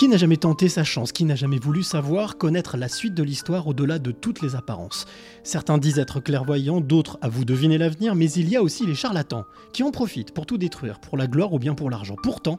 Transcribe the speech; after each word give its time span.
Qui 0.00 0.08
n'a 0.08 0.16
jamais 0.16 0.38
tenté 0.38 0.70
sa 0.70 0.82
chance 0.82 1.12
Qui 1.12 1.26
n'a 1.26 1.34
jamais 1.34 1.58
voulu 1.58 1.82
savoir, 1.82 2.38
connaître 2.38 2.78
la 2.78 2.88
suite 2.88 3.12
de 3.12 3.22
l'histoire 3.22 3.66
au-delà 3.66 3.98
de 3.98 4.12
toutes 4.12 4.40
les 4.40 4.56
apparences? 4.56 5.04
Certains 5.44 5.76
disent 5.76 5.98
être 5.98 6.20
clairvoyants, 6.20 6.80
d'autres 6.80 7.18
à 7.20 7.28
vous 7.28 7.44
deviner 7.44 7.76
l'avenir, 7.76 8.14
mais 8.14 8.32
il 8.32 8.48
y 8.48 8.56
a 8.56 8.62
aussi 8.62 8.86
les 8.86 8.94
charlatans, 8.94 9.44
qui 9.74 9.82
en 9.82 9.90
profitent 9.90 10.32
pour 10.32 10.46
tout 10.46 10.56
détruire, 10.56 11.00
pour 11.00 11.18
la 11.18 11.26
gloire 11.26 11.52
ou 11.52 11.58
bien 11.58 11.74
pour 11.74 11.90
l'argent. 11.90 12.16
Pourtant, 12.22 12.58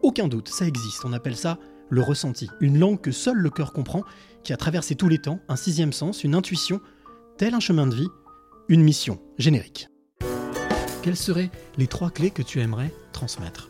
aucun 0.00 0.26
doute, 0.26 0.48
ça 0.48 0.66
existe, 0.66 1.04
on 1.04 1.12
appelle 1.12 1.36
ça 1.36 1.58
le 1.90 2.00
ressenti, 2.00 2.48
une 2.60 2.78
langue 2.78 3.02
que 3.02 3.12
seul 3.12 3.36
le 3.36 3.50
cœur 3.50 3.74
comprend, 3.74 4.02
qui 4.42 4.54
a 4.54 4.56
traversé 4.56 4.94
tous 4.94 5.10
les 5.10 5.18
temps, 5.18 5.38
un 5.50 5.56
sixième 5.56 5.92
sens, 5.92 6.24
une 6.24 6.34
intuition, 6.34 6.80
tel 7.36 7.52
un 7.52 7.60
chemin 7.60 7.88
de 7.88 7.94
vie, 7.94 8.08
une 8.70 8.82
mission 8.82 9.20
générique. 9.36 9.90
Quelles 11.02 11.16
seraient 11.16 11.50
les 11.76 11.88
trois 11.88 12.08
clés 12.08 12.30
que 12.30 12.40
tu 12.40 12.58
aimerais 12.58 12.90
transmettre? 13.12 13.69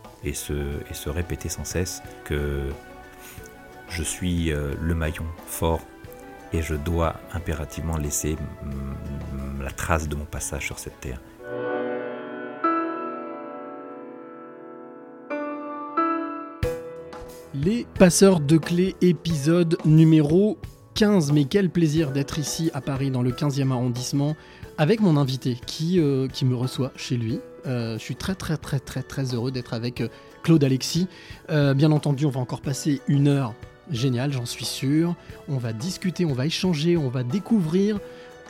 et 0.23 0.33
se, 0.33 1.09
répéter 1.09 1.49
sans 1.49 1.65
cesse 1.65 2.01
que 2.25 2.69
je 3.89 4.03
suis 4.03 4.51
euh, 4.51 4.73
le 4.81 4.95
maillon 4.95 5.25
fort 5.45 5.81
et 6.53 6.61
je 6.61 6.75
dois 6.75 7.15
impérativement 7.33 7.97
laisser 7.97 8.35
la 9.61 9.71
trace 9.71 10.07
de 10.07 10.15
mon 10.15 10.25
passage 10.25 10.65
sur 10.65 10.79
cette 10.79 10.99
terre. 10.99 11.21
Les 17.53 17.85
passeurs 17.99 18.39
de 18.39 18.57
clés, 18.57 18.95
épisode 19.01 19.77
numéro 19.85 20.57
15. 20.95 21.31
Mais 21.31 21.45
quel 21.45 21.69
plaisir 21.69 22.11
d'être 22.11 22.39
ici 22.39 22.71
à 22.73 22.81
Paris, 22.81 23.11
dans 23.11 23.21
le 23.21 23.31
15e 23.31 23.71
arrondissement, 23.71 24.35
avec 24.77 24.99
mon 24.99 25.17
invité 25.17 25.57
qui, 25.65 25.99
euh, 25.99 26.27
qui 26.27 26.45
me 26.45 26.55
reçoit 26.55 26.91
chez 26.95 27.17
lui. 27.17 27.39
Euh, 27.65 27.97
je 27.97 28.03
suis 28.03 28.15
très 28.15 28.35
très 28.35 28.57
très 28.57 28.79
très 28.79 29.03
très 29.03 29.33
heureux 29.33 29.51
d'être 29.51 29.73
avec 29.73 30.01
euh, 30.01 30.07
Claude 30.43 30.63
Alexis. 30.63 31.07
bien 31.49 31.91
entendu, 31.91 32.25
on 32.25 32.29
va 32.29 32.39
encore 32.39 32.61
passer 32.61 33.01
une 33.07 33.27
heure 33.27 33.53
géniale, 33.91 34.31
j'en 34.31 34.45
suis 34.45 34.65
sûr. 34.65 35.15
On 35.47 35.57
va 35.57 35.73
discuter, 35.73 36.25
on 36.25 36.33
va 36.33 36.45
échanger, 36.45 36.97
on 36.97 37.09
va 37.09 37.23
découvrir 37.23 37.99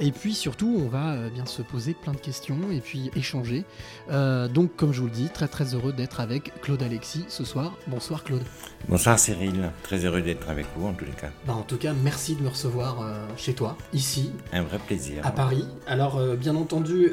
et 0.02 0.12
puis 0.12 0.34
surtout, 0.34 0.82
on 0.84 0.88
va 0.88 1.14
euh, 1.14 1.30
bien 1.30 1.46
se 1.46 1.62
poser 1.62 1.94
plein 1.94 2.14
de 2.14 2.20
questions 2.20 2.58
et 2.72 2.80
puis 2.80 3.12
échanger. 3.16 3.66
Euh, 4.10 4.48
donc, 4.48 4.76
comme 4.76 4.94
je 4.94 5.02
vous 5.02 5.08
le 5.08 5.12
dis, 5.12 5.30
très 5.30 5.48
très 5.48 5.76
heureux 5.76 5.94
d'être 5.94 6.20
avec 6.20 6.60
Claude 6.62 6.82
Alexis 6.82 7.26
ce 7.28 7.44
soir. 7.44 7.78
Bonsoir 7.86 8.24
Claude. 8.24 8.42
Bonsoir 8.90 9.20
Cyril, 9.20 9.72
très 9.84 10.04
heureux 10.04 10.24
d'être 10.24 10.50
avec 10.50 10.66
vous 10.76 10.88
en 10.88 10.94
tous 10.94 11.06
les 11.06 11.12
cas. 11.12 11.30
Bah, 11.46 11.54
en 11.54 11.62
tout 11.62 11.78
cas, 11.78 11.94
merci 11.94 12.36
de 12.36 12.42
me 12.42 12.50
recevoir 12.50 13.02
euh, 13.02 13.28
chez 13.38 13.54
toi, 13.54 13.78
ici. 13.94 14.32
Un 14.52 14.64
vrai 14.64 14.80
plaisir. 14.80 15.26
À 15.26 15.32
Paris. 15.32 15.68
Alors, 15.86 16.20
bien 16.36 16.56
entendu, 16.56 17.12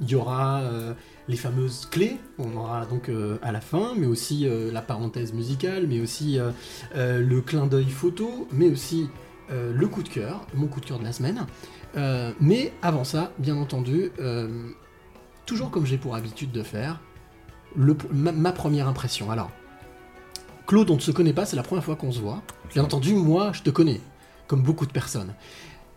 il 0.00 0.10
y 0.10 0.14
aura 0.14 0.62
les 1.28 1.36
fameuses 1.36 1.86
clés, 1.90 2.18
on 2.38 2.56
aura 2.56 2.86
donc 2.86 3.10
à 3.42 3.52
la 3.52 3.60
fin, 3.60 3.92
mais 3.96 4.06
aussi 4.06 4.48
la 4.72 4.82
parenthèse 4.82 5.32
musicale, 5.32 5.86
mais 5.88 6.00
aussi 6.00 6.38
le 6.94 7.40
clin 7.40 7.66
d'œil 7.66 7.90
photo, 7.90 8.48
mais 8.52 8.70
aussi 8.70 9.08
euh, 9.52 9.72
le 9.74 9.88
coup 9.88 10.04
de 10.04 10.08
cœur, 10.08 10.46
mon 10.54 10.68
coup 10.68 10.80
de 10.80 10.86
cœur 10.86 11.00
de 11.00 11.04
la 11.04 11.12
semaine. 11.12 11.46
Euh, 11.96 12.32
mais 12.40 12.72
avant 12.82 13.02
ça, 13.02 13.32
bien 13.38 13.56
entendu, 13.56 14.12
euh, 14.20 14.68
toujours 15.44 15.72
comme 15.72 15.86
j'ai 15.86 15.98
pour 15.98 16.14
habitude 16.14 16.52
de 16.52 16.62
faire, 16.62 17.00
ma, 17.74 18.52
première 18.52 18.86
impression. 18.86 19.30
Alors, 19.30 19.50
Claude, 20.68 20.88
on 20.90 20.96
ne 20.96 21.00
se 21.00 21.10
connaît 21.10 21.32
pas, 21.32 21.46
c'est 21.46 21.56
la 21.56 21.64
première 21.64 21.82
fois 21.82 21.96
qu'on 21.96 22.12
se 22.12 22.20
voit. 22.20 22.42
Bien 22.72 22.84
entendu, 22.84 23.14
moi, 23.14 23.50
je 23.52 23.62
te 23.62 23.70
connais, 23.70 24.00
comme 24.46 24.62
beaucoup 24.62 24.86
de 24.86 24.92
personnes. 24.92 25.34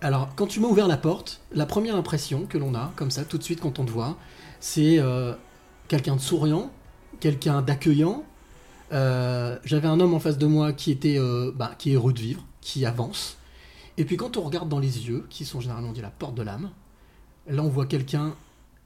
Alors, 0.04 0.36
quand 0.36 0.48
tu 0.48 0.60
m'as 0.60 0.68
ouvert 0.68 0.90
la 0.90 0.98
porte, 0.98 1.40
la 1.54 1.66
première 1.66 1.96
impression 1.96 2.46
que 2.46 2.58
l'on 2.58 2.76
a, 2.76 2.92
comme 2.98 3.10
ça, 3.10 3.24
tout 3.24 3.38
de 3.38 3.44
suite 3.44 3.62
quand 3.62 3.80
on 3.80 3.86
te 3.86 3.92
voit, 3.92 4.18
c'est 4.60 5.00
quelqu'un 5.88 6.18
de 6.18 6.22
souriant, 6.22 6.72
quelqu'un 7.22 7.62
d'accueillant. 7.62 8.26
J'avais 8.92 9.88
un 9.88 10.00
homme 10.02 10.14
en 10.14 10.20
face 10.20 10.38
de 10.38 10.46
moi 10.46 10.74
qui 10.74 10.92
était, 10.92 11.18
bah, 11.56 11.72
qui 11.80 11.92
est 11.92 11.96
heureux 11.96 12.12
de 12.12 12.20
vivre, 12.20 12.44
qui 12.60 12.86
avance, 12.86 13.38
et 13.98 14.06
puis 14.06 14.18
quand 14.18 14.38
on 14.38 14.42
regarde 14.42 14.70
dans 14.70 14.80
les 14.80 15.08
yeux, 15.08 15.26
qui 15.30 15.46
sont 15.46 15.60
généralement 15.60 15.92
dit 15.92 16.02
la 16.02 16.10
porte 16.10 16.36
de 16.36 16.42
l'âme, 16.42 16.72
là 17.48 17.62
on 17.64 17.70
voit 17.70 17.86
quelqu'un 17.86 18.36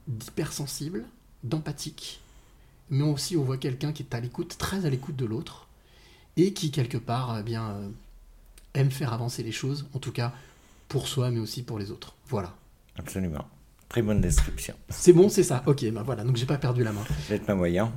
d'hypersensible, 0.07 1.05
d'empathique, 1.43 2.19
mais 2.89 3.03
aussi 3.03 3.37
on 3.37 3.43
voit 3.43 3.57
quelqu'un 3.57 3.93
qui 3.93 4.03
est 4.03 4.13
à 4.13 4.19
l'écoute, 4.19 4.57
très 4.57 4.85
à 4.85 4.89
l'écoute 4.89 5.15
de 5.15 5.25
l'autre, 5.25 5.67
et 6.35 6.53
qui 6.53 6.71
quelque 6.71 6.97
part 6.97 7.37
eh 7.39 7.43
bien 7.43 7.69
euh, 7.69 7.89
aime 8.73 8.91
faire 8.91 9.13
avancer 9.13 9.43
les 9.43 9.51
choses, 9.51 9.85
en 9.93 9.99
tout 9.99 10.11
cas 10.11 10.33
pour 10.87 11.07
soi, 11.07 11.31
mais 11.31 11.39
aussi 11.39 11.63
pour 11.63 11.79
les 11.79 11.91
autres. 11.91 12.15
Voilà. 12.27 12.55
Absolument. 12.97 13.45
Très 13.89 14.01
bonne 14.01 14.19
description. 14.19 14.73
C'est 14.89 15.13
bon, 15.13 15.29
c'est 15.29 15.43
ça. 15.43 15.63
Ok, 15.65 15.85
ben 15.91 16.03
voilà, 16.03 16.25
donc 16.25 16.35
j'ai 16.35 16.45
pas 16.45 16.57
perdu 16.57 16.83
la 16.83 16.91
main. 16.91 17.03
Vous 17.29 17.37
pas 17.37 17.53
voyant. 17.53 17.93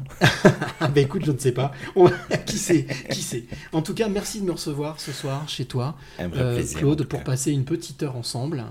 ben 0.80 1.04
écoute, 1.04 1.24
je 1.24 1.32
ne 1.32 1.38
sais 1.38 1.50
pas. 1.50 1.72
qui 2.46 2.58
sait 2.58 2.86
Qui 3.10 3.22
sait 3.22 3.44
En 3.72 3.82
tout 3.82 3.94
cas, 3.94 4.08
merci 4.08 4.40
de 4.40 4.46
me 4.46 4.52
recevoir 4.52 5.00
ce 5.00 5.10
soir 5.10 5.48
chez 5.48 5.64
toi, 5.64 5.96
euh, 6.20 6.62
Claude, 6.76 7.04
pour 7.04 7.24
passer 7.24 7.50
une 7.50 7.64
petite 7.64 8.04
heure 8.04 8.14
ensemble, 8.14 8.64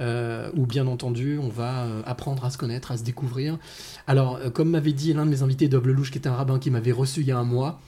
euh, 0.00 0.50
où 0.54 0.64
bien 0.64 0.86
entendu, 0.86 1.38
on 1.38 1.48
va 1.48 1.82
euh, 1.82 2.02
apprendre 2.06 2.42
à 2.44 2.50
se 2.50 2.56
connaître, 2.56 2.90
à 2.90 2.96
se 2.96 3.04
découvrir. 3.04 3.58
Alors, 4.06 4.40
comme 4.54 4.70
m'avait 4.70 4.94
dit 4.94 5.12
l'un 5.12 5.26
de 5.26 5.30
mes 5.30 5.42
invités, 5.42 5.68
Doble 5.68 5.92
Louche, 5.92 6.10
qui 6.10 6.18
était 6.18 6.28
un 6.28 6.36
rabbin 6.36 6.58
qui 6.58 6.70
m'avait 6.70 6.92
reçu 6.92 7.20
il 7.20 7.26
y 7.26 7.32
a 7.32 7.38
un 7.38 7.44
mois, 7.44 7.80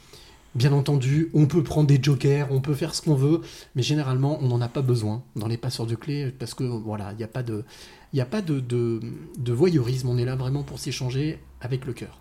Bien 0.55 0.73
entendu, 0.73 1.31
on 1.35 1.47
peut 1.47 1.65
prendre 1.65 1.89
des 1.89 2.01
jokers, 2.01 2.47
on 2.53 2.61
peut 2.61 2.75
faire 2.75 2.95
ce 2.95 3.03
qu'on 3.03 3.17
veut, 3.17 3.41
mais 3.75 3.83
généralement, 3.83 4.39
on 4.41 4.47
n'en 4.47 4.61
a 4.61 4.69
pas 4.69 4.83
besoin 4.83 5.25
dans 5.35 5.49
les 5.49 5.57
passeurs 5.57 5.87
de 5.87 5.97
clés 5.97 6.31
parce 6.31 6.55
que 6.55 6.63
voilà, 6.63 7.11
il 7.13 7.17
n'y 7.17 7.25
a 7.25 7.29
pas 7.29 7.43
de, 7.43 7.65
n'y 8.13 8.21
a 8.21 8.27
pas 8.27 8.41
de, 8.41 8.61
de, 8.61 9.53
voyeurisme, 9.53 10.09
on 10.09 10.17
est 10.17 10.25
là 10.25 10.37
vraiment 10.37 10.63
pour 10.63 10.79
s'échanger 10.79 11.41
avec 11.61 11.85
le 11.87 11.93
cœur. 11.93 12.21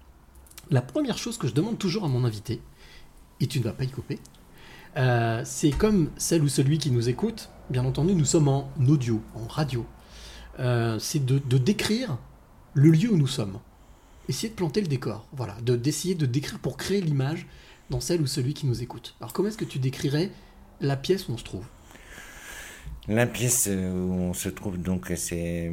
La 0.71 0.81
première 0.81 1.19
chose 1.19 1.37
que 1.37 1.47
je 1.47 1.53
demande 1.53 1.77
toujours 1.77 2.05
à 2.05 2.07
mon 2.07 2.23
invité, 2.23 2.59
et 3.39 3.45
tu 3.45 3.59
ne 3.59 3.65
vas 3.65 3.73
pas 3.73 3.83
y 3.83 3.89
couper, 3.89 4.17
euh, 4.97 5.41
c'est 5.45 5.71
comme 5.71 6.09
celle 6.17 6.43
ou 6.43 6.47
celui 6.47 6.79
qui 6.79 6.89
nous 6.89 7.09
écoute, 7.09 7.49
bien 7.69 7.85
entendu, 7.85 8.15
nous 8.15 8.25
sommes 8.25 8.47
en 8.47 8.71
audio, 8.87 9.21
en 9.35 9.45
radio, 9.45 9.85
euh, 10.59 10.97
c'est 10.97 11.23
de, 11.23 11.37
décrire 11.59 12.17
le 12.73 12.89
lieu 12.89 13.11
où 13.11 13.17
nous 13.17 13.27
sommes. 13.27 13.59
Essayer 14.27 14.49
de 14.49 14.55
planter 14.55 14.81
le 14.81 14.87
décor, 14.87 15.27
voilà, 15.33 15.55
d'essayer 15.61 16.15
de 16.15 16.25
décrire 16.25 16.57
pour 16.57 16.77
créer 16.77 17.01
l'image 17.01 17.45
dans 17.93 17.99
celle 17.99 18.21
ou 18.21 18.27
celui 18.27 18.55
qui 18.55 18.65
nous 18.65 18.81
écoute. 18.81 19.15
Alors 19.19 19.33
comment 19.33 19.49
est-ce 19.49 19.57
que 19.57 19.65
tu 19.65 19.77
décrirais 19.77 20.31
la 20.81 20.97
pièce 20.97 21.29
où 21.29 21.33
on 21.33 21.37
se 21.37 21.43
trouve? 21.43 21.65
La 23.07 23.27
pièce 23.27 23.69
où 23.71 24.13
on 24.13 24.33
se 24.33 24.49
trouve 24.49 24.81
donc, 24.81 25.11
c'est 25.15 25.69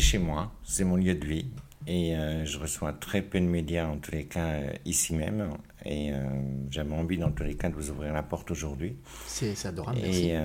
chez 0.00 0.18
moi, 0.18 0.52
c'est 0.64 0.84
mon 0.84 0.96
lieu 0.96 1.14
de 1.14 1.24
vie. 1.24 1.46
Et 1.86 2.16
euh, 2.16 2.44
je 2.44 2.58
reçois 2.58 2.92
très 2.92 3.22
peu 3.22 3.38
de 3.38 3.44
médias, 3.44 3.86
en 3.86 3.98
tous 3.98 4.10
les 4.10 4.24
cas, 4.24 4.46
euh, 4.46 4.72
ici 4.84 5.14
même. 5.14 5.50
Et 5.84 6.12
euh, 6.12 6.24
j'avais 6.68 6.92
envie, 6.92 7.16
dans 7.16 7.30
tous 7.30 7.44
les 7.44 7.54
cas, 7.54 7.68
de 7.68 7.76
vous 7.76 7.90
ouvrir 7.90 8.12
la 8.12 8.24
porte 8.24 8.50
aujourd'hui. 8.50 8.96
C'est 9.28 9.66
adorable, 9.66 10.00
merci. 10.02 10.30
Et 10.30 10.38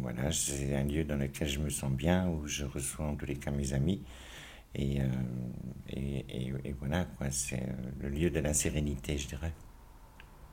voilà, 0.00 0.32
c'est 0.32 0.74
un 0.74 0.82
lieu 0.82 1.04
dans 1.04 1.14
lequel 1.14 1.46
je 1.48 1.60
me 1.60 1.70
sens 1.70 1.92
bien, 1.92 2.28
où 2.28 2.48
je 2.48 2.64
reçois 2.64 3.06
en 3.06 3.14
tous 3.14 3.26
les 3.26 3.36
cas 3.36 3.52
mes 3.52 3.74
amis. 3.74 4.02
Et, 4.74 4.98
et, 5.88 6.52
et 6.64 6.74
voilà, 6.80 7.06
c'est 7.30 7.62
le 8.00 8.08
lieu 8.08 8.30
de 8.30 8.40
la 8.40 8.52
sérénité, 8.52 9.16
je 9.18 9.28
dirais 9.28 9.52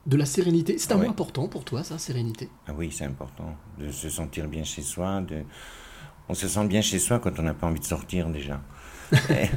de 0.06 0.16
la 0.16 0.24
sérénité. 0.24 0.78
C'est 0.78 0.92
un 0.92 0.96
mot 0.96 1.08
important 1.08 1.48
pour 1.48 1.64
toi, 1.64 1.84
ça, 1.84 1.98
sérénité? 1.98 2.48
Ah 2.66 2.72
oui, 2.76 2.90
c'est 2.92 3.04
important. 3.04 3.56
De 3.78 3.90
se 3.90 4.08
sentir 4.08 4.48
bien 4.48 4.64
chez 4.64 4.82
soi. 4.82 5.20
De... 5.20 5.42
On 6.28 6.34
se 6.34 6.48
sent 6.48 6.66
bien 6.66 6.80
chez 6.80 6.98
soi 6.98 7.18
quand 7.18 7.38
on 7.38 7.42
n'a 7.42 7.54
pas 7.54 7.66
envie 7.66 7.80
de 7.80 7.84
sortir 7.84 8.28
déjà. 8.30 8.62
et, 9.12 9.48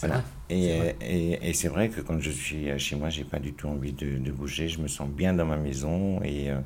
voilà. 0.00 0.24
Et, 0.48 1.38
et, 1.40 1.52
c'est 1.54 1.68
vrai 1.68 1.88
que 1.88 2.00
quand 2.00 2.18
je 2.20 2.30
suis 2.30 2.78
chez 2.78 2.96
moi, 2.96 3.10
j'ai 3.10 3.24
pas 3.24 3.38
du 3.38 3.52
tout 3.52 3.68
envie 3.68 3.92
de, 3.92 4.30
bouger. 4.32 4.68
Je 4.68 4.80
me 4.80 4.88
sens 4.88 5.08
bien 5.08 5.34
dans 5.34 5.46
ma 5.46 5.56
maison 5.56 6.20
et, 6.22 6.50
euh, 6.50 6.60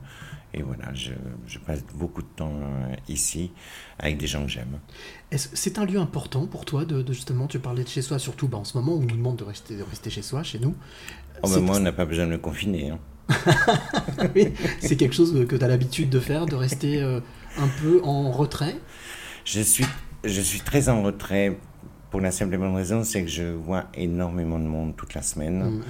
et 0.55 0.63
voilà, 0.63 0.93
je, 0.95 1.13
je, 1.47 1.59
passe 1.59 1.85
beaucoup 1.95 2.23
de 2.23 2.29
temps 2.35 2.55
euh, 2.55 2.95
ici 3.09 3.51
avec 3.99 4.17
des 4.17 4.27
gens 4.27 4.45
que 4.45 4.51
j'aime. 4.51 4.79
C'est 5.33 5.79
un 5.79 5.85
lieu 5.85 5.99
important 5.99 6.47
pour 6.47 6.65
toi 6.65 6.85
de, 6.85 7.05
justement, 7.13 7.47
tu 7.47 7.59
parlais 7.59 7.85
de 7.85 7.89
chez 7.89 8.01
soi, 8.01 8.19
surtout 8.19 8.49
bah, 8.49 8.59
en 8.59 8.65
ce 8.65 8.79
moment 8.79 8.93
où 8.93 8.99
on 8.99 9.03
nous 9.03 9.17
demande 9.17 9.37
de 9.37 9.45
rester, 9.45 9.77
de 9.77 9.83
rester 9.83 10.09
chez 10.09 10.23
soi, 10.23 10.43
chez 10.43 10.59
nous. 10.59 10.75
Oh 11.43 11.49
ben 11.51 11.61
moi, 11.61 11.77
on 11.77 11.81
n'a 11.81 11.93
pas 11.93 12.07
besoin 12.07 12.27
de 12.27 12.31
me 12.31 12.39
confiner. 12.39 12.91
Hein. 12.91 12.99
c'est 14.81 14.97
quelque 14.97 15.15
chose 15.15 15.47
que 15.49 15.57
tu 15.57 15.65
as 15.65 15.69
l'habitude 15.69 16.11
de 16.11 16.21
faire, 16.21 16.47
de 16.47 16.55
rester 16.55 17.03
euh, 17.03 17.21
un 17.59 17.69
peu 17.81 18.01
en 18.05 18.31
retrait? 18.31 18.77
Je 19.45 19.61
suis, 19.61 19.87
je 20.25 20.41
suis 20.41 20.61
très 20.61 20.89
en 20.89 21.03
retrait 21.03 21.59
pour 22.11 22.21
la 22.21 22.31
simple 22.31 22.55
et 22.55 22.59
bonne 22.59 22.75
raison, 22.75 23.03
c'est 23.03 23.23
que 23.23 23.29
je 23.31 23.43
vois 23.43 23.87
énormément 23.95 24.59
de 24.59 24.65
monde 24.65 24.97
toute 24.97 25.15
la 25.15 25.23
semaine. 25.23 25.59
Mm, 25.59 25.79
mm. 25.79 25.83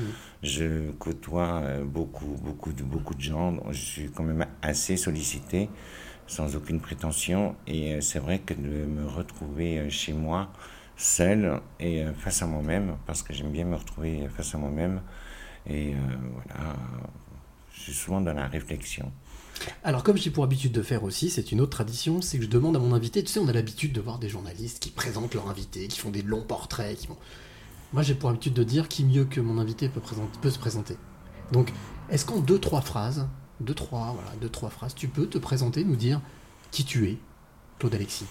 Je 0.42 0.90
côtoie 0.92 1.60
euh, 1.62 1.84
beaucoup, 1.84 2.36
beaucoup 2.42 2.72
de, 2.72 2.82
beaucoup 2.82 3.14
de 3.14 3.20
gens. 3.20 3.56
Je 3.70 3.80
suis 3.80 4.10
quand 4.10 4.24
même 4.24 4.46
assez 4.62 4.96
sollicité, 4.96 5.68
sans 6.26 6.56
aucune 6.56 6.80
prétention. 6.80 7.54
Et 7.66 7.94
euh, 7.94 8.00
c'est 8.00 8.18
vrai 8.18 8.38
que 8.38 8.54
de 8.54 8.86
me 8.86 9.06
retrouver 9.06 9.90
chez 9.90 10.12
moi, 10.12 10.50
seul 10.96 11.60
et 11.78 12.04
face 12.18 12.42
à 12.42 12.46
moi-même, 12.46 12.96
parce 13.06 13.22
que 13.22 13.34
j'aime 13.34 13.50
bien 13.50 13.66
me 13.66 13.76
retrouver 13.76 14.26
face 14.34 14.54
à 14.54 14.58
moi-même. 14.58 15.02
Et 15.68 15.94
euh, 15.94 15.96
voilà, 16.32 16.76
suis 17.92 17.94
souvent 18.04 18.20
dans 18.20 18.32
la 18.34 18.46
réflexion. 18.46 19.10
Alors, 19.84 20.02
comme 20.02 20.16
j'ai 20.18 20.30
pour 20.30 20.44
habitude 20.44 20.72
de 20.72 20.82
faire 20.82 21.02
aussi, 21.02 21.30
c'est 21.30 21.50
une 21.50 21.60
autre 21.60 21.70
tradition, 21.70 22.20
c'est 22.20 22.36
que 22.38 22.44
je 22.44 22.48
demande 22.48 22.76
à 22.76 22.78
mon 22.78 22.92
invité, 22.92 23.24
tu 23.24 23.32
sais, 23.32 23.40
on 23.40 23.48
a 23.48 23.52
l'habitude 23.52 23.92
de 23.92 24.00
voir 24.00 24.18
des 24.18 24.28
journalistes 24.28 24.80
qui 24.80 24.90
présentent 24.90 25.34
leur 25.34 25.48
invité, 25.48 25.88
qui 25.88 25.98
font 25.98 26.10
des 26.10 26.22
longs 26.22 26.42
portraits, 26.42 26.96
qui. 26.98 27.08
Moi, 27.92 28.02
j'ai 28.02 28.14
pour 28.14 28.28
habitude 28.28 28.52
de 28.52 28.64
dire 28.64 28.88
qui 28.88 29.04
mieux 29.04 29.24
que 29.24 29.40
mon 29.40 29.58
invité 29.58 29.88
peut, 29.88 30.00
présenter- 30.00 30.38
peut 30.42 30.50
se 30.50 30.58
présenter. 30.58 30.96
Donc, 31.52 31.72
est-ce 32.10 32.26
qu'en 32.26 32.40
deux, 32.40 32.58
trois 32.58 32.82
phrases, 32.82 33.28
deux, 33.60 33.74
trois, 33.74 34.12
voilà, 34.14 34.36
deux, 34.40 34.50
trois 34.50 34.68
phrases, 34.68 34.94
tu 34.94 35.08
peux 35.08 35.26
te 35.26 35.38
présenter, 35.38 35.84
nous 35.84 35.96
dire 35.96 36.20
qui 36.70 36.84
tu 36.84 37.08
es, 37.08 37.16
Claude 37.78 37.94
Alexis 37.94 38.26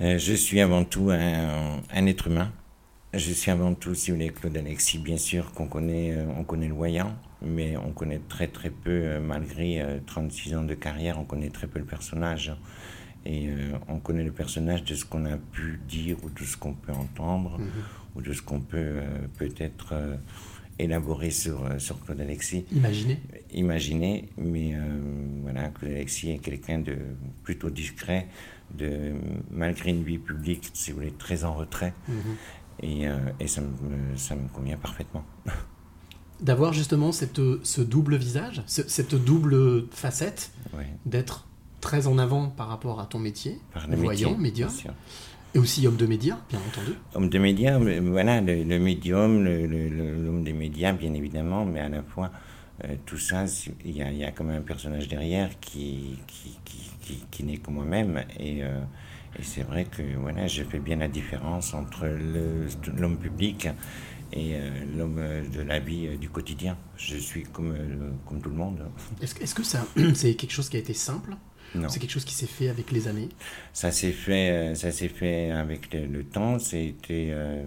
Euh, 0.00 0.16
je 0.18 0.32
suis 0.32 0.60
avant 0.60 0.84
tout 0.84 1.10
un, 1.10 1.82
un 1.92 2.06
être 2.06 2.28
humain. 2.28 2.50
Je 3.12 3.32
suis 3.32 3.50
avant 3.50 3.74
tout, 3.74 3.94
si 3.94 4.10
vous 4.10 4.16
voulez, 4.16 4.30
Claude 4.30 4.56
Alexis. 4.56 4.98
Bien 4.98 5.18
sûr 5.18 5.52
qu'on 5.52 5.66
connaît, 5.66 6.12
euh, 6.12 6.24
on 6.38 6.44
connaît 6.44 6.68
le 6.68 6.74
voyant, 6.74 7.14
mais 7.44 7.76
on 7.76 7.92
connaît 7.92 8.20
très 8.28 8.48
très 8.48 8.70
peu, 8.70 8.90
euh, 8.90 9.20
malgré 9.20 9.80
euh, 9.82 9.98
36 10.06 10.54
ans 10.56 10.64
de 10.64 10.74
carrière, 10.74 11.18
on 11.18 11.24
connaît 11.24 11.50
très 11.50 11.66
peu 11.66 11.78
le 11.78 11.84
personnage. 11.84 12.52
Et 13.24 13.48
euh, 13.48 13.72
on 13.88 13.98
connaît 14.00 14.24
le 14.24 14.32
personnage 14.32 14.82
de 14.84 14.94
ce 14.94 15.04
qu'on 15.04 15.24
a 15.26 15.36
pu 15.36 15.80
dire 15.88 16.16
ou 16.24 16.30
de 16.30 16.42
ce 16.44 16.56
qu'on 16.56 16.74
peut 16.74 16.92
entendre 16.92 17.60
ou 18.16 18.20
de 18.20 18.32
ce 18.32 18.42
qu'on 18.42 18.60
peut 18.60 18.76
euh, 18.78 19.02
peut-être 19.38 19.90
euh, 19.92 20.16
élaborer 20.80 21.30
sur, 21.30 21.64
euh, 21.64 21.78
sur 21.78 22.00
Claude 22.04 22.20
Alexis 22.20 22.64
Imaginez. 22.72 23.18
imaginer, 23.52 24.28
mais 24.36 24.74
euh, 24.74 24.80
voilà, 25.42 25.68
Claude 25.68 25.92
Alexis 25.92 26.30
est 26.32 26.38
quelqu'un 26.38 26.80
de 26.80 26.96
plutôt 27.44 27.70
discret, 27.70 28.26
de, 28.76 29.12
malgré 29.52 29.90
une 29.90 30.02
vie 30.02 30.18
publique, 30.18 30.70
si 30.74 30.90
vous 30.90 30.98
voulez, 30.98 31.12
très 31.12 31.44
en 31.44 31.54
retrait, 31.54 31.94
Mhm. 32.08 32.14
et, 32.82 33.06
euh, 33.08 33.18
et 33.38 33.46
ça, 33.46 33.60
me, 33.60 34.16
ça 34.16 34.34
me 34.34 34.48
convient 34.48 34.78
parfaitement. 34.78 35.24
D'avoir 36.42 36.72
justement 36.72 37.12
cette, 37.12 37.40
ce 37.62 37.80
double 37.80 38.16
visage, 38.16 38.62
ce- 38.66 38.82
cette 38.88 39.14
double 39.14 39.86
facette, 39.90 40.50
d'être 41.06 41.46
très 41.80 42.06
en 42.06 42.18
avant 42.18 42.48
par 42.48 42.68
rapport 42.68 43.00
à 43.00 43.06
ton 43.06 43.18
métier, 43.20 43.58
voyant, 44.02 44.30
médium, 44.38 44.68
et 45.54 45.58
aussi 45.58 45.86
homme 45.86 45.96
de 45.96 46.06
médias, 46.06 46.38
bien 46.50 46.58
entendu. 46.58 46.96
Homme 47.14 47.28
de 47.28 47.38
médias, 47.38 47.78
voilà, 47.78 48.40
le, 48.40 48.64
le 48.64 48.78
médium, 48.78 49.44
l'homme 49.44 50.42
des 50.44 50.52
médias, 50.52 50.92
bien 50.92 51.14
évidemment, 51.14 51.64
mais 51.64 51.80
à 51.80 51.88
la 51.88 52.02
fois, 52.02 52.30
euh, 52.84 52.94
tout 53.06 53.18
ça, 53.18 53.44
il 53.84 53.96
y 53.96 54.02
a, 54.02 54.10
il 54.10 54.18
y 54.18 54.24
a 54.24 54.32
quand 54.32 54.44
même 54.44 54.58
un 54.58 54.64
personnage 54.66 55.06
derrière 55.08 55.50
qui, 55.60 56.18
qui, 56.26 56.56
qui, 56.64 56.90
qui, 57.02 57.24
qui 57.30 57.44
n'est 57.44 57.58
que 57.58 57.70
moi-même. 57.70 58.24
Et, 58.40 58.64
euh, 58.64 58.80
et 59.38 59.42
c'est 59.42 59.62
vrai 59.62 59.84
que 59.84 60.02
voilà, 60.20 60.46
je 60.46 60.62
fais 60.64 60.78
bien 60.78 60.96
la 60.96 61.08
différence 61.08 61.72
entre 61.74 62.06
l'homme 62.98 63.16
public 63.18 63.68
et 64.32 64.54
euh, 64.54 64.70
l'homme 64.96 65.18
euh, 65.18 65.46
de 65.48 65.60
la 65.62 65.78
vie 65.78 66.06
euh, 66.08 66.16
du 66.16 66.28
quotidien. 66.28 66.76
Je 66.96 67.16
suis 67.16 67.42
comme, 67.44 67.74
comme 68.26 68.40
tout 68.40 68.50
le 68.50 68.56
monde. 68.56 68.86
Est-ce 69.20 69.34
que- 69.34 69.44
c'est 70.14 70.34
quelque 70.34 70.52
chose 70.52 70.68
qui 70.68 70.76
a 70.76 70.80
été 70.80 70.94
simple? 70.94 71.34
Non. 71.74 71.88
C'est 71.88 72.00
quelque 72.00 72.10
chose 72.10 72.26
qui 72.26 72.34
s'est 72.34 72.46
fait 72.46 72.68
avec 72.68 72.92
les 72.92 73.08
années? 73.08 73.30
Ça 73.72 73.90
s'est 73.92 74.12
fait, 74.12 74.74
ça 74.74 74.92
s'est 74.92 75.08
fait 75.08 75.50
avec 75.50 75.92
le, 75.94 76.04
le 76.06 76.22
temps. 76.24 76.58
C'était, 76.58 77.28
euh, 77.30 77.62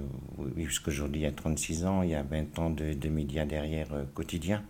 jusqu'aujourd'hui, 0.57 1.21
il 1.21 1.23
y 1.23 1.27
a 1.27 1.31
36 1.31 1.85
ans, 1.85 2.03
il 2.03 2.11
y 2.11 2.15
a 2.15 2.21
20 2.21 2.59
ans 2.59 2.69
de, 2.69 2.93
de 2.93 3.09
médias 3.09 3.45
derrière 3.45 3.91
euh, 3.93 4.03
quotidien. 4.13 4.63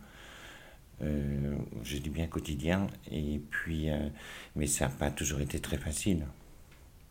Euh, 1.02 1.56
je 1.84 1.98
dis 1.98 2.10
bien 2.10 2.28
quotidien. 2.28 2.88
Et 3.12 3.42
puis, 3.50 3.88
mais 4.56 4.68
ça 4.68 4.86
n'a 4.86 4.92
pas 4.92 5.12
toujours 5.12 5.42
été 5.42 5.60
très 5.60 5.78
facile. 5.78 6.26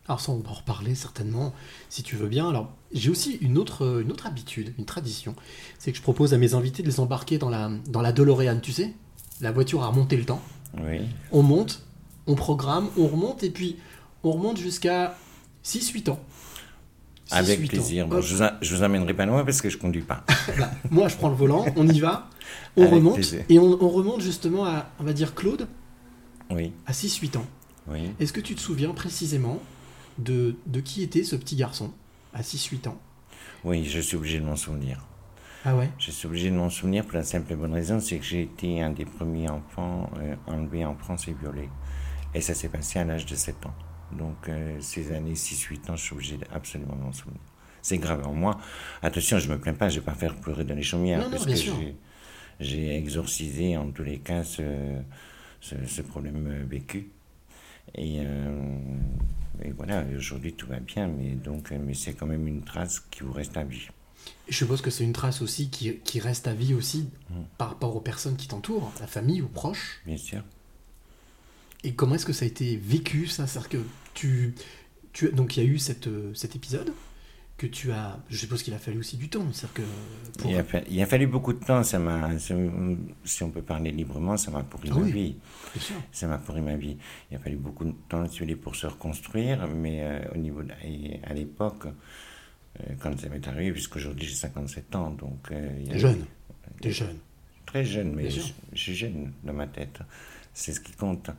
Alors 0.07 0.19
ça, 0.21 0.31
on 0.31 0.37
va 0.39 0.51
en 0.51 0.53
reparler 0.53 0.93
certainement, 0.93 1.53
si 1.89 2.03
tu 2.03 2.15
veux 2.15 2.27
bien. 2.27 2.47
Alors, 2.49 2.71
j'ai 2.93 3.09
aussi 3.09 3.37
une 3.41 3.57
autre, 3.57 4.01
une 4.03 4.11
autre 4.11 4.27
habitude, 4.27 4.73
une 4.77 4.85
tradition. 4.85 5.35
C'est 5.79 5.91
que 5.91 5.97
je 5.97 6.03
propose 6.03 6.33
à 6.33 6.37
mes 6.37 6.53
invités 6.53 6.83
de 6.83 6.87
les 6.87 6.99
embarquer 6.99 7.37
dans 7.39 7.49
la, 7.49 7.71
dans 7.89 8.01
la 8.01 8.11
DeLorean, 8.11 8.59
tu 8.59 8.71
sais 8.71 8.93
La 9.41 9.51
voiture 9.51 9.83
à 9.83 9.87
remonter 9.87 10.15
le 10.17 10.25
temps. 10.25 10.41
Oui. 10.83 10.99
On 11.31 11.41
monte, 11.41 11.81
on 12.27 12.35
programme, 12.35 12.87
on 12.97 13.07
remonte, 13.07 13.43
et 13.43 13.49
puis 13.49 13.77
on 14.23 14.31
remonte 14.33 14.57
jusqu'à 14.57 15.15
6-8 15.63 16.11
ans. 16.11 16.19
6, 17.27 17.33
Avec 17.33 17.59
8 17.59 17.65
ans. 17.65 17.69
plaisir. 17.69 18.07
Bon, 18.07 18.21
je, 18.21 18.35
vous, 18.35 18.43
a- 18.43 18.53
je 18.61 18.75
vous 18.75 18.83
amènerai 18.83 19.15
pas 19.15 19.25
loin 19.25 19.43
parce 19.43 19.59
que 19.59 19.71
je 19.71 19.79
conduis 19.79 20.03
pas. 20.03 20.23
Là, 20.59 20.69
moi, 20.91 21.07
je 21.07 21.15
prends 21.15 21.29
le 21.29 21.35
volant, 21.35 21.65
on 21.75 21.87
y 21.87 21.99
va, 21.99 22.29
on 22.77 22.83
Avec 22.83 22.93
remonte, 22.93 23.15
plaisir. 23.15 23.43
et 23.49 23.57
on, 23.57 23.81
on 23.83 23.89
remonte 23.89 24.21
justement 24.21 24.65
à, 24.65 24.91
on 24.99 25.03
va 25.03 25.13
dire, 25.13 25.33
Claude, 25.33 25.67
Oui, 26.51 26.71
à 26.85 26.91
6-8 26.91 27.37
ans. 27.39 27.45
oui. 27.87 28.11
Est-ce 28.19 28.31
que 28.33 28.41
tu 28.41 28.53
te 28.53 28.61
souviens 28.61 28.91
précisément 28.91 29.59
de, 30.17 30.55
de 30.65 30.79
qui 30.79 31.03
était 31.03 31.23
ce 31.23 31.35
petit 31.35 31.55
garçon 31.55 31.91
à 32.33 32.41
6-8 32.41 32.87
ans 32.89 32.97
Oui, 33.63 33.85
je 33.85 33.99
suis 33.99 34.17
obligé 34.17 34.39
de 34.39 34.45
m'en 34.45 34.55
souvenir. 34.55 35.05
Ah 35.63 35.75
ouais? 35.75 35.89
Je 35.97 36.11
suis 36.11 36.27
obligé 36.27 36.51
de 36.51 36.55
m'en 36.55 36.69
souvenir 36.69 37.03
pour 37.05 37.15
la 37.15 37.23
simple 37.23 37.51
et 37.51 37.55
bonne 37.55 37.73
raison, 37.73 37.99
c'est 37.99 38.19
que 38.19 38.25
j'ai 38.25 38.41
été 38.43 38.81
un 38.81 38.91
des 38.91 39.05
premiers 39.05 39.49
enfants 39.49 40.09
euh, 40.19 40.35
enlevés 40.47 40.85
en 40.85 40.95
France 40.95 41.27
et 41.27 41.33
violés. 41.33 41.69
Et 42.33 42.41
ça 42.41 42.53
s'est 42.53 42.69
passé 42.69 42.99
à 42.99 43.03
l'âge 43.03 43.25
de 43.25 43.35
7 43.35 43.65
ans. 43.65 43.73
Donc 44.11 44.47
euh, 44.47 44.77
ces 44.81 45.11
années 45.11 45.33
6-8 45.33 45.89
ans, 45.91 45.95
je 45.95 46.03
suis 46.03 46.13
obligé 46.13 46.37
de 46.37 46.45
absolument 46.53 46.95
m'en 46.95 47.11
souvenir. 47.11 47.39
C'est 47.81 47.97
grave 47.97 48.25
en 48.27 48.33
moi. 48.33 48.59
Attention, 49.01 49.39
je 49.39 49.49
me 49.49 49.59
plains 49.59 49.73
pas, 49.73 49.89
je 49.89 49.99
vais 49.99 50.05
pas 50.05 50.13
faire 50.13 50.35
pleurer 50.35 50.63
dans 50.63 50.75
les 50.75 50.83
chaumières, 50.83 51.19
Non, 51.19 51.25
non, 51.25 51.31
parce 51.31 51.45
bien 51.45 51.55
que 51.55 51.61
sûr. 51.61 51.75
j'ai- 51.79 51.95
j'ai 52.59 52.95
exorcisé 52.97 53.75
en 53.77 53.91
tous 53.91 54.03
les 54.03 54.19
cas 54.19 54.43
ce, 54.43 54.63
ce, 55.61 55.75
ce 55.87 56.01
problème 56.01 56.47
euh, 56.47 56.65
vécu. 56.67 57.09
Et, 57.93 58.19
euh, 58.19 58.69
et 59.63 59.71
voilà, 59.71 60.03
aujourd'hui 60.17 60.53
tout 60.53 60.67
va 60.67 60.79
bien, 60.79 61.07
mais, 61.07 61.31
donc, 61.35 61.71
euh, 61.71 61.77
mais 61.79 61.93
c'est 61.93 62.13
quand 62.13 62.25
même 62.25 62.47
une 62.47 62.63
trace 62.63 62.99
qui 63.11 63.21
vous 63.23 63.31
reste 63.31 63.55
à 63.55 63.63
vie. 63.63 63.87
Je 64.49 64.55
suppose 64.55 64.81
que 64.81 64.89
c'est 64.89 65.03
une 65.03 65.13
trace 65.13 65.41
aussi 65.41 65.69
qui, 65.69 65.97
qui 65.99 66.19
reste 66.19 66.47
à 66.47 66.53
vie 66.53 66.73
aussi 66.73 67.09
Mm. 67.29 67.33
par 67.57 67.69
rapport 67.69 67.95
aux 67.95 68.01
personnes 68.01 68.35
qui 68.35 68.47
t'entourent, 68.47 68.91
la 68.99 69.07
famille 69.07 69.41
ou 69.41 69.47
proches. 69.47 70.01
Bien 70.05 70.17
sûr. 70.17 70.41
Et 71.83 71.93
comment 71.93 72.15
est-ce 72.15 72.25
que 72.25 72.33
ça 72.33 72.45
a 72.45 72.47
été 72.47 72.75
vécu 72.77 73.27
ça? 73.27 73.45
C'est-à-dire 73.47 73.69
que 73.69 73.77
tu, 74.13 74.55
tu 75.13 75.31
donc 75.31 75.55
il 75.57 75.63
y 75.63 75.67
a 75.67 75.69
eu 75.69 75.77
cette, 75.77 76.07
euh, 76.07 76.33
cet 76.33 76.55
épisode? 76.55 76.91
Que 77.57 77.67
tu 77.67 77.91
as. 77.91 78.19
Je 78.29 78.37
suppose 78.37 78.63
qu'il 78.63 78.73
a 78.73 78.77
fallu 78.79 78.99
aussi 78.99 79.15
du 79.17 79.29
temps. 79.29 79.45
Que 79.73 79.81
pour- 80.37 80.51
Il, 80.51 80.57
a 80.57 80.63
fa- 80.63 80.81
il 80.89 81.01
a 81.01 81.05
fallu 81.05 81.25
beaucoup 81.27 81.53
de 81.53 81.63
temps, 81.63 81.83
ça 81.83 81.99
m'a, 81.99 82.37
si 82.37 83.43
on 83.43 83.49
peut 83.49 83.61
parler 83.61 83.91
librement, 83.91 84.35
ça 84.37 84.51
m'a 84.51 84.63
pourri 84.63 84.89
Ah 84.91 84.95
ma 84.99 85.05
vie. 85.05 85.35
Ça 86.11 86.27
m'a 86.27 86.37
pourri 86.37 86.61
ma 86.61 86.75
vie. 86.75 86.97
Il 87.31 87.37
a 87.37 87.39
fallu 87.39 87.55
beaucoup 87.55 87.85
de 87.85 87.93
temps 88.09 88.25
si 88.27 88.39
vous 88.39 88.45
voulez, 88.45 88.55
pour 88.57 88.75
se 88.75 88.87
reconstruire, 88.87 89.67
mais 89.67 89.99
euh, 90.03 90.19
au 90.33 90.37
niveau 90.37 90.63
de- 90.63 90.73
à 91.23 91.33
l'époque, 91.33 91.85
euh, 91.87 92.93
quand 92.99 93.17
ça 93.19 93.29
m'est 93.29 93.47
arrivé, 93.47 93.71
puisqu'aujourd'hui 93.71 94.27
j'ai 94.27 94.35
57 94.35 94.93
ans, 94.95 95.11
donc... 95.11 95.49
euh, 95.51 95.69
il 95.79 95.85
y 95.87 95.89
a- 95.89 95.93
T'es 95.93 95.99
jeune. 95.99 96.25
T'es 96.81 96.91
jeune. 96.91 97.17
Très 97.65 97.85
jeune, 97.85 98.13
mais 98.13 98.29
je, 98.29 98.41
suis 98.81 98.95
jeune 98.95 99.31
dans 99.43 99.53
ma 99.53 99.67
tête. 99.67 99.99
C'est 100.53 100.73
ce 100.73 100.79
qui 100.81 100.91
compte. 100.93 101.29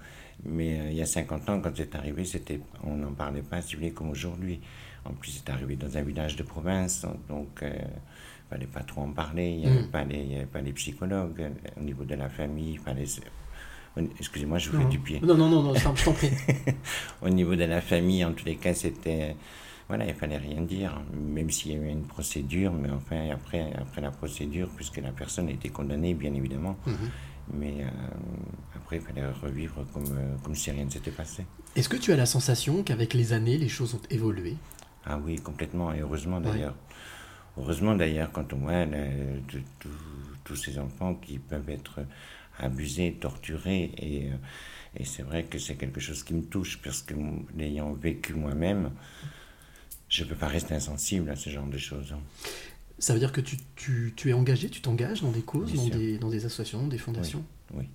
Mais 0.44 0.80
euh, 0.80 0.90
il 0.90 0.96
y 0.96 1.02
a 1.02 1.06
50 1.06 1.49
ans, 1.50 1.61
quand 1.61 1.73
c'est 1.76 1.94
arrivé, 1.94 2.25
c'était, 2.25 2.61
on 2.85 2.96
n'en 2.96 3.12
parlait 3.12 3.42
pas, 3.42 3.61
si 3.62 3.75
vous 3.75 3.80
voulez, 3.80 3.92
comme 3.92 4.11
aujourd'hui. 4.11 4.61
En 5.08 5.12
plus, 5.14 5.30
c'est 5.44 5.50
arrivé 5.50 5.76
dans 5.76 5.96
un 5.96 6.02
village 6.02 6.36
de 6.36 6.42
province, 6.42 7.06
donc 7.28 7.62
euh, 7.62 7.70
il 7.78 8.48
fallait 8.50 8.66
pas 8.66 8.80
trop 8.80 9.02
en 9.02 9.12
parler. 9.12 9.50
Il 9.50 9.58
n'y 9.58 9.66
avait, 9.66 9.80
Mm. 9.82 10.36
avait 10.36 10.46
pas 10.46 10.60
les 10.60 10.72
psychologues. 10.72 11.40
euh, 11.42 11.50
Au 11.76 11.80
niveau 11.82 12.04
de 12.04 12.14
la 12.14 12.28
famille, 12.28 12.72
il 12.72 12.78
fallait... 12.78 13.06
se- 13.06 13.20
Excusez-moi, 14.20 14.58
je 14.58 14.68
vous 14.70 14.76
Non. 14.76 14.82
fais 14.84 14.90
du 14.90 14.98
pied. 14.98 15.20
Non, 15.22 15.36
non, 15.36 15.48
non, 15.48 15.62
non, 15.62 15.75
je 15.75 15.82
t'en 15.84 16.12
prie. 16.12 16.30
Au 17.22 17.30
niveau 17.30 17.56
de 17.56 17.64
la 17.64 17.80
famille, 17.80 18.22
en 18.26 18.32
tous 18.32 18.44
les 18.44 18.56
cas, 18.56 18.75
c'était. 18.75 19.34
Voilà, 19.88 20.04
il 20.04 20.12
fallait 20.14 20.36
rien 20.36 20.60
dire, 20.62 21.00
même 21.14 21.50
s'il 21.50 21.72
y 21.72 21.76
avait 21.76 21.92
une 21.92 22.02
procédure, 22.02 22.72
mais 22.75 22.90
enfin, 22.90 23.30
après, 23.30 23.72
après 23.75 24.00
la 24.02 24.10
procédure, 24.10 24.68
puisque 24.76 24.98
la 24.98 25.12
personne 25.12 25.48
a 25.48 25.52
été 25.52 25.68
condamnée, 25.70 26.12
bien 26.12 26.34
évidemment, 26.34 26.76
Mhm. 26.86 26.94
mais 27.54 27.75
euh, 27.84 27.88
après, 28.75 28.96
il 28.96 29.02
fallait 29.02 29.25
revivre 29.30 29.86
comme, 29.94 30.04
euh, 30.10 30.34
comme 30.42 30.54
si 30.56 30.70
rien 30.72 30.84
ne 30.84 30.90
s'était 30.90 31.12
passé. 31.12 31.46
Est-ce 31.76 31.88
que 31.88 31.96
tu 31.96 32.12
as 32.12 32.16
la 32.16 32.26
sensation 32.26 32.82
qu'avec 32.82 33.14
les 33.14 33.32
années, 33.32 33.56
les 33.58 33.68
choses 33.68 33.94
ont 33.94 34.00
évolué? 34.10 34.56
Ah 35.06 35.18
oui, 35.25 35.36
complètement, 35.36 35.92
et 35.94 36.00
heureusement 36.00 36.38
Ouais. 36.38 36.44
d'ailleurs. 36.44 36.75
Heureusement 37.58 37.94
d'ailleurs, 37.94 38.30
quand 38.32 38.52
on 38.52 38.58
voit 38.58 38.84
le- 38.84 39.40
de- 39.52 39.62
tout- 39.78 39.88
tous 40.44 40.56
ces 40.56 40.78
enfants 40.78 41.14
qui 41.14 41.38
peuvent 41.38 41.70
être 41.70 42.00
abusés, 42.58 43.16
torturés, 43.20 43.92
et, 43.98 44.26
euh, 44.30 44.36
et 44.98 45.04
c'est 45.04 45.22
vrai 45.22 45.44
que 45.44 45.58
c'est 45.58 45.76
quelque 45.76 46.00
chose 46.00 46.22
qui 46.22 46.34
me 46.34 46.42
touche, 46.42 46.78
parce 46.82 47.02
que 47.02 47.14
l'ayant 47.56 47.92
vécu 47.92 48.34
moi-même, 48.34 48.90
je 50.08 50.25
ne 50.25 50.28
peux 50.28 50.34
pas 50.34 50.48
rester 50.48 50.75
insensible 50.75 51.30
à 51.30 51.36
ce 51.36 51.50
genre 51.50 51.66
de 51.66 51.78
choses. 51.78 52.12
hein. 52.12 52.20
Ça 52.98 53.12
veut 53.12 53.18
dire 53.18 53.32
que 53.32 53.42
tu, 53.42 53.58
tu, 53.75 54.14
tu 54.16 54.30
es 54.30 54.32
engagé, 54.32 54.70
tu 54.70 54.80
t'engages 54.80 55.20
dans 55.20 55.30
des 55.30 55.42
causes, 55.42 55.75
dans 55.75 55.88
des, 55.88 56.18
dans 56.18 56.30
des 56.30 56.46
associations, 56.46 56.86
des 56.86 56.96
fondations? 56.98 57.44
Oui, 57.75 57.88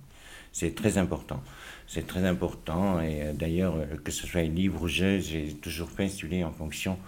c'est 0.52 0.74
très 0.74 0.98
important. 0.98 1.42
C'est 1.86 2.06
très 2.06 2.24
important, 2.24 3.00
et 3.00 3.22
euh, 3.22 3.32
d'ailleurs, 3.32 3.74
euh, 3.76 3.96
que 4.02 4.10
ce 4.12 4.26
soit 4.26 4.42
livre 4.42 4.82
ou 4.82 4.88
jeu, 4.88 5.18
j'ai 5.18 5.52
toujours 5.54 5.90
fait, 5.90 6.08
voulez, 6.22 6.44
en 6.44 6.52
fonction 6.52 6.98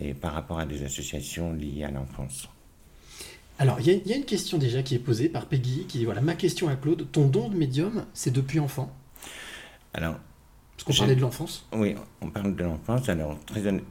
et 0.00 0.14
par 0.14 0.32
rapport 0.32 0.58
à 0.60 0.66
des 0.66 0.84
associations 0.84 1.52
liées 1.52 1.82
à 1.84 1.90
l'enfance. 1.90 2.48
Alors, 3.58 3.80
il 3.80 3.86
y, 3.86 3.90
a- 3.90 3.94
il 3.94 4.06
y 4.06 4.12
a 4.12 4.16
une 4.16 4.24
question 4.24 4.58
déjà 4.58 4.82
qui 4.84 4.94
est 4.94 5.00
posée 5.00 5.28
par 5.28 5.46
Peggy, 5.46 5.86
qui 5.88 5.98
dit 5.98 6.04
voilà, 6.04 6.20
ma 6.20 6.34
question 6.34 6.68
à 6.68 6.76
Claude, 6.76 7.06
ton 7.10 7.26
don 7.26 7.48
de 7.48 7.56
médium, 7.56 8.04
c'est 8.14 8.30
depuis 8.32 8.60
enfant? 8.60 8.94
Alors, 9.94 10.16
Parce 10.76 10.84
qu'on 10.84 10.92
parlait 11.02 11.16
de 11.16 11.20
l'enfance. 11.20 11.66
oui, 11.72 11.96
on 12.20 12.30
parle 12.30 12.54
de 12.54 12.62
l'enfance. 12.62 13.08
Alors, 13.08 13.36
très 13.46 13.66
honnête- 13.66 13.82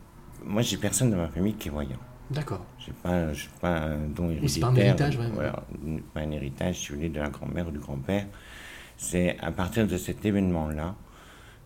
moi, 0.46 0.62
j'ai 0.62 0.78
personne 0.78 1.12
dans 1.12 1.18
ma 1.18 1.28
famille 1.28 1.56
qui 1.56 1.68
est 1.68 1.72
voyant. 1.72 1.98
D'accord. 2.32 2.66
J'ai 2.86 2.94
pas, 3.04 3.34
j'ai 3.34 3.50
pas 3.60 3.78
un 3.80 3.98
don 4.08 4.30
héréditaire. 4.30 4.50
c'est 4.50 4.60
pas 4.62 4.68
un 4.68 4.76
héritage, 4.76 5.18
ouais. 5.18 5.30
Voilà, 5.34 5.64
pas 6.14 6.20
un 6.22 6.32
héritage, 6.32 6.76
si 6.80 6.90
vous 6.90 6.96
voulez, 6.96 7.10
de 7.10 7.20
la 7.20 7.30
grand-mère 7.30 7.68
ou 7.68 7.72
du 7.72 7.80
grand-père. 7.80 8.26
C'est 8.98 9.38
à 9.40 9.52
partir 9.52 9.88
de 9.88 9.96
cet 9.96 10.26
événement-là 10.26 10.96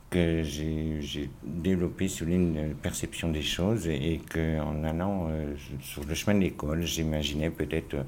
que 0.10 0.44
j'ai 0.44 1.30
développé, 1.42 2.08
voulez, 2.08 2.36
une 2.36 2.76
perception 2.76 3.30
des 3.30 3.42
choses 3.42 3.88
et, 3.88 4.14
et 4.14 4.18
qu'en 4.18 4.84
allant 4.84 5.30
euh, 5.30 5.56
sur 5.80 6.04
le 6.04 6.14
chemin 6.14 6.38
de 6.38 6.44
l'école, 6.44 6.84
j'imaginais 6.84 7.50
peut-être 7.50 7.94
euh, 7.94 8.04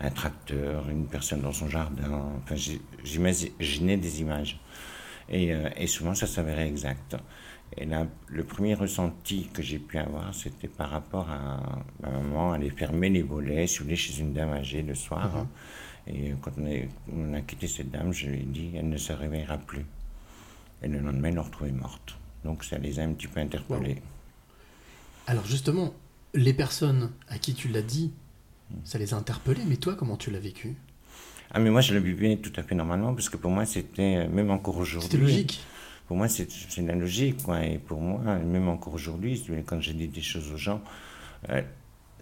un 0.00 0.10
tracteur, 0.10 0.90
une 0.90 1.06
personne 1.06 1.40
dans 1.40 1.52
son 1.52 1.70
jardin. 1.70 2.28
Enfin, 2.42 2.56
j'imaginais 3.02 3.96
des 3.96 4.20
images. 4.20 4.60
Et, 5.30 5.54
euh, 5.54 5.70
et 5.78 5.86
souvent, 5.86 6.14
ça 6.14 6.26
s'avérait 6.26 6.68
exact. 6.68 7.16
Et 7.78 7.86
là, 7.86 8.06
le 8.28 8.44
premier 8.44 8.74
ressenti 8.74 9.48
que 9.52 9.62
j'ai 9.62 9.78
pu 9.78 9.96
avoir, 9.96 10.34
c'était 10.34 10.68
par 10.68 10.90
rapport 10.90 11.30
à 11.30 11.80
ma 12.02 12.10
maman. 12.10 12.54
Elle 12.54 12.70
fermer 12.70 13.08
les 13.08 13.22
volets, 13.22 13.66
si 13.66 13.96
chez 13.96 14.20
une 14.20 14.34
dame 14.34 14.52
âgée 14.52 14.82
le 14.82 14.94
soir. 14.94 15.46
Et 16.08 16.32
quand 16.40 16.52
on, 16.58 16.66
est- 16.66 16.88
on 17.12 17.34
a 17.34 17.40
quitté 17.40 17.66
cette 17.66 17.90
dame, 17.90 18.12
je 18.12 18.28
lui 18.28 18.40
ai 18.40 18.44
dit, 18.44 18.70
elle 18.76 18.88
ne 18.88 18.96
se 18.96 19.12
réveillera 19.12 19.58
plus. 19.58 19.84
Et 20.82 20.88
le 20.88 21.00
lendemain, 21.00 21.28
elle 21.28 21.34
l'a 21.34 21.42
retrouvée 21.42 21.72
morte. 21.72 22.16
Donc 22.44 22.64
ça 22.64 22.78
les 22.78 23.00
a 23.00 23.02
un 23.02 23.12
petit 23.12 23.26
peu 23.26 23.40
interpellés. 23.40 24.00
Alors 25.26 25.44
justement, 25.46 25.92
les 26.34 26.52
personnes 26.52 27.10
à 27.28 27.38
qui 27.38 27.54
tu 27.54 27.68
l'as 27.68 27.82
dit, 27.82 28.12
ça 28.84 28.98
les 28.98 29.14
a 29.14 29.16
interpellés, 29.16 29.62
mais 29.66 29.76
toi, 29.76 29.94
comment 29.96 30.16
tu 30.16 30.30
l'as 30.30 30.38
vécu? 30.38 30.76
Ah, 31.50 31.60
mais 31.60 31.70
moi, 31.70 31.80
je 31.80 31.94
le 31.94 32.00
vivais 32.00 32.36
tout 32.36 32.52
à 32.56 32.62
fait 32.62 32.74
normalement, 32.74 33.14
parce 33.14 33.28
que 33.28 33.36
pour 33.36 33.50
moi, 33.50 33.64
c'était, 33.64 34.16
euh, 34.16 34.28
même 34.28 34.50
encore 34.50 34.76
aujourd'hui... 34.76 35.08
C'était 35.08 35.22
logique. 35.22 35.60
Pour 36.08 36.16
moi, 36.16 36.28
c'est 36.28 36.48
la 36.78 36.94
logique, 36.94 37.42
quoi. 37.42 37.64
Et 37.64 37.78
pour 37.78 38.00
moi, 38.00 38.36
même 38.36 38.68
encore 38.68 38.94
aujourd'hui, 38.94 39.42
quand 39.64 39.80
je 39.80 39.92
dis 39.92 40.06
des 40.08 40.22
choses 40.22 40.52
aux 40.52 40.56
gens, 40.56 40.80
euh, 41.48 41.62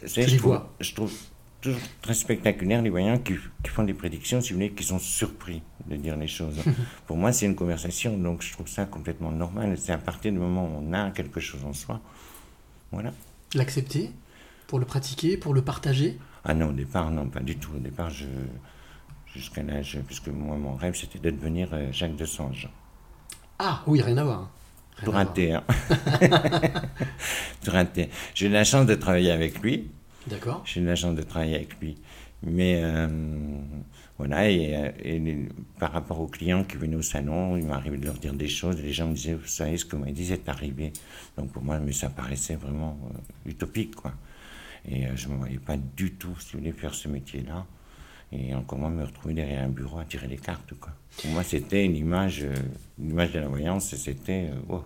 je, 0.03 0.23
trouve, 0.37 0.53
vois. 0.53 0.73
je 0.81 0.95
trouve 0.95 1.12
toujours 1.64 1.80
très 2.02 2.14
spectaculaire 2.14 2.83
les 2.83 2.90
voyants 2.90 3.18
qui, 3.18 3.35
qui 3.62 3.71
font 3.71 3.85
des 3.85 3.94
prédictions, 3.94 4.40
si 4.40 4.52
vous 4.52 4.56
voulez, 4.59 4.73
qui 4.73 4.85
sont 4.85 4.99
surpris 4.99 5.62
de 5.87 5.97
dire 5.97 6.16
les 6.16 6.28
choses. 6.28 6.61
pour 7.06 7.16
moi, 7.16 7.33
c'est 7.33 7.47
une 7.47 7.54
conversation, 7.54 8.18
donc 8.18 8.42
je 8.42 8.52
trouve 8.52 8.68
ça 8.68 8.85
complètement 8.85 9.33
normal. 9.33 9.76
C'est 9.78 9.92
à 9.92 9.99
partir 9.99 10.33
du 10.33 10.38
moment 10.38 10.66
où 10.66 10.83
on 10.83 10.92
a 10.92 11.11
quelque 11.11 11.40
chose 11.40 11.64
en 11.64 11.73
soi. 11.73 12.00
Voilà. 12.92 13.12
L'accepter, 13.54 14.11
pour 14.66 14.78
le 14.78 14.85
pratiquer, 14.85 15.37
pour 15.37 15.54
le 15.54 15.62
partager? 15.62 16.18
Ah 16.44 16.54
non, 16.54 16.68
au 16.68 16.73
départ, 16.73 17.11
non, 17.11 17.28
pas 17.28 17.40
du 17.40 17.56
tout. 17.56 17.73
Au 17.75 17.80
départ, 17.80 18.11
je, 18.11 18.26
jusqu'à 19.33 19.62
l'âge, 19.62 19.99
puisque 20.06 20.28
moi, 20.28 20.56
mon 20.56 20.75
rêve, 20.75 20.94
c'était 20.94 21.18
de 21.18 21.30
devenir 21.30 21.68
euh, 21.73 21.90
Jacques 21.92 22.16
de 22.16 22.26
Sange. 22.26 22.68
Ah 23.59 23.83
oui, 23.87 24.02
rien 24.02 24.18
à 24.18 24.25
voir. 24.25 24.50
Voir. 25.02 25.16
raté, 27.66 28.04
hein. 28.04 28.09
J'ai 28.35 28.47
eu 28.47 28.50
la 28.50 28.64
chance 28.64 28.87
de 28.87 28.94
travailler 28.94 29.30
avec 29.30 29.61
lui. 29.61 29.90
D'accord. 30.28 30.62
J'ai 30.64 30.81
eu 30.81 30.85
la 30.85 30.97
chance 30.97 31.14
de 31.14 31.23
travailler 31.23 31.57
avec 31.57 31.78
lui. 31.81 31.97
Mais 32.43 32.81
euh, 32.83 33.09
voilà, 34.19 34.50
et, 34.50 34.76
euh, 34.76 34.90
et 35.02 35.19
les- 35.19 35.49
par 35.78 35.93
rapport 35.93 36.21
aux 36.21 36.26
clients 36.26 36.62
qui 36.64 36.76
venaient 36.76 36.97
au 36.97 37.02
salon, 37.02 37.57
il 37.57 37.64
m'arrivait 37.64 37.97
de 37.97 38.04
leur 38.04 38.14
dire 38.14 38.35
des 38.35 38.49
choses, 38.49 38.78
et 38.81 38.83
les 38.83 38.93
gens 38.93 39.09
me 39.09 39.14
disaient, 39.14 39.35
vous 39.35 39.47
savez, 39.47 39.76
ce 39.78 39.85
que 39.85 39.97
vous 39.97 40.00
m'avez 40.02 40.12
dit 40.12 40.31
est 40.33 40.49
arrivé. 40.49 40.93
Donc 41.38 41.52
pour 41.52 41.62
moi, 41.62 41.78
mais 41.78 41.93
ça 41.93 42.11
paraissait 42.11 42.57
vraiment 42.57 42.99
euh, 43.14 43.50
utopique, 43.50 43.95
quoi. 43.97 44.12
Et 44.87 45.07
euh, 45.07 45.16
je 45.16 45.28
ne 45.28 45.35
me 45.35 45.38
voyais 45.38 45.59
pas 45.59 45.76
du 45.78 46.12
tout, 46.12 46.35
si 46.38 46.52
vous 46.52 46.59
voulez, 46.59 46.73
faire 46.73 46.95
ce 46.95 47.09
métier-là. 47.09 47.64
Et 48.33 48.54
encore 48.54 48.78
moins 48.78 48.90
me 48.90 49.04
retrouver 49.04 49.33
derrière 49.33 49.62
un 49.64 49.69
bureau 49.69 49.99
à 49.99 50.04
tirer 50.04 50.26
les 50.26 50.37
cartes, 50.37 50.75
quoi. 50.78 50.93
Pour 51.23 51.31
moi, 51.31 51.43
c'était 51.45 51.85
une 51.85 51.97
image, 51.97 52.45
une 52.99 53.11
image 53.11 53.33
de 53.33 53.38
la 53.38 53.49
voyance, 53.49 53.93
et 53.93 53.97
c'était... 53.97 54.50
wow. 54.69 54.83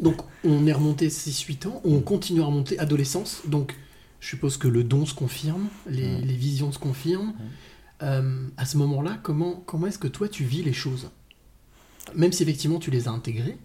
Donc 0.00 0.22
on 0.44 0.66
est 0.66 0.72
remonté 0.72 1.08
6-8 1.08 1.68
ans, 1.68 1.80
on 1.84 2.00
continue 2.00 2.40
à 2.40 2.46
remonter 2.46 2.78
adolescence, 2.78 3.42
donc 3.46 3.74
je 4.22 4.28
suppose 4.28 4.56
que 4.56 4.68
le 4.68 4.84
don 4.84 5.04
se 5.04 5.14
confirme, 5.14 5.66
les, 5.88 6.06
Mm. 6.06 6.20
les 6.22 6.34
visions 6.36 6.70
se 6.72 6.78
confirment. 6.78 7.34
Euh, 8.02 8.46
à 8.56 8.64
ce 8.64 8.76
moment-là, 8.78 9.18
comment, 9.22 9.56
comment 9.66 9.88
est-ce 9.88 9.98
que 9.98 10.06
toi 10.08 10.28
tu 10.28 10.44
vis 10.44 10.62
les 10.62 10.72
choses? 10.72 11.10
Même 12.14 12.30
si 12.32 12.42
effectivement 12.44 12.78
tu 12.78 12.90
les 12.92 13.08
as 13.08 13.10
intégrées, 13.10 13.56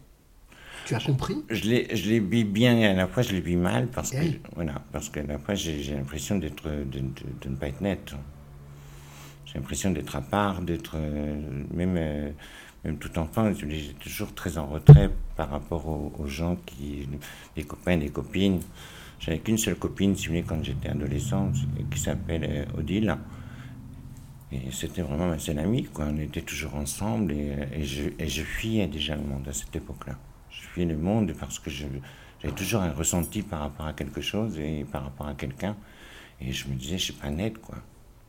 tu 0.86 0.96
as 0.96 1.00
compris 1.00 1.36
Je 1.50 1.64
les, 1.70 1.96
je 1.96 2.10
les 2.10 2.20
vis 2.20 2.44
bien 2.44 2.76
et 2.78 2.86
à 2.88 2.94
la 2.94 3.08
fois 3.08 3.22
je 3.22 3.34
les 3.34 3.42
vis 3.42 3.56
mal 3.56 3.88
parce 3.88 4.10
que, 4.12 4.18
Eh 4.18 4.30
oui. 4.30 4.40
voilà, 4.56 4.82
parce 4.92 5.10
qu'à 5.10 5.22
la 5.24 5.38
fois 5.38 5.54
j'ai 5.54 5.82
l'impression 5.94 6.38
d'être, 6.40 6.68
de, 6.68 6.84
de- 7.00 7.14
de 7.42 7.50
ne 7.50 7.56
pas 7.56 7.68
être 7.68 7.82
net. 7.82 8.14
J'ai 9.46 9.56
l'impression 9.60 9.92
d'être 9.92 10.16
à 10.16 10.22
part, 10.22 10.62
d'être 10.62 10.94
euh, 10.96 11.64
même, 11.74 11.96
euh, 11.98 12.32
même 12.84 12.98
tout 12.98 13.18
enfant, 13.20 13.52
j'étais 13.54 13.94
toujours 14.00 14.34
très 14.34 14.58
en 14.58 14.66
retrait 14.68 15.10
par 15.36 15.50
rapport 15.52 15.88
aux, 15.88 16.14
aux 16.20 16.28
gens 16.28 16.56
qui, 16.66 17.08
des 17.56 17.64
copains, 17.64 17.98
des 17.98 18.10
copines. 18.10 18.60
J'avais 19.20 19.40
qu'une 19.40 19.58
seule 19.58 19.76
copine, 19.76 20.16
si 20.16 20.28
vous 20.28 20.34
voulez, 20.34 20.44
quand 20.44 20.64
j'étais 20.64 20.90
adolescent, 20.90 21.52
qui 21.92 22.00
s'appelle 22.00 22.46
euh, 22.48 22.80
Odile. 22.80 23.18
Et 24.52 24.72
c'était 24.72 25.02
vraiment 25.02 25.28
ma 25.28 25.40
seule 25.40 25.60
amie, 25.60 25.84
quoi. 25.86 26.06
On 26.10 26.18
était 26.18 26.42
toujours 26.42 26.76
ensemble 26.76 27.34
et, 27.34 27.54
et 27.74 27.84
je, 27.84 28.04
et 28.18 28.28
je 28.30 28.44
fuyais 28.44 28.88
déjà 28.88 29.16
le 29.16 29.24
monde 29.24 29.48
à 29.48 29.54
cette 29.54 29.76
époque-là. 29.76 30.18
Je 30.50 30.62
fuyais 30.62 30.86
le 30.88 30.98
monde 30.98 31.34
parce 31.38 31.60
que 31.60 31.70
j'avais 31.70 32.02
toujours 32.56 32.82
un 32.82 32.94
ressenti 32.94 33.42
par 33.42 33.60
rapport 33.62 33.88
à 33.88 33.94
quelque 33.94 34.22
chose 34.22 34.58
et 34.58 34.86
par 34.90 35.04
rapport 35.04 35.28
à 35.28 35.34
quelqu'un. 35.34 35.76
Et 36.40 36.54
je 36.54 36.68
me 36.70 36.76
disais, 36.76 36.98
je 36.98 37.04
suis 37.06 37.14
pas 37.14 37.30
net, 37.30 37.58
quoi. 37.58 37.76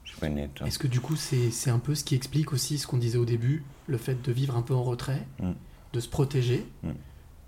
Je 0.05 0.11
suis 0.13 0.21
pas 0.21 0.29
net. 0.31 0.51
hein. 0.61 0.65
Est-ce 0.67 0.79
que 0.79 0.87
du 0.89 1.01
coup 1.01 1.15
c'est 1.17 1.51
c'est 1.51 1.69
un 1.71 1.79
peu 1.79 1.95
ce 1.95 2.03
qui 2.03 2.15
explique 2.15 2.53
aussi 2.55 2.79
ce 2.79 2.87
qu'on 2.87 2.97
disait 2.97 3.19
au 3.19 3.27
début, 3.27 3.63
le 3.87 3.99
fait 3.99 4.21
de 4.23 4.33
vivre 4.33 4.57
un 4.57 4.63
peu 4.63 4.75
en 4.75 4.83
retrait, 4.83 5.25
Mm. 5.41 5.51
de 5.93 6.01
se 6.01 6.09
protéger 6.09 6.67
Mm. 6.83 6.93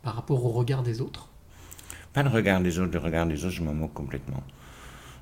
par 0.03 0.15
rapport 0.15 0.45
au 0.45 0.51
regard 0.51 0.83
des 0.83 1.01
autres? 1.01 1.30
Pas 2.13 2.23
le 2.23 2.29
regard 2.29 2.61
des 2.61 2.79
autres, 2.79 2.93
le 2.93 2.99
regard 2.99 3.27
des 3.27 3.45
autres, 3.45 3.55
je 3.55 3.63
m'en 3.63 3.75
moque 3.75 3.95
complètement. 3.95 4.43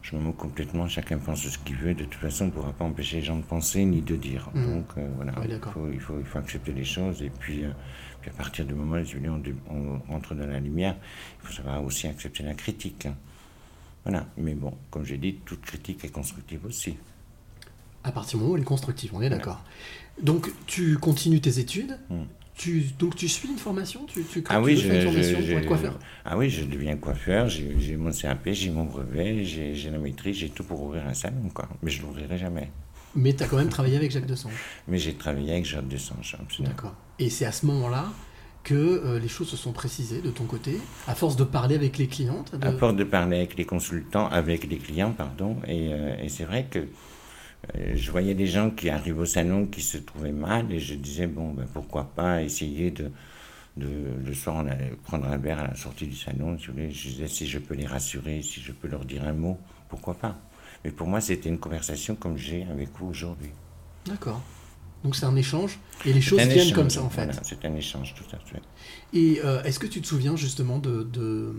Je 0.03 0.17
m'en 0.17 0.23
moque 0.23 0.37
complètement, 0.37 0.89
chacun 0.89 1.19
pense 1.19 1.43
ce 1.47 1.59
qu'il 1.59 1.77
veut. 1.77 1.95
De 1.95 2.05
toute 2.05 2.15
façon, 2.15 2.45
on 2.45 2.47
ne 2.47 2.53
pourra 2.53 2.73
pas 2.73 2.85
empêcher 2.85 3.17
les 3.19 3.25
gens 3.25 3.37
de 3.37 3.43
penser 3.43 3.85
ni 3.85 4.01
de 4.01 4.17
dire. 4.17 4.49
Mhm. 4.55 4.75
Donc 4.75 4.87
euh, 4.97 5.07
voilà, 5.17 5.33
il, 5.45 5.61
faut, 5.73 5.89
il, 5.93 6.01
faut, 6.01 6.19
il 6.19 6.25
faut 6.25 6.39
accepter 6.39 6.73
les 6.73 6.85
choses. 6.85 7.21
Et 7.23 7.31
puis, 7.31 7.65
euh, 7.65 7.71
puis 8.23 8.31
à 8.31 8.35
partir 8.35 8.65
du 8.65 8.75
moment 8.75 8.97
où 8.97 9.71
on, 9.71 9.77
on 10.09 10.13
rentre 10.13 10.35
dans 10.35 10.47
la 10.47 10.61
lumière, 10.61 10.97
il 11.43 11.47
faut 11.47 11.53
savoir 11.53 11.83
aussi 11.85 12.07
accepter 12.07 12.43
la 12.43 12.55
critique. 12.55 13.07
hein. 13.07 13.15
Voilà, 14.05 14.27
mais 14.39 14.55
bon, 14.55 14.73
comme 14.91 15.05
j'ai 15.05 15.19
dit, 15.19 15.35
toute 15.45 15.61
critique 15.61 16.03
est 16.05 16.09
constructive 16.13 16.65
aussi. 16.65 16.97
À 18.05 18.13
partir 18.13 18.39
du 18.39 18.43
moment 18.45 18.55
où 18.55 18.57
elle 18.57 18.63
est 18.63 18.65
constructive, 18.65 19.11
on 19.13 19.21
est 19.21 19.29
d'accord. 19.29 19.63
Donc 20.23 20.51
tu 20.67 20.97
continues 20.97 21.41
tes 21.43 21.59
études, 21.59 21.99
Mm. 22.09 22.23
Tu, 22.59 22.83
donc 22.99 23.17
tu 23.17 23.29
suis 23.29 23.49
une 23.49 23.57
formation 23.57 24.05
tu, 24.07 24.23
tu, 24.25 24.45
Ah 24.49 24.61
oui, 24.61 24.77
je, 24.77 24.89
une 24.93 25.01
formation 25.01 25.41
je- 25.41 25.51
pour 25.51 25.59
être 25.61 25.67
coiffeur 25.67 25.99
ah 26.27 26.37
oui, 26.37 26.51
je 26.51 26.65
deviens 26.65 26.97
coiffeur, 26.97 27.49
j'ai 27.49 27.97
mon 27.97 28.11
CAP, 28.13 28.49
j'ai 28.53 28.71
mon 28.71 28.85
brevet, 28.85 29.45
j'ai 29.45 29.91
la 29.91 29.99
maîtrise, 29.99 30.37
j'ai 30.37 30.51
tout 30.51 30.65
pour 30.65 30.83
ouvrir 30.83 31.07
un 31.07 31.15
salon, 31.15 31.49
quoi. 31.55 31.67
Mais 31.83 31.91
je 31.91 32.03
ne 32.03 32.07
l'ouvrirai 32.09 32.37
jamais. 32.37 32.71
Mais 33.15 33.33
tu 33.33 33.43
as 33.43 33.47
quand 33.47 33.57
même 33.57 33.71
travaillé 33.71 33.97
avec 33.97 34.11
Jacques 34.11 34.27
Dessange. 34.27 34.53
Mais 34.87 34.99
j'ai 34.99 35.15
travaillé 35.15 35.53
avec 35.53 35.65
Jacques 35.65 35.89
Dessange, 35.89 36.37
absolument. 36.39 36.75
D'accord. 36.75 36.95
Et 37.19 37.31
c'est 37.31 37.47
à 37.47 37.53
ce 37.53 37.65
moment-là 37.65 38.13
que 38.65 38.75
euh, 38.75 39.19
les 39.19 39.29
choses 39.29 39.49
se 39.49 39.57
sont 39.57 39.73
précisées 39.73 40.21
de 40.21 40.31
ton 40.31 40.45
côté, 40.45 40.79
à 41.07 41.15
force 41.15 41.37
de 41.37 41.45
parler 41.45 41.75
avec 41.77 41.97
les 41.97 42.07
clientes. 42.09 42.55
de- 42.55 42.67
À 42.67 42.73
force 42.73 42.95
de 42.97 43.05
parler 43.05 43.39
avec 43.39 43.57
les 43.57 43.65
consultants, 43.65 44.27
avec 44.29 44.69
les 44.69 44.77
clients, 44.77 45.13
pardon, 45.13 45.57
et, 45.67 45.89
euh, 45.93 46.17
et 46.23 46.29
c'est 46.29 46.45
vrai 46.45 46.67
que 46.71 46.81
je 47.95 48.11
voyais 48.11 48.35
des 48.35 48.47
gens 48.47 48.71
qui 48.71 48.89
arrivent 48.91 49.19
au 49.21 49.27
salon 49.27 49.67
qui 49.67 49.83
se 49.83 49.99
trouvaient 49.99 50.33
mal, 50.33 50.73
et 50.73 50.81
je 50.81 50.95
disais, 50.95 51.27
bon, 51.27 51.53
ben, 51.53 51.67
pourquoi 51.73 52.05
pas 52.05 52.43
essayer 52.43 52.91
de, 52.91 53.11
de. 53.77 53.89
Le 54.25 54.35
soir, 54.35 54.57
on 54.57 54.67
allait 54.69 54.93
prendre 55.05 55.27
un 55.27 55.39
verre 55.39 55.61
à 55.61 55.69
la 55.69 55.77
sortie 55.77 56.07
du 56.07 56.17
salon, 56.17 56.59
si 56.59 56.69
vous 56.69 56.75
voulez. 56.75 56.91
Je 56.91 57.09
disais, 57.09 57.29
si 57.29 57.47
je 57.47 57.59
peux 57.59 57.75
les 57.75 57.87
rassurer, 57.87 58.43
si 58.43 58.61
je 58.61 58.73
peux 58.73 58.89
leur 58.89 59.05
dire 59.05 59.25
un 59.25 59.35
mot, 59.35 59.59
pourquoi 59.89 60.15
pas. 60.15 60.37
Mais 60.85 60.91
pour 60.93 61.07
moi, 61.09 61.21
c'était 61.21 61.49
une 61.49 61.59
conversation 61.59 62.15
comme 62.17 62.37
j'ai 62.39 62.65
avec 62.65 62.91
vous 62.99 63.09
aujourd'hui. 63.09 63.51
D'accord. 64.07 64.41
Donc 65.05 65.15
c'est 65.15 65.27
un 65.27 65.37
échange, 65.37 65.79
et 66.05 66.13
les 66.13 66.21
choses 66.21 66.41
viennent 66.41 66.53
échange, 66.53 66.73
comme 66.73 66.91
ça 66.91 67.03
en 67.03 67.11
fait. 67.11 67.25
Voilà, 67.25 67.41
c'est 67.45 67.65
un 67.65 67.75
échange, 67.77 68.15
tout 68.17 68.37
à 68.37 68.39
fait. 68.41 68.61
Et 69.13 69.41
euh, 69.45 69.63
est-ce 69.63 69.79
que 69.79 69.87
tu 69.87 70.01
te 70.01 70.07
souviens 70.09 70.35
justement 70.37 70.79
de 70.79 71.05
de- 71.05 71.55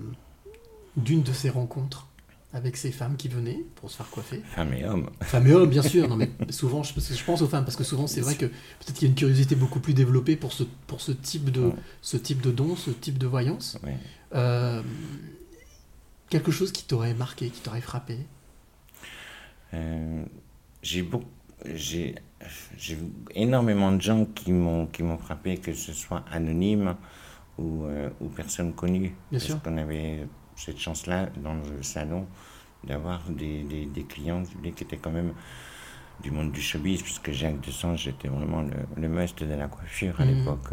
d'une 0.98 1.24
de 1.24 1.32
ces 1.32 1.50
rencontres? 1.50 2.09
Avec 2.52 2.78
ces 2.78 2.92
femmes 2.92 3.16
qui 3.16 3.28
venaient 3.28 3.64
pour 3.76 3.92
se 3.92 3.98
faire 3.98 4.10
coiffer 4.10 4.42
Femmes 4.44 4.74
et 4.74 4.84
hommes. 4.86 5.10
Femmes 5.22 5.48
et 5.48 5.54
hommes, 5.54 5.70
bien 5.70 5.84
sûr. 5.84 6.08
Non, 6.08 6.16
mais 6.16 6.32
souvent, 6.50 6.82
je, 6.82 6.94
parce 6.94 7.08
que 7.08 7.14
je 7.14 7.24
pense 7.24 7.42
aux 7.44 7.48
femmes, 7.48 7.64
parce 7.64 7.76
que 7.78 7.84
souvent, 7.84 8.08
c'est 8.08 8.22
vrai 8.22 8.36
que 8.36 8.46
peut-être 8.48 8.94
qu'il 8.94 9.04
y 9.04 9.06
a 9.06 9.10
une 9.10 9.16
curiosité 9.16 9.56
beaucoup 9.56 9.80
plus 9.80 9.94
développée 9.94 10.36
pour 10.36 10.52
ce, 10.52 10.64
pour 10.88 11.00
ce, 11.02 11.12
type, 11.12 11.52
de, 11.52 11.62
Ouais. 11.62 11.74
ce 12.02 12.18
type 12.18 12.42
de 12.42 12.52
don, 12.52 12.76
ce 12.76 12.90
type 12.90 13.18
de 13.20 13.28
voyance. 13.28 13.78
Ouais. 13.84 13.98
Euh, 14.34 14.82
quelque 16.30 16.52
chose 16.52 16.72
qui 16.72 16.86
t'aurait 16.86 17.14
marqué, 17.14 17.50
qui 17.50 17.62
t'aurait 17.62 17.82
frappé? 17.82 18.18
Euh, 19.76 20.26
j'ai 20.82 21.04
beaucoup, 21.04 21.28
j'ai, 21.66 22.16
énormément 23.36 23.92
de 23.92 24.02
gens 24.02 24.26
qui 24.26 24.52
m'ont 24.52 24.88
qui 24.88 25.04
m'ont 25.04 25.18
frappé, 25.18 25.58
que 25.58 25.74
ce 25.74 25.94
soit 25.94 26.24
anonyme 26.32 26.96
ou, 27.58 27.84
euh, 27.86 28.10
ou 28.22 28.30
personnes 28.30 28.74
connues. 28.74 29.14
Bien 29.30 29.40
Parce 29.40 29.46
sûr. 29.46 29.62
qu'on 29.62 29.78
avait 29.78 30.28
cette 30.60 30.80
chance-là 30.80 31.30
dans 31.44 31.54
le 31.56 31.82
salon 31.84 32.28
d'avoir 32.84 33.22
des, 33.30 33.64
des, 33.64 33.86
des 33.86 34.04
clients 34.04 34.44
voulez, 34.56 34.72
qui 34.72 34.84
étaient 34.84 34.98
quand 34.98 35.12
même 35.12 35.34
du 36.24 36.32
monde 36.32 36.52
du 36.52 36.62
showbiz, 36.62 37.02
puisque 37.02 37.32
Jacques 37.32 37.62
Desange 37.62 38.08
était 38.08 38.28
vraiment 38.28 38.62
le, 38.62 38.76
le 38.96 39.10
must 39.10 39.42
de 39.44 39.54
la 39.54 39.68
coiffure 39.68 40.20
à 40.20 40.26
Mhm. 40.26 40.38
l'époque. 40.38 40.70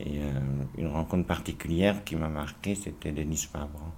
Et 0.00 0.18
euh, 0.22 0.30
une 0.78 0.88
rencontre 0.88 1.26
particulière 1.26 2.02
qui 2.04 2.16
m'a 2.16 2.28
marqué, 2.28 2.74
c'était 2.74 3.12
Denise 3.12 3.44
Fabre, 3.46 3.92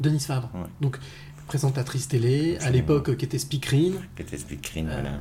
Denise 0.00 0.26
Fabre, 0.26 0.50
Ouais. 0.54 0.66
donc 0.80 0.98
présentatrice 1.46 2.08
télé, 2.08 2.58
à 2.58 2.70
l'époque 2.70 3.10
euh, 3.10 3.14
qui 3.14 3.24
était 3.26 3.38
speakerine. 3.38 3.94
qui 4.16 4.22
était 4.22 4.38
speakerine, 4.38 4.88
Euh, 4.88 5.00
voilà. 5.00 5.20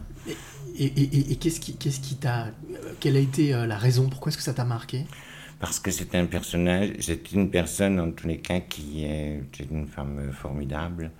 Et, 0.77 0.85
et- 0.85 1.01
et- 1.17 1.31
et 1.33 1.35
qu'est-ce 1.35 1.59
qui 1.59 1.75
qu'est-ce 1.75 1.99
qui 1.99 2.15
t'a. 2.15 2.47
Quelle 2.99 3.17
a 3.17 3.19
été 3.19 3.51
la 3.51 3.77
raison? 3.77 4.09
Pourquoi 4.09 4.29
est-ce 4.29 4.37
que 4.37 4.43
ça 4.43 4.53
t'a 4.53 4.63
marqué? 4.65 5.05
Parce 5.61 5.79
que 5.79 5.91
c'est 5.91 6.15
un 6.15 6.25
personnage, 6.25 6.89
c'est 6.99 7.31
une 7.33 7.49
personne 7.51 7.99
en 7.99 8.11
tous 8.11 8.27
les 8.27 8.39
cas 8.39 8.59
qui 8.59 9.05
est, 9.05 9.41
une 9.69 9.85
femme 9.87 10.31
formidable 10.33 11.11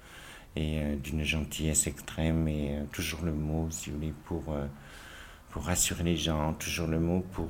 et 0.56 0.80
euh, 0.82 0.96
d'une 0.96 1.24
gentillesse 1.24 1.86
extrême 1.88 2.48
et 2.48 2.76
euh, 2.80 2.84
toujours 2.92 3.22
le 3.24 3.32
mot, 3.34 3.68
si 3.70 3.92
vous 3.92 3.98
voulez, 3.98 4.14
pour, 4.26 4.44
euh, 4.52 4.66
pour 5.52 5.64
rassurer 5.66 6.04
les 6.04 6.18
gens, 6.18 6.54
toujours 6.56 6.88
le 6.88 7.00
mot 7.00 7.22
pour. 7.34 7.50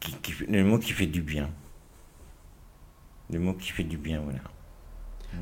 qui, 0.00 0.14
le 0.48 0.62
mot 0.64 0.78
qui 0.78 0.92
fait 0.92 1.06
du 1.06 1.22
bien. 1.22 1.48
Le 3.30 3.38
mot 3.40 3.54
qui 3.54 3.70
fait 3.70 3.84
du 3.84 3.96
bien, 3.98 4.20
voilà. 4.20 4.38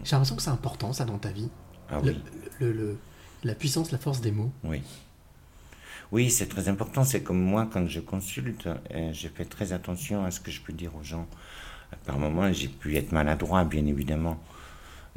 J'ai 0.05 0.13
l'impression 0.13 0.37
que 0.37 0.43
c'est 0.43 0.51
important 0.51 0.93
ça 0.93 1.05
dans 1.05 1.19
ta 1.19 1.31
vie. 1.31 1.49
Ah 1.91 2.01
Le- 2.03 2.13
oui. 2.13 2.19
le- 2.61 2.73
le- 2.73 2.99
la 3.45 3.55
puissance, 3.55 3.91
la 3.93 3.99
force 3.99 4.21
des 4.21 4.33
mots. 4.33 4.51
Oui. 4.65 4.83
Oui, 6.13 6.31
c'est 6.31 6.47
très 6.47 6.69
important. 6.69 7.05
C'est 7.05 7.23
comme 7.23 7.41
moi, 7.41 7.69
quand 7.73 7.87
je 7.89 8.01
consulte, 8.01 8.67
euh, 8.95 9.13
j'ai 9.13 9.29
fait 9.29 9.45
très 9.45 9.73
attention 9.73 10.25
à 10.25 10.31
ce 10.31 10.41
que 10.41 10.51
je 10.51 10.61
peux 10.61 10.73
dire 10.73 10.95
aux 10.97 11.03
gens. 11.03 11.27
Par 12.07 12.19
moments, 12.19 12.53
j'ai 12.53 12.69
pu 12.69 12.97
être 12.97 13.13
maladroit, 13.13 13.65
bien 13.65 13.87
évidemment. 13.87 14.39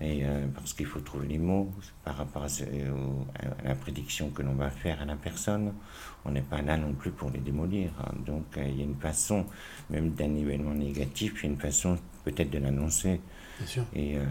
Et, 0.01 0.25
euh, 0.25 0.47
parce 0.55 0.73
qu'il 0.73 0.85
faut 0.85 1.01
trouver 1.01 1.27
les 1.27 1.37
mots 1.39 1.71
par 2.05 2.17
rapport 2.17 2.43
à, 2.43 2.49
ce- 2.49 2.63
au- 2.63 3.27
à 3.63 3.67
la 3.67 3.75
prédiction 3.75 4.29
que 4.29 4.41
l'on 4.41 4.53
va 4.55 4.69
faire 4.69 5.01
à 5.01 5.05
la 5.05 5.15
personne. 5.15 5.73
On 6.25 6.31
n'est 6.31 6.41
pas 6.41 6.61
là 6.61 6.77
non 6.77 6.93
plus 6.93 7.11
pour 7.11 7.29
les 7.31 7.39
démolir. 7.39 7.91
hein. 8.01 8.13
Donc, 8.25 8.45
euh, 8.57 8.65
il 8.67 8.77
y 8.77 8.81
a 8.81 8.85
une 8.85 8.95
façon, 8.95 9.45
même 9.89 10.11
d'un 10.11 10.33
événement 10.35 10.73
négatif, 10.73 11.33
il 11.43 11.47
y 11.47 11.49
a 11.49 11.53
une 11.53 11.59
façon 11.59 11.97
peut-être 12.25 12.49
de 12.49 12.59
l'annoncer. 12.59 13.19
Et 13.93 14.17
euh, 14.17 14.25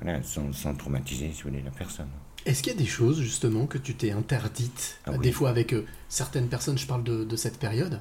voilà, 0.00 0.22
sans, 0.22 0.52
sans 0.52 0.74
traumatiser, 0.74 1.32
si 1.32 1.42
vous 1.42 1.50
voulez, 1.50 1.62
la 1.62 1.70
personne. 1.70 2.08
Est-ce 2.46 2.62
qu'il 2.62 2.72
y 2.72 2.76
a 2.76 2.78
des 2.78 2.86
choses 2.86 3.20
justement 3.20 3.66
que 3.66 3.76
tu 3.76 3.94
t'es 3.94 4.12
interdites 4.12 4.98
Ah 5.04 5.10
euh, 5.10 5.16
oui. 5.18 5.24
Des 5.24 5.32
fois 5.32 5.50
avec 5.50 5.74
euh, 5.74 5.84
certaines 6.08 6.48
personnes, 6.48 6.78
je 6.78 6.86
parle 6.86 7.02
de, 7.02 7.24
de 7.24 7.36
cette 7.36 7.58
période, 7.58 8.00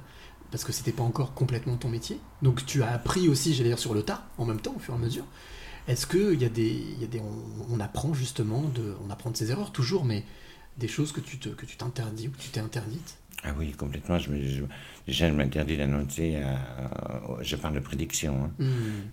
parce 0.52 0.64
que 0.64 0.72
c'était 0.72 0.92
pas 0.92 1.04
encore 1.04 1.34
complètement 1.34 1.76
ton 1.78 1.90
métier. 1.90 2.20
Donc 2.44 2.66
tu 2.66 2.84
as 2.84 2.92
appris 2.92 3.28
aussi, 3.28 3.56
j'allais 3.56 3.70
dire, 3.70 3.80
sur 3.80 3.94
le 3.96 4.04
tas, 4.04 4.28
en 4.38 4.46
même 4.46 4.62
temps, 4.62 4.74
au 4.76 4.80
fur 4.80 4.94
et 4.94 4.98
à 4.98 5.00
mesure. 5.00 5.26
Est-ce 5.88 6.08
qu'il 6.08 6.42
y 6.42 6.46
a 6.46 6.50
des. 6.50 6.68
il 6.68 7.02
Y 7.02 7.04
a 7.04 7.08
des 7.08 7.20
on, 7.20 7.76
on 7.76 7.80
apprend 7.80 8.14
justement 8.14 8.62
de. 8.62 8.96
On 9.06 9.12
apprend 9.12 9.32
de 9.32 9.38
ses 9.38 9.52
erreurs 9.52 9.72
toujours, 9.72 10.06
mais 10.06 10.24
des 10.78 10.88
choses 10.88 11.12
que 11.12 11.22
tu 11.22 11.38
te, 11.40 11.50
que 11.50 11.66
tu 11.66 11.78
t'interdis 11.78 12.28
ou 12.28 12.32
que 12.32 12.38
tu 12.38 12.50
t'es 12.50 12.60
interdite 12.60 13.18
Ah 13.48 13.54
oui, 13.60 13.72
complètement. 13.74 14.18
Je 14.18 14.32
me, 14.32 14.42
je- 14.42 14.64
déjà, 15.06 15.30
je 15.30 15.34
m'interdis 15.36 15.78
d'annoncer. 15.78 16.38
à- 16.38 16.56
à- 16.56 17.22
je 17.42 17.56
parle 17.56 17.76
de 17.76 17.80
prédiction, 17.80 18.46
hein, 18.46 18.52
Hmm. 18.58 18.66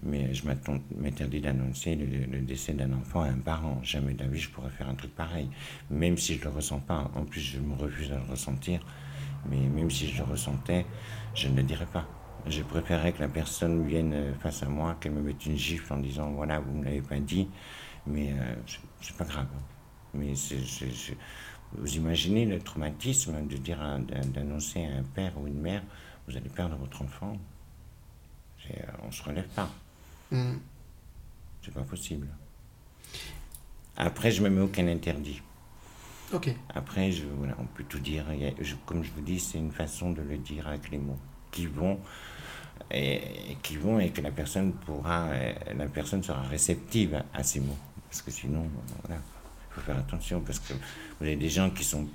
mais 0.05 0.33
je 0.33 0.43
m'interdis 0.47 1.41
d'annoncer 1.41 1.97
le, 1.97 2.07
le 2.33 2.41
décès 2.41 2.73
d'un 2.73 2.93
enfant 2.95 3.23
à 3.23 3.27
un 3.29 3.39
parent. 3.39 3.79
Jamais 3.83 4.15
de 4.15 4.23
la 4.23 4.29
vie, 4.29 4.41
je 4.41 4.49
pourrais 4.49 4.71
faire 4.71 4.89
un 4.89 4.95
truc 4.95 5.15
pareil. 5.15 5.49
Même 5.91 6.17
si 6.17 6.35
je 6.35 6.39
ne 6.41 6.45
le 6.45 6.51
ressens 6.51 6.81
pas. 6.81 7.11
En 7.15 7.25
plus, 7.25 7.41
je 7.43 7.59
me 7.59 7.75
refuse 7.75 8.11
à 8.11 8.17
le 8.17 8.31
ressentir. 8.31 8.81
Mais 9.51 9.59
même 9.59 9.91
si 9.91 10.09
je 10.09 10.17
le 10.19 10.25
ressentais, 10.25 10.87
je 11.35 11.49
ne 11.49 11.57
le 11.57 11.63
dirais 11.65 11.89
pas. 11.93 12.09
Je 12.47 12.63
préférerais 12.63 13.13
que 13.13 13.21
la 13.21 13.29
personne 13.29 13.87
vienne 13.87 14.13
euh, 14.15 14.35
face 14.41 14.63
à 14.63 14.67
moi, 14.67 14.97
qu'elle 15.01 15.13
me 15.13 15.21
mette 15.21 15.45
une 15.47 15.57
gifle 15.59 15.93
en 15.93 15.99
disant 15.99 16.31
voilà, 16.33 16.59
vous 16.61 16.73
ne 16.73 16.79
me 16.81 16.85
l'avez 16.85 17.03
pas 17.03 17.19
dit, 17.19 17.49
mais 18.07 18.33
euh, 18.33 18.55
c'est- 19.01 19.17
pas 19.17 19.25
grave. 19.25 19.47
Mais 20.15 20.35
c'est- 20.35 20.65
c'est- 20.67 20.93
c'est- 20.95 21.17
vous 21.79 21.97
imaginez 21.97 22.45
le 22.45 22.59
traumatisme 22.61 23.47
de 23.47 23.57
dire 23.57 23.79
d'annoncer 24.35 24.85
à 24.85 24.99
un 24.99 25.03
père 25.03 25.33
ou 25.39 25.47
une 25.47 25.61
mère 25.61 25.83
vous 26.29 26.37
allez 26.37 26.49
perdre 26.49 26.77
votre 26.77 27.03
enfant. 27.03 27.37
Euh, 28.71 28.75
on 29.03 29.11
se 29.11 29.23
relève 29.23 29.49
pas. 29.49 29.69
Hmm. 30.31 30.55
C'est 31.65 31.75
pas 31.75 31.83
possible. 31.83 32.29
Après, 33.97 34.31
je 34.31 34.43
me 34.43 34.49
mets 34.49 34.61
aucun 34.61 34.87
interdit. 34.89 35.43
Ok. 36.33 36.55
Après, 36.75 37.13
je, 37.13 37.25
voilà, 37.27 37.55
on 37.59 37.65
peut 37.65 37.85
tout 37.85 37.99
dire. 37.99 38.25
Il 38.33 38.39
y 38.41 38.47
a- 38.47 38.53
je- 38.61 38.77
comme 38.87 39.03
je 39.03 39.11
vous 39.13 39.21
dis, 39.21 39.39
c'est 39.41 39.59
une 39.59 39.73
façon 39.73 40.13
de 40.13 40.23
le 40.23 40.39
dire 40.39 40.67
avec 40.69 40.91
les 40.91 40.99
mots 40.99 41.19
qui 41.51 41.67
vont 41.67 41.99
et, 42.91 43.17
et 43.53 43.57
qui 43.63 43.77
vont 43.77 43.99
et 44.01 44.11
que 44.11 44.23
la 44.23 44.31
personne 44.31 44.73
pourra, 44.73 45.27
euh, 45.27 45.53
la 45.77 45.87
personne 45.89 46.23
sera 46.23 46.43
réceptive 46.43 47.23
à, 47.35 47.43
ces 47.43 47.61
mots. 47.61 47.77
Parce 48.09 48.23
que 48.23 48.31
sinon, 48.31 48.67
voilà, 49.05 49.21
faut 49.75 49.81
faire 49.81 49.99
attention 49.99 50.41
parce 50.41 50.59
que 50.59 50.73
vous 50.75 51.25
avez 51.27 51.37
des 51.37 51.49
gens 51.49 51.71
qui 51.71 51.83
sont 51.85 52.07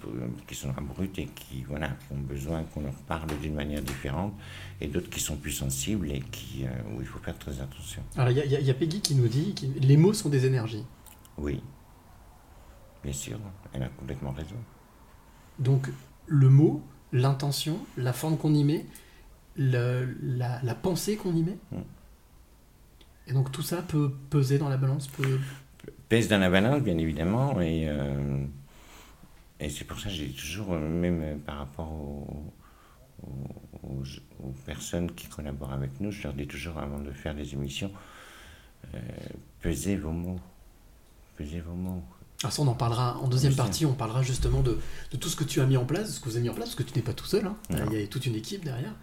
qui 0.47 0.55
sont 0.55 0.69
abrupts 0.77 1.17
et 1.19 1.25
qui 1.25 1.63
voilà, 1.63 1.87
qui 1.89 2.13
ont 2.13 2.19
besoin 2.19 2.63
qu'on 2.63 2.81
leur 2.81 2.93
parle 3.07 3.29
d'une 3.41 3.55
manière 3.55 3.81
différente, 3.81 4.33
et 4.79 4.87
d'autres 4.87 5.09
qui 5.09 5.19
sont 5.19 5.37
plus 5.37 5.51
sensibles 5.51 6.11
et 6.11 6.21
qui 6.21 6.65
euh, 6.65 6.69
où 6.95 7.01
il 7.01 7.07
faut 7.07 7.19
faire 7.19 7.37
très 7.37 7.59
attention. 7.59 8.01
Alors 8.15 8.29
il 8.31 8.37
y, 8.37 8.41
a- 8.41 8.45
il 8.45 8.51
y 8.51 8.55
a- 8.55 8.59
il 8.59 8.65
y 8.67 8.69
a 8.71 8.73
Peggy 8.75 9.01
qui 9.01 9.15
nous 9.15 9.27
dit 9.27 9.55
que 9.55 9.65
les 9.85 9.97
mots 9.97 10.13
sont 10.13 10.29
des 10.29 10.45
énergies. 10.45 10.85
Oui, 11.37 11.61
bien 13.03 13.13
sûr, 13.13 13.39
elle 13.73 13.83
a 13.83 13.89
complètement 13.89 14.31
raison. 14.31 14.55
Donc 15.59 15.89
le 16.27 16.49
mot, 16.49 16.83
l'intention, 17.11 17.79
la 17.97 18.13
forme 18.13 18.37
qu'on 18.37 18.53
y 18.53 18.63
met, 18.63 18.85
le- 19.55 20.15
la, 20.21 20.61
la 20.61 20.75
pensée 20.75 21.15
qu'on 21.15 21.33
y 21.35 21.41
met. 21.43 21.57
Mm. 21.71 21.77
Et 23.27 23.33
donc 23.33 23.51
tout 23.51 23.61
ça 23.63 23.81
peut 23.81 24.11
peser 24.29 24.57
dans 24.57 24.69
la 24.69 24.77
balance, 24.77 25.07
peut... 25.07 25.39
pèse 26.09 26.27
dans 26.27 26.39
la 26.39 26.49
balance, 26.49 26.81
bien 26.81 26.97
évidemment, 26.97 27.59
et, 27.61 27.85
euh, 27.87 28.43
et 29.59 29.69
c'est 29.69 29.85
pour 29.85 29.99
ça 29.99 30.09
que 30.09 30.15
j'ai 30.15 30.29
toujours, 30.29 30.73
euh, 30.73 30.79
même 30.79 31.39
par 31.39 31.57
rapport 31.57 31.91
aux, 31.91 32.53
aux- 33.23 33.87
aux- 33.87 34.03
aux 34.47 34.53
personnes 34.65 35.11
qui 35.11 35.27
collaborent 35.27 35.73
avec 35.73 35.99
nous, 35.99 36.11
je 36.11 36.23
leur 36.23 36.33
dis 36.33 36.47
toujours 36.47 36.77
avant 36.77 36.99
de 36.99 37.11
faire 37.11 37.33
des 37.35 37.53
émissions, 37.53 37.91
euh, 38.95 38.99
pesez 39.61 39.95
vos 39.97 40.11
mots, 40.11 40.39
pesez 41.35 41.59
vos 41.61 41.73
mots. 41.73 42.03
Alors 42.43 42.53
ça 42.53 42.61
on 42.61 42.67
en 42.67 42.75
parlera 42.75 43.17
en 43.17 43.27
deuxième 43.27 43.55
partie, 43.55 43.85
on 43.87 43.93
parlera 43.95 44.21
justement 44.21 44.61
de, 44.61 44.77
de 45.11 45.17
tout 45.17 45.27
ce 45.27 45.35
que 45.35 45.43
tu 45.43 45.59
as 45.59 45.65
mis 45.65 45.75
en 45.75 45.85
place, 45.85 46.07
de 46.07 46.11
ce 46.13 46.19
que 46.19 46.25
vous 46.29 46.35
avez 46.35 46.43
mis 46.43 46.49
en 46.49 46.53
place, 46.53 46.67
parce 46.69 46.75
que 46.75 46.83
tu 46.83 46.95
n'es 46.95 47.03
pas 47.03 47.13
tout 47.13 47.25
seul, 47.25 47.47
hein. 47.47 47.55
Il 47.91 47.99
y 47.99 48.03
a 48.03 48.07
toute 48.07 48.27
une 48.27 48.35
équipe 48.35 48.63
derrière. 48.63 48.93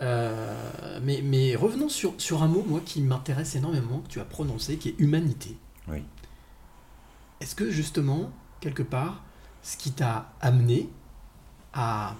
Euh, 0.00 0.98
mais, 1.00 1.22
mais 1.22 1.54
revenons 1.54 1.88
sur, 1.88 2.14
sur 2.20 2.42
un 2.42 2.48
mot, 2.48 2.64
moi, 2.66 2.80
qui 2.84 3.00
m'intéresse 3.00 3.54
énormément, 3.54 4.00
que 4.00 4.08
tu 4.08 4.18
as 4.18 4.24
prononcé, 4.24 4.76
qui 4.76 4.88
est 4.88 4.94
humanité. 4.98 5.56
Oui. 5.86 6.02
Est-ce 7.40 7.54
que 7.54 7.70
justement, 7.70 8.30
quelque 8.60 8.82
part, 8.82 9.22
ce 9.62 9.76
qui 9.76 9.92
t'a 9.92 10.32
amené 10.40 10.88
à, 11.72 12.14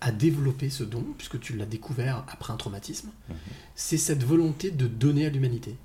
à 0.00 0.12
développer 0.12 0.70
ce 0.70 0.84
don, 0.84 1.04
puisque 1.16 1.40
tu 1.40 1.56
l'as 1.56 1.66
découvert 1.66 2.24
après 2.28 2.52
un 2.52 2.56
traumatisme, 2.56 3.10
Mhm. 3.28 3.36
c'est 3.74 3.96
cette 3.98 4.22
volonté 4.24 4.70
de 4.70 4.86
donner 4.86 5.26
à 5.26 5.30
l'humanité? 5.30 5.76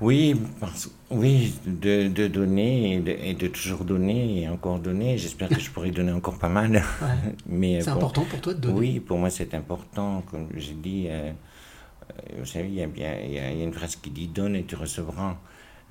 Oui, 0.00 0.34
parce, 0.58 0.90
oui, 1.10 1.54
de, 1.66 2.08
de 2.08 2.26
donner 2.26 2.94
et 2.94 2.98
de, 3.00 3.10
et 3.12 3.34
de 3.34 3.46
toujours 3.46 3.84
donner 3.84 4.40
et 4.42 4.48
encore 4.48 4.80
donner. 4.80 5.18
J'espère 5.18 5.48
que 5.48 5.60
je 5.60 5.70
pourrai 5.70 5.92
donner 5.92 6.10
encore 6.10 6.36
pas 6.38 6.48
mal. 6.48 6.82
Mais 7.46 7.80
C'est 7.80 7.90
bon, 7.90 7.96
important 7.98 8.24
pour 8.24 8.40
toi 8.40 8.54
de 8.54 8.58
donner? 8.60 8.76
Oui, 8.78 9.00
pour 9.00 9.18
moi 9.18 9.30
c'est 9.30 9.54
important. 9.54 10.22
Comme 10.28 10.48
j'ai 10.56 10.72
dit, 10.74 11.06
euh, 11.08 11.30
euh, 11.30 12.38
vous 12.40 12.44
savez, 12.46 12.68
il 12.70 12.74
y, 12.74 12.80
y 12.80 13.34
y 13.34 13.38
a 13.38 13.50
une 13.52 13.72
phrase 13.72 13.94
qui 13.94 14.10
dit 14.10 14.26
donne 14.26 14.56
et 14.56 14.64
tu 14.64 14.74
recevras. 14.74 15.36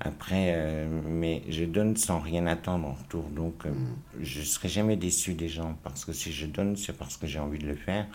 Après, 0.00 0.52
euh, 0.54 1.00
mais 1.08 1.42
je 1.48 1.64
donne 1.64 1.96
sans 1.96 2.18
rien 2.20 2.46
attendre 2.46 2.88
en 2.88 2.92
retour. 2.92 3.24
Donc, 3.30 3.64
euh, 3.64 3.72
je 4.20 4.40
ne 4.40 4.44
serai 4.44 4.68
jamais 4.68 4.96
déçu 4.96 5.34
des 5.34 5.48
gens. 5.48 5.78
Parce 5.82 6.04
que 6.04 6.12
si 6.12 6.32
je 6.32 6.46
donne, 6.46 6.76
c'est 6.76 6.92
parce 6.96 7.16
que 7.16 7.26
j'ai 7.26 7.38
envie 7.38 7.58
de 7.58 7.66
le 7.66 7.76
faire 7.76 8.06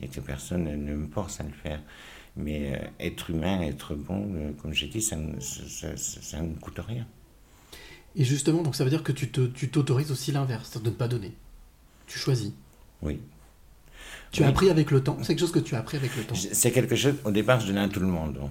et 0.00 0.08
que 0.08 0.20
personne 0.20 0.64
ne 0.64 0.94
me 0.94 1.06
force 1.08 1.40
à 1.40 1.44
le 1.44 1.50
faire. 1.52 1.80
Mais 2.36 2.74
euh, 2.76 2.86
être 2.98 3.30
humain, 3.30 3.60
être 3.62 3.94
bon, 3.94 4.54
comme 4.62 4.72
j'ai 4.72 4.86
dit, 4.88 5.02
ça, 5.02 5.16
ne- 5.16 5.38
ça, 5.40 5.96
ça- 5.96 6.22
ça 6.22 6.40
ne 6.40 6.54
coûte 6.54 6.78
rien. 6.86 7.06
Et 8.16 8.24
justement, 8.24 8.62
donc 8.62 8.76
ça 8.76 8.84
veut 8.84 8.90
dire 8.90 9.02
que 9.02 9.12
tu 9.12 9.28
te- 9.28 9.46
tu 9.46 9.68
t'autorises 9.70 10.10
aussi 10.12 10.32
l'inverse, 10.32 10.80
de 10.80 10.88
ne 10.88 10.94
pas 10.94 11.08
donner. 11.08 11.32
Tu 12.06 12.18
choisis. 12.18 12.52
Oui. 13.02 13.20
Tu 14.30 14.42
as 14.44 14.48
appris 14.48 14.70
avec 14.70 14.90
le 14.90 15.02
temps. 15.02 15.16
C'est 15.20 15.28
quelque 15.28 15.40
chose 15.40 15.52
que 15.52 15.58
tu 15.58 15.74
as 15.74 15.78
appris 15.80 15.96
avec 15.96 16.14
le 16.16 16.22
temps. 16.24 16.34
C'est 16.34 16.70
quelque 16.72 16.96
chose, 16.96 17.14
au 17.24 17.30
départ, 17.30 17.60
je 17.60 17.66
donnais 17.68 17.80
à 17.82 17.88
tout 17.88 18.00
le 18.00 18.06
monde. 18.06 18.38
hein. 18.42 18.50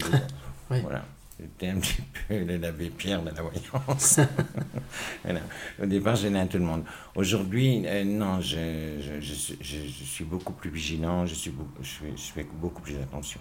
Oui. 0.70 0.80
Voilà. 0.82 1.04
J'étais 1.40 1.68
un 1.68 1.80
petit 1.80 2.02
peu 2.28 2.38
le 2.44 2.56
l'abbé 2.58 2.90
Pierre 2.90 3.22
de 3.22 3.30
la 3.30 3.42
voyance. 3.42 4.20
Voilà. 5.24 5.40
Au 5.82 5.86
départ, 5.86 6.16
je 6.16 6.28
à 6.28 6.46
tout 6.46 6.58
le 6.58 6.64
monde. 6.64 6.84
Aujourd'hui, 7.14 7.82
euh, 7.86 8.04
non, 8.04 8.40
je, 8.40 9.00
je, 9.00 9.20
je 9.20 9.34
suis- 9.34 9.56
je- 9.60 9.86
je 9.86 10.04
suis 10.04 10.24
beaucoup 10.24 10.52
plus 10.52 10.70
vigilant, 10.70 11.24
je, 11.26 11.34
suis 11.34 11.50
beaucoup, 11.50 11.82
fais, 11.82 12.12
je 12.16 12.22
fais 12.32 12.46
beaucoup 12.60 12.82
plus 12.82 12.96
attention. 12.96 13.40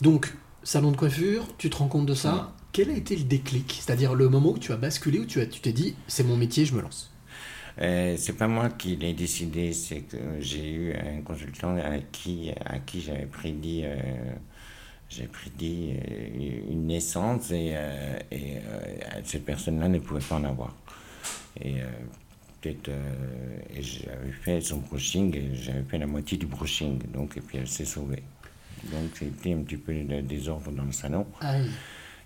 Donc, 0.00 0.32
salon 0.62 0.90
de 0.90 0.96
coiffure, 0.96 1.46
tu 1.58 1.70
te 1.70 1.76
rends 1.76 1.88
compte 1.88 2.06
de 2.06 2.14
ça. 2.14 2.52
Quel 2.72 2.90
a 2.90 2.94
été 2.94 3.16
le 3.16 3.24
déclic? 3.24 3.78
C'est-à-dire 3.80 4.14
le 4.14 4.28
moment 4.28 4.50
où 4.52 4.58
tu 4.58 4.72
as 4.72 4.76
basculé, 4.76 5.18
où 5.18 5.26
tu 5.26 5.40
as- 5.40 5.46
tu 5.46 5.60
t'es 5.60 5.72
dit, 5.72 5.94
c'est 6.06 6.24
mon 6.24 6.36
métier, 6.36 6.64
je 6.64 6.74
me 6.74 6.80
lance? 6.80 7.10
Euh, 7.80 8.16
c'est 8.18 8.34
pas 8.36 8.48
moi 8.48 8.68
qui 8.70 8.96
l'ai 8.96 9.14
décidé, 9.14 9.72
c'est 9.72 10.00
que 10.02 10.16
j'ai 10.40 10.70
eu 10.72 10.94
un 10.94 11.22
consultant 11.22 11.74
à 11.76 11.98
qui, 11.98 12.50
à 12.64 12.78
qui 12.80 13.00
j'avais 13.00 13.26
prédit, 13.26 13.82
euh, 13.84 13.96
j'ai 15.14 15.26
prédit 15.26 15.94
euh, 15.94 16.70
une 16.70 16.86
naissance 16.86 17.50
et, 17.50 17.72
euh, 17.74 18.18
et 18.30 18.56
euh, 18.56 19.20
cette 19.24 19.44
personne-là 19.44 19.88
ne 19.88 19.98
pouvait 19.98 20.20
pas 20.20 20.36
en 20.36 20.44
avoir. 20.44 20.74
Et 21.60 21.82
euh, 21.82 21.86
peut-être, 22.60 22.88
euh, 22.88 23.14
j'avais 23.78 24.32
fait 24.42 24.60
son 24.60 24.78
brushing, 24.78 25.36
et 25.36 25.54
j'avais 25.54 25.82
fait 25.82 25.98
la 25.98 26.06
moitié 26.06 26.38
du 26.38 26.46
brushing, 26.46 26.98
donc 27.12 27.36
et 27.36 27.40
puis 27.40 27.58
elle 27.58 27.68
s'est 27.68 27.84
sauvée. 27.84 28.22
Donc 28.90 29.10
c'était 29.14 29.52
un 29.52 29.62
petit 29.62 29.76
peu 29.76 29.94
de 29.94 30.20
désordre 30.22 30.70
dans 30.72 30.84
le 30.84 30.92
salon. 30.92 31.26
Aïe. 31.40 31.68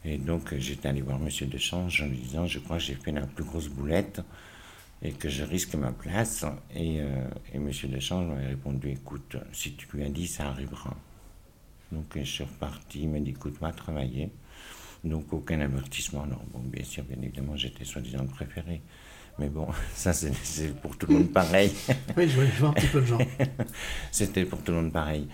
Et 0.04 0.18
donc 0.18 0.52
euh, 0.52 0.58
j'étais 0.58 0.88
allé 0.88 1.02
voir 1.02 1.18
Monsieur 1.18 1.46
Dechange 1.46 2.02
en 2.02 2.06
lui 2.06 2.18
disant 2.18 2.46
je 2.46 2.60
crois 2.60 2.76
que 2.76 2.84
j'ai 2.84 2.94
fait 2.94 3.12
la 3.12 3.26
plus 3.26 3.44
grosse 3.44 3.68
boulette 3.68 4.20
et 5.02 5.10
que 5.12 5.28
je 5.28 5.42
risque 5.42 5.74
ma 5.74 5.92
place. 5.92 6.44
Et, 6.74 7.00
euh, 7.00 7.28
et 7.52 7.58
Monsieur 7.58 7.88
Dechange 7.88 8.26
m'avait 8.28 8.46
répondu 8.46 8.90
écoute, 8.90 9.36
si 9.52 9.72
tu 9.72 9.86
lui 9.92 10.04
as 10.04 10.08
dit, 10.08 10.26
ça 10.28 10.48
arrivera. 10.48 10.96
Donc 11.92 12.16
euh, 12.16 12.20
je 12.24 12.30
suis 12.30 12.44
reparti, 12.44 13.02
il 13.02 13.08
m'a 13.10 13.20
dit 13.20 13.30
écoute, 13.30 13.56
va 13.60 13.72
travailler. 13.72 14.30
Donc 15.04 15.32
aucun 15.32 15.60
avertissement. 15.60 16.24
Alors 16.24 16.42
bon, 16.52 16.60
bien 16.60 16.84
sûr, 16.84 17.04
bien 17.04 17.20
évidemment, 17.22 17.56
j'étais 17.56 17.84
soi-disant 17.84 18.22
le 18.22 18.28
préféré. 18.28 18.82
Mais 19.38 19.48
bon, 19.48 19.68
ça 19.94 20.12
c'est 20.12 20.74
pour 20.80 20.96
tout 20.96 21.06
le 21.08 21.14
monde 21.14 21.32
pareil. 21.32 21.72
Oui, 22.16 22.28
je 22.28 22.40
je 22.46 22.60
vois 22.60 22.70
un 22.70 22.72
petit 22.72 22.86
peu 22.88 23.00
le 23.00 23.06
genre. 23.06 23.22
C'était 24.12 24.44
pour 24.44 24.62
tout 24.62 24.72
le 24.72 24.82
monde 24.82 24.92
pareil. 24.92 25.28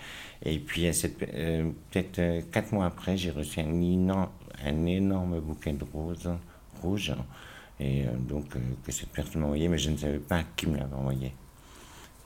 Et 0.45 0.59
puis, 0.59 0.93
cette- 0.93 1.23
euh, 1.33 1.71
peut-être 1.91 2.19
euh, 2.19 2.41
quatre 2.51 2.73
mois 2.73 2.85
après, 2.85 3.15
j'ai 3.17 3.31
reçu 3.31 3.61
un, 3.61 3.81
énorme- 3.81 4.29
un 4.65 4.85
énorme 4.85 5.39
bouquet 5.39 5.71
de 5.73 5.85
roses 5.93 6.29
rouges. 6.81 7.13
Et 7.79 8.05
euh, 8.05 8.11
donc, 8.17 8.55
euh, 8.55 8.59
que 8.85 8.91
cette 8.91 9.09
personne 9.09 9.39
m'a 9.41 9.47
envoyé, 9.47 9.67
mais 9.69 9.77
je 9.77 9.89
ne 9.89 9.97
savais 9.97 10.19
pas 10.19 10.43
qui 10.55 10.67
me 10.67 10.77
l'avait 10.77 10.93
envoyé. 10.95 11.33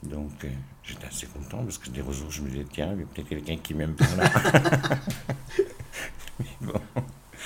Donc, 0.02 0.44
euh, 0.44 0.48
j'étais 0.88 1.06
assez 1.06 1.26
content 1.26 1.62
parce 1.64 1.78
que 1.78 1.90
des 1.90 2.00
roses 2.00 2.22
rouges, 2.22 2.36
je 2.36 2.42
me 2.42 2.48
disais, 2.50 2.66
tiens, 2.72 2.92
il 2.94 3.00
y 3.00 3.02
a 3.02 3.06
peut-être 3.06 3.28
quelqu'un 3.28 3.56
qui 3.56 3.74
m'aime 3.74 3.94
par 3.94 4.16
là. 4.16 4.30
Mais 6.40 6.46
bon. 6.60 6.80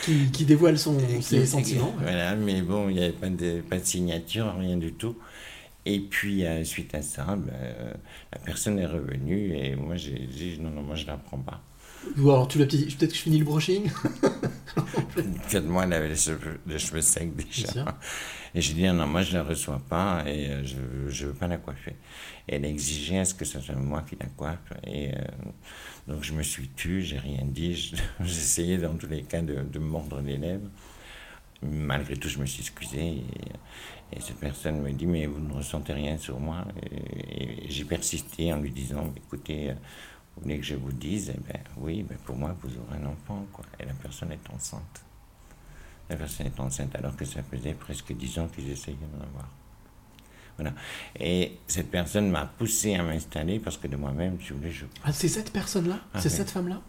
Qui, 0.03 0.31
qui 0.33 0.45
dévoile 0.45 0.79
son, 0.79 0.97
Qui- 0.97 1.23
ses 1.23 1.47
sentiments. 1.47 1.95
Voilà, 2.01 2.35
mais 2.35 2.61
bon, 2.63 2.89
il 2.89 2.97
n'y 2.97 3.05
avait 3.05 3.13
pas 3.13 3.29
de, 3.29 3.61
pas 3.61 3.79
de 3.79 3.85
signature, 3.85 4.53
rien 4.59 4.77
du 4.77 4.93
tout. 4.93 5.17
Et 5.87 6.01
puis, 6.01 6.45
euh, 6.45 6.65
suite 6.65 6.95
à 6.95 7.03
ça, 7.03 7.25
ben, 7.37 7.53
euh, 7.55 7.93
la 8.33 8.39
personne 8.41 8.79
est 8.81 8.87
revenue 8.87 9.55
et 9.57 9.77
moi, 9.77 9.95
j'ai 9.97 10.19
dit, 10.27 10.59
non, 10.61 10.71
non, 10.71 10.83
moi, 10.83 10.97
je 10.97 11.03
ne 11.03 11.09
la 11.09 11.17
prends 11.19 11.39
pas. 11.39 11.63
Ou 12.19 12.31
alors 12.31 12.49
tu 12.49 12.59
l'as 12.59 12.67
peut-être 12.67 12.99
que 13.09 13.15
je 13.15 13.21
finis 13.21 13.39
le 13.39 13.45
brushing. 13.45 13.89
Peut-être 15.15 15.67
moi, 15.67 15.85
elle 15.85 15.93
avait 15.93 16.09
les 16.09 16.17
cheveux, 16.17 16.61
les 16.67 16.79
cheveux 16.79 17.01
secs 17.03 17.35
déjà. 17.35 17.99
Et 18.55 18.61
j'ai 18.61 18.75
dit, 18.75 18.85
non, 18.85 19.07
moi, 19.07 19.23
je 19.23 19.33
ne 19.33 19.39
la 19.39 19.45
reçois 19.45 19.81
pas 19.89 20.23
et 20.27 20.49
euh, 20.51 20.63
je 20.65 21.25
ne 21.25 21.29
veux 21.31 21.35
pas 21.35 21.47
la 21.49 21.57
coiffer. 21.59 21.97
Et 22.49 22.55
elle 22.57 22.65
exigé 22.65 23.19
à 23.19 23.25
ce 23.25 23.35
que 23.35 23.45
ce 23.45 23.61
soit 23.61 23.75
moi 23.77 24.03
qui 24.09 24.17
la 24.21 24.27
coiffe. 24.27 24.73
Et 24.87 25.11
euh, 25.15 25.19
donc, 26.09 26.23
je 26.23 26.33
me 26.33 26.43
suis 26.43 26.69
tu, 26.77 27.03
j'ai 27.03 27.19
rien 27.19 27.45
dit. 27.45 27.75
Je- 27.75 27.97
J'ai 28.25 28.25
essayé, 28.41 28.79
dans 28.79 28.95
tous 28.95 29.07
les 29.09 29.23
cas, 29.23 29.41
de, 29.43 29.63
de 29.63 29.79
mordre 29.79 30.21
les 30.21 30.37
lèvres. 30.37 30.69
Malgré 31.63 32.17
tout, 32.17 32.29
je 32.29 32.39
me 32.39 32.47
suis 32.47 32.61
excusé. 32.61 32.99
Et, 33.01 33.25
et 34.17 34.21
cette 34.21 34.37
personne 34.39 34.81
me 34.83 34.91
dit, 34.93 35.07
mais 35.07 35.27
vous 35.27 35.41
ne 35.41 35.53
ressentez 35.55 35.93
rien 35.93 36.19
sur 36.19 36.39
moi. 36.41 36.67
Et, 36.91 37.67
et 37.67 37.71
j'ai 37.71 37.85
persisté 37.85 38.53
en 38.53 38.61
lui 38.61 38.71
disant, 38.71 39.13
écoutez, 39.17 39.71
euh, 39.71 39.75
vous 40.37 40.43
voulez 40.43 40.59
que 40.59 40.65
je 40.65 40.75
vous 40.75 40.93
dise 40.93 41.33
Eh 41.35 41.41
ben, 41.53 41.61
Oui, 41.77 42.03
ben, 42.03 42.17
pour 42.25 42.37
moi, 42.37 42.55
vous 42.63 42.71
aurez 42.71 42.99
un 43.03 43.07
enfant. 43.07 43.45
Quoi. 43.53 43.65
Et 43.81 43.85
la 43.85 43.93
personne 43.95 44.33
est 44.33 44.51
enceinte. 44.55 45.03
La 46.11 46.17
personne 46.17 46.47
est 46.47 46.61
enceinte 46.61 46.95
alors 46.97 47.17
que 47.17 47.25
ça 47.25 47.43
faisait 47.43 47.75
presque 47.75 48.13
dix 48.13 48.39
ans 48.39 48.49
qu'ils 48.49 48.71
essayaient 48.71 48.97
d'en 48.97 49.25
avoir. 49.27 49.49
Voilà. 50.59 50.73
Et 51.19 51.59
cette 51.67 51.91
personne 51.91 52.31
m'a 52.31 52.45
poussé 52.47 52.95
à 52.95 53.03
m'installer 53.03 53.59
parce 53.59 53.77
que 53.79 53.89
de 53.89 53.97
moi-même, 53.97 54.39
si 54.43 54.51
vous 54.51 54.59
voulez, 54.59 54.71
je 54.73 54.85
Ah, 55.05 55.13
c'est 55.13 55.29
cette 55.29 55.51
personne-là 55.53 55.99
Ah, 56.13 56.21
C'est 56.21 56.29
oui. 56.31 56.37
cette 56.37 56.51
femme-là 56.51 56.81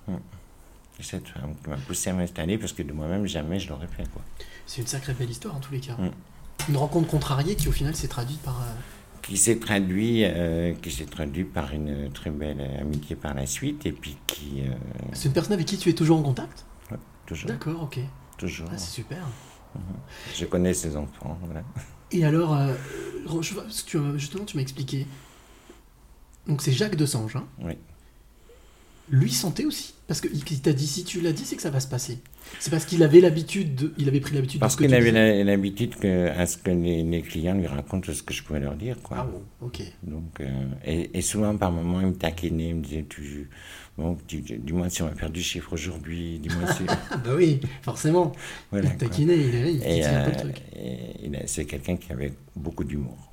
c'est 0.97 1.03
cette 1.03 1.27
femme 1.27 1.55
qui 1.63 1.69
m'a 1.71 1.77
poussé 1.77 2.11
à 2.11 2.13
m'installer 2.13 2.59
parce 2.59 2.71
que 2.71 2.83
de 2.83 2.93
moi-même, 2.93 3.25
jamais 3.25 3.59
je 3.59 3.67
l'aurais 3.67 3.87
fait. 3.87 4.07
Quoi. 4.11 4.21
C'est 4.67 4.79
une 4.81 4.85
sacrée 4.87 5.13
belle 5.13 5.29
histoire 5.31 5.55
en 5.55 5.59
tous 5.59 5.71
les 5.73 5.79
cas. 5.79 5.95
Mm. 5.95 6.11
Une 6.69 6.77
rencontre 6.77 7.07
contrariée 7.07 7.55
qui 7.55 7.67
au 7.67 7.71
final 7.71 7.95
s'est 7.95 8.07
traduite 8.07 8.39
par. 8.43 8.61
euh, 8.61 8.65
Qui 9.23 9.37
s'est 9.37 9.57
traduit, 9.57 10.23
euh, 10.25 10.73
qui 10.75 10.91
s'est 10.91 11.05
traduit 11.05 11.45
par 11.45 11.73
une 11.73 12.11
très 12.11 12.29
belle 12.29 12.61
amitié 12.79 13.15
par 13.15 13.33
la 13.33 13.45
suite 13.47 13.85
et 13.85 13.91
puis 13.91 14.17
qui. 14.27 14.61
euh, 14.61 14.73
C'est 15.13 15.29
une 15.29 15.33
personne 15.33 15.53
avec 15.53 15.65
qui 15.65 15.77
tu 15.77 15.89
es 15.89 15.93
toujours 15.93 16.19
en 16.19 16.23
contact 16.23 16.65
toujours. 17.25 17.47
D'accord, 17.49 17.83
ok. 17.83 17.99
Toujours. 18.37 18.67
Ah, 18.71 18.77
c'est 18.77 18.91
super. 18.91 19.25
Je 20.35 20.45
connais 20.45 20.73
ses 20.73 20.95
enfants. 20.97 21.37
Voilà. 21.45 21.63
Et 22.11 22.25
alors, 22.25 22.53
euh, 22.53 22.73
je 23.41 23.53
justement, 24.17 24.43
tu 24.45 24.57
m'as 24.57 24.61
expliqué. 24.61 25.07
Donc 26.45 26.61
c'est 26.61 26.73
Jacques 26.73 26.97
de 26.97 27.05
Sange. 27.05 27.37
Hein 27.37 27.47
Oui. 27.61 27.77
Lui 29.15 29.31
sentait 29.31 29.65
aussi. 29.65 29.93
Parce 30.07 30.21
qu'il 30.21 30.31
il 30.35 30.61
t'a 30.61 30.73
dit, 30.73 30.87
si 30.87 31.03
tu 31.03 31.21
l'as 31.21 31.31
dit, 31.33 31.45
c'est 31.45 31.55
que 31.55 31.61
ça 31.61 31.69
va 31.69 31.79
se 31.79 31.87
passer. 31.87 32.17
C'est 32.59 32.71
parce 32.71 32.83
qu'il 32.83 33.03
avait 33.03 33.21
l'habitude, 33.21 33.75
de- 33.75 33.93
il 33.99 34.07
avait 34.07 34.19
pris 34.19 34.33
l'habitude 34.33 34.59
de 34.59 34.61
Parce 34.61 34.75
qu'il 34.75 34.91
avait 34.93 35.43
l'habitude 35.43 35.95
que, 35.97 36.29
à 36.29 36.47
ce 36.47 36.57
que 36.57 36.71
les, 36.71 37.03
les 37.03 37.21
clients 37.21 37.53
lui 37.53 37.67
racontent 37.67 38.11
ce 38.11 38.23
que 38.23 38.33
je 38.33 38.41
pouvais 38.41 38.59
leur 38.59 38.73
dire. 38.75 38.97
Quoi. 39.03 39.17
Ah 39.19 39.25
bon, 39.31 39.43
ok. 39.67 39.81
Donc, 40.01 40.39
euh, 40.41 40.49
et, 40.83 41.11
et 41.17 41.21
souvent, 41.21 41.55
par 41.57 41.71
moments, 41.71 42.01
il 42.01 42.07
me 42.07 42.15
taquinait, 42.15 42.69
il 42.69 42.75
me 42.75 42.81
disait 42.81 43.05
tu, 43.07 43.49
bon, 43.99 44.17
dis- 44.27 44.41
dis-moi 44.41 44.89
si 44.89 45.03
on 45.03 45.07
va 45.09 45.15
faire 45.15 45.29
du 45.29 45.43
chiffre 45.43 45.71
aujourd'hui, 45.73 46.39
dis-moi 46.39 46.73
si. 46.73 46.83
Ah 47.11 47.17
bah 47.17 47.31
oui, 47.35 47.61
forcément. 47.83 48.31
Voilà, 48.71 48.89
il 48.89 48.97
quoi. 48.97 49.07
taquinait, 49.07 49.37
il, 49.37 49.55
est- 49.55 49.73
il 49.73 49.77
Et, 49.77 49.79
titillait 49.79 50.05
un 50.05 50.23
peu 50.25 50.31
le 50.31 50.37
euh, 50.37 50.39
truc. 50.41 51.35
a- 51.35 51.47
c'est 51.47 51.65
quelqu'un 51.65 51.97
qui 51.97 52.11
avait 52.11 52.33
beaucoup 52.55 52.83
d'humour. 52.83 53.29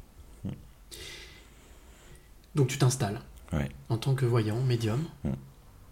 Donc 2.54 2.68
tu 2.68 2.76
t'installes 2.78 3.20
Ouais. 3.52 3.68
en 3.88 3.96
tant 3.96 4.14
que 4.14 4.26
voyant, 4.26 4.60
médium. 4.62 5.02
Mm. 5.24 5.30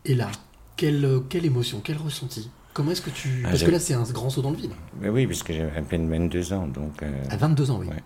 Et 0.09 0.14
là, 0.14 0.31
quelle, 0.77 1.05
euh, 1.05 1.21
quelle 1.29 1.44
émotion, 1.47 1.81
quel 1.85 1.97
ressenti? 1.99 2.51
Comment 2.73 2.92
est-ce 2.92 3.03
que 3.03 3.11
tu... 3.11 3.42
Ah, 3.44 3.51
Parce 3.51 3.62
que 3.62 3.71
là, 3.71 3.79
c'est 3.79 3.94
un 3.94 4.03
grand 4.05 4.31
saut 4.31 4.42
dans 4.42 4.51
le 4.51 4.57
vide. 4.57 4.73
Mais 5.01 5.09
oui, 5.09 5.27
parce 5.27 5.42
que 5.42 5.53
j'avais 5.53 5.77
à 5.77 5.83
peine 5.83 6.09
22 6.09 6.53
ans, 6.53 6.66
donc. 6.66 7.03
euh, 7.03 7.25
À 7.31 7.37
22 7.37 7.71
ans, 7.71 7.79
oui. 7.81 7.88
Ouais. 7.88 8.03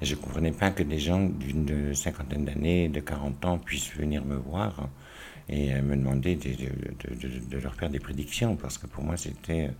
Et 0.00 0.04
je 0.04 0.14
ne 0.14 0.20
comprenais 0.20 0.52
pas 0.52 0.70
que 0.70 0.82
des 0.82 0.98
gens 0.98 1.24
d'une 1.26 1.94
cinquantaine 1.94 2.44
d'années, 2.44 2.88
de 2.88 3.00
40 3.00 3.44
ans, 3.44 3.58
puissent 3.58 3.92
venir 3.94 4.24
me 4.24 4.36
voir 4.36 4.88
et 5.48 5.72
euh, 5.74 5.82
me 5.82 5.96
demander 5.96 6.34
de, 6.36 6.50
de- 6.50 7.14
de- 7.14 7.28
de- 7.28 7.44
de 7.50 7.58
leur 7.58 7.74
faire 7.74 7.90
des 7.90 7.98
prédictions. 8.00 8.56
Parce 8.56 8.78
que 8.78 8.86
pour 8.86 9.04
moi, 9.04 9.16
c'était. 9.16 9.70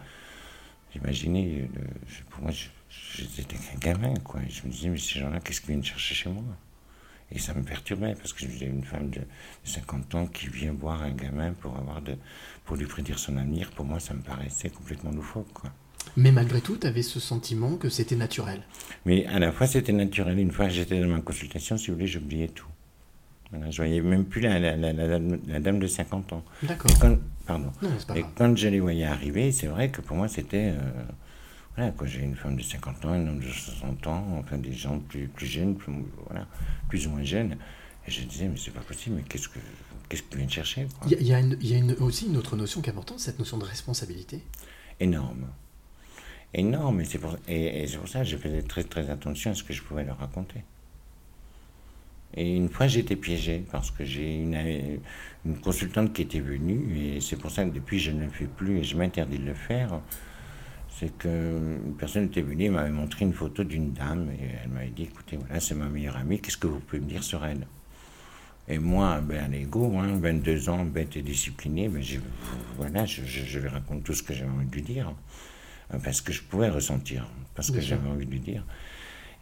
J'imaginais. 0.94 1.68
Pour 2.30 2.42
moi, 2.42 2.52
j'étais 2.90 3.42
qu'un 3.56 3.78
gamin, 3.78 4.14
quoi. 4.24 4.40
Et 4.46 4.50
je 4.50 4.66
me 4.66 4.70
disais, 4.72 4.88
mais 4.88 4.98
ces 4.98 5.20
gens-là, 5.20 5.40
qu'est-ce 5.40 5.60
qu'ils 5.60 5.70
viennent 5.70 5.84
chercher 5.84 6.14
chez 6.14 6.30
moi? 6.30 6.42
Et 7.30 7.38
ça 7.38 7.52
me 7.54 7.62
perturbait, 7.62 8.14
parce 8.14 8.32
que 8.32 8.46
disais, 8.46 8.64
une 8.66 8.84
femme 8.84 9.10
de 9.10 9.20
50 9.64 10.14
ans 10.14 10.26
qui 10.26 10.48
vient 10.48 10.72
voir 10.72 11.02
un 11.02 11.10
gamin 11.10 11.52
pour, 11.52 11.76
avoir 11.76 12.00
de, 12.00 12.16
pour 12.64 12.76
lui 12.76 12.86
prédire 12.86 13.18
son 13.18 13.36
avenir, 13.36 13.70
pour 13.72 13.84
moi, 13.84 14.00
ça 14.00 14.14
me 14.14 14.20
paraissait 14.22 14.70
complètement 14.70 15.10
loufoque, 15.10 15.52
quoi. 15.52 15.70
Mais 16.16 16.32
malgré 16.32 16.62
tout, 16.62 16.78
tu 16.78 16.86
avais 16.86 17.02
ce 17.02 17.20
sentiment 17.20 17.76
que 17.76 17.90
c'était 17.90 18.16
naturel. 18.16 18.62
Mais 19.04 19.26
à 19.26 19.38
la 19.38 19.52
fois, 19.52 19.66
c'était 19.66 19.92
naturel. 19.92 20.38
Une 20.38 20.50
fois 20.52 20.66
que 20.66 20.72
j'étais 20.72 20.98
dans 21.00 21.06
ma 21.08 21.20
consultation, 21.20 21.76
si 21.76 21.88
vous 21.88 21.94
voulez, 21.94 22.06
j'oubliais 22.06 22.48
tout. 22.48 22.66
Voilà, 23.50 23.70
je 23.70 23.76
voyais 23.76 24.00
même 24.00 24.24
plus 24.24 24.40
la, 24.40 24.58
la- 24.58 24.76
la- 24.76 24.92
la 24.94 25.06
dame- 25.08 25.38
la 25.46 25.60
dame 25.60 25.78
de 25.78 25.86
50 25.86 26.32
ans. 26.32 26.42
D'accord. 26.62 26.90
Pardon. 27.46 27.72
Non, 27.82 27.90
Et 28.16 28.24
quand 28.36 28.56
je 28.56 28.68
les 28.68 28.80
voyais 28.80 29.04
arriver, 29.04 29.52
c'est 29.52 29.66
vrai 29.68 29.90
que 29.90 30.00
pour 30.00 30.16
moi, 30.16 30.28
c'était... 30.28 30.72
euh, 30.74 31.02
voilà, 31.78 31.92
quoi, 31.92 32.08
j'ai 32.08 32.20
une 32.22 32.34
femme 32.34 32.56
de 32.56 32.62
50 32.62 33.04
ans, 33.04 33.10
un 33.12 33.24
homme 33.28 33.38
de 33.38 33.48
60 33.48 34.04
ans, 34.08 34.24
enfin 34.40 34.58
des 34.58 34.72
gens 34.72 34.98
plus, 34.98 35.28
plus 35.28 35.46
jeunes, 35.46 35.76
plus, 35.76 35.92
voilà, 36.26 36.44
plus 36.88 37.06
ou 37.06 37.10
moins 37.10 37.22
jeunes. 37.22 37.56
Et 38.06 38.10
je 38.10 38.22
disais, 38.22 38.48
mais 38.48 38.56
c'est 38.56 38.72
pas 38.72 38.80
possible, 38.80 39.14
mais 39.16 39.22
qu'est-ce 39.22 39.48
que 39.48 39.60
qu'est-ce 40.08 40.22
que 40.24 40.30
tu 40.30 40.38
viens 40.38 40.46
de 40.46 40.50
chercher 40.50 40.88
Il 41.06 41.12
y 41.12 41.14
a, 41.14 41.18
il 41.20 41.26
y 41.28 41.34
a 41.34 41.38
une- 41.38 41.56
il 41.60 41.68
y 41.68 41.74
a 41.74 41.76
une- 41.78 41.92
aussi 42.00 42.26
une 42.26 42.36
autre 42.36 42.56
notion 42.56 42.80
qui 42.80 42.88
est 42.88 42.92
importante, 42.92 43.20
cette 43.20 43.38
notion 43.38 43.58
de 43.58 43.64
responsabilité. 43.64 44.40
énorme. 45.00 45.46
Énorme, 46.54 47.00
et 47.02 47.04
c'est 47.04 47.18
pour, 47.18 47.36
et, 47.46 47.82
et 47.82 47.86
c'est 47.86 47.98
pour 47.98 48.08
ça 48.08 48.20
que 48.20 48.24
je 48.24 48.36
faisais 48.38 48.62
très 48.62 48.82
très 48.82 49.08
attention 49.10 49.50
à 49.52 49.54
ce 49.54 49.62
que 49.62 49.72
je 49.74 49.82
pouvais 49.82 50.02
leur 50.02 50.18
raconter. 50.18 50.64
Et 52.34 52.56
une 52.56 52.68
fois, 52.70 52.88
j'ai 52.88 53.00
été 53.00 53.14
piégé 53.16 53.62
parce 53.70 53.90
que 53.92 54.04
j'ai 54.04 54.34
une, 54.42 54.98
une 55.46 55.58
consultante 55.60 56.12
qui 56.12 56.22
était 56.22 56.40
venue, 56.40 56.98
et 56.98 57.20
c'est 57.20 57.36
pour 57.36 57.50
ça 57.52 57.64
que 57.64 57.70
depuis, 57.70 58.00
je 58.00 58.10
ne 58.10 58.24
le 58.24 58.30
fais 58.30 58.46
plus 58.46 58.78
et 58.78 58.82
je 58.84 58.96
m'interdis 58.96 59.38
de 59.38 59.44
le 59.44 59.54
faire. 59.54 60.00
C'est 60.90 61.16
qu'une 61.18 61.94
personne 61.98 62.24
était 62.24 62.42
venue, 62.42 62.64
elle 62.64 62.72
m'avait 62.72 62.90
montré 62.90 63.24
une 63.24 63.32
photo 63.32 63.62
d'une 63.62 63.92
dame, 63.92 64.30
et 64.32 64.46
elle 64.64 64.70
m'avait 64.70 64.88
dit 64.90 65.04
écoutez, 65.04 65.36
voilà, 65.36 65.60
c'est 65.60 65.74
ma 65.74 65.88
meilleure 65.88 66.16
amie, 66.16 66.40
qu'est-ce 66.40 66.56
que 66.56 66.66
vous 66.66 66.80
pouvez 66.80 67.00
me 67.00 67.06
dire 67.08 67.22
sur 67.22 67.44
elle? 67.44 67.66
Et 68.66 68.78
moi, 68.78 69.20
ben, 69.20 69.44
à 69.44 69.48
l'ego, 69.48 69.96
hein, 69.98 70.18
22 70.18 70.68
ans, 70.68 70.84
bête 70.84 71.16
et 71.16 71.22
discipliné, 71.22 71.88
ben, 71.88 72.02
j'ai- 72.02 72.20
voilà, 72.76 73.06
je, 73.06 73.22
je- 73.24 73.44
je 73.44 73.58
lui 73.60 73.68
raconte 73.68 74.04
tout 74.04 74.12
ce 74.12 74.22
que 74.22 74.34
j'avais 74.34 74.50
envie 74.50 74.66
de 74.66 74.74
lui 74.74 74.82
dire. 74.82 75.12
Enfin, 75.94 76.12
ce 76.12 76.20
que 76.20 76.32
je 76.32 76.42
pouvais 76.42 76.68
ressentir, 76.68 77.26
parce 77.54 77.70
que 77.70 77.80
j'avais 77.80 78.08
envie 78.08 78.26
de 78.26 78.30
lui 78.32 78.40
dire. 78.40 78.64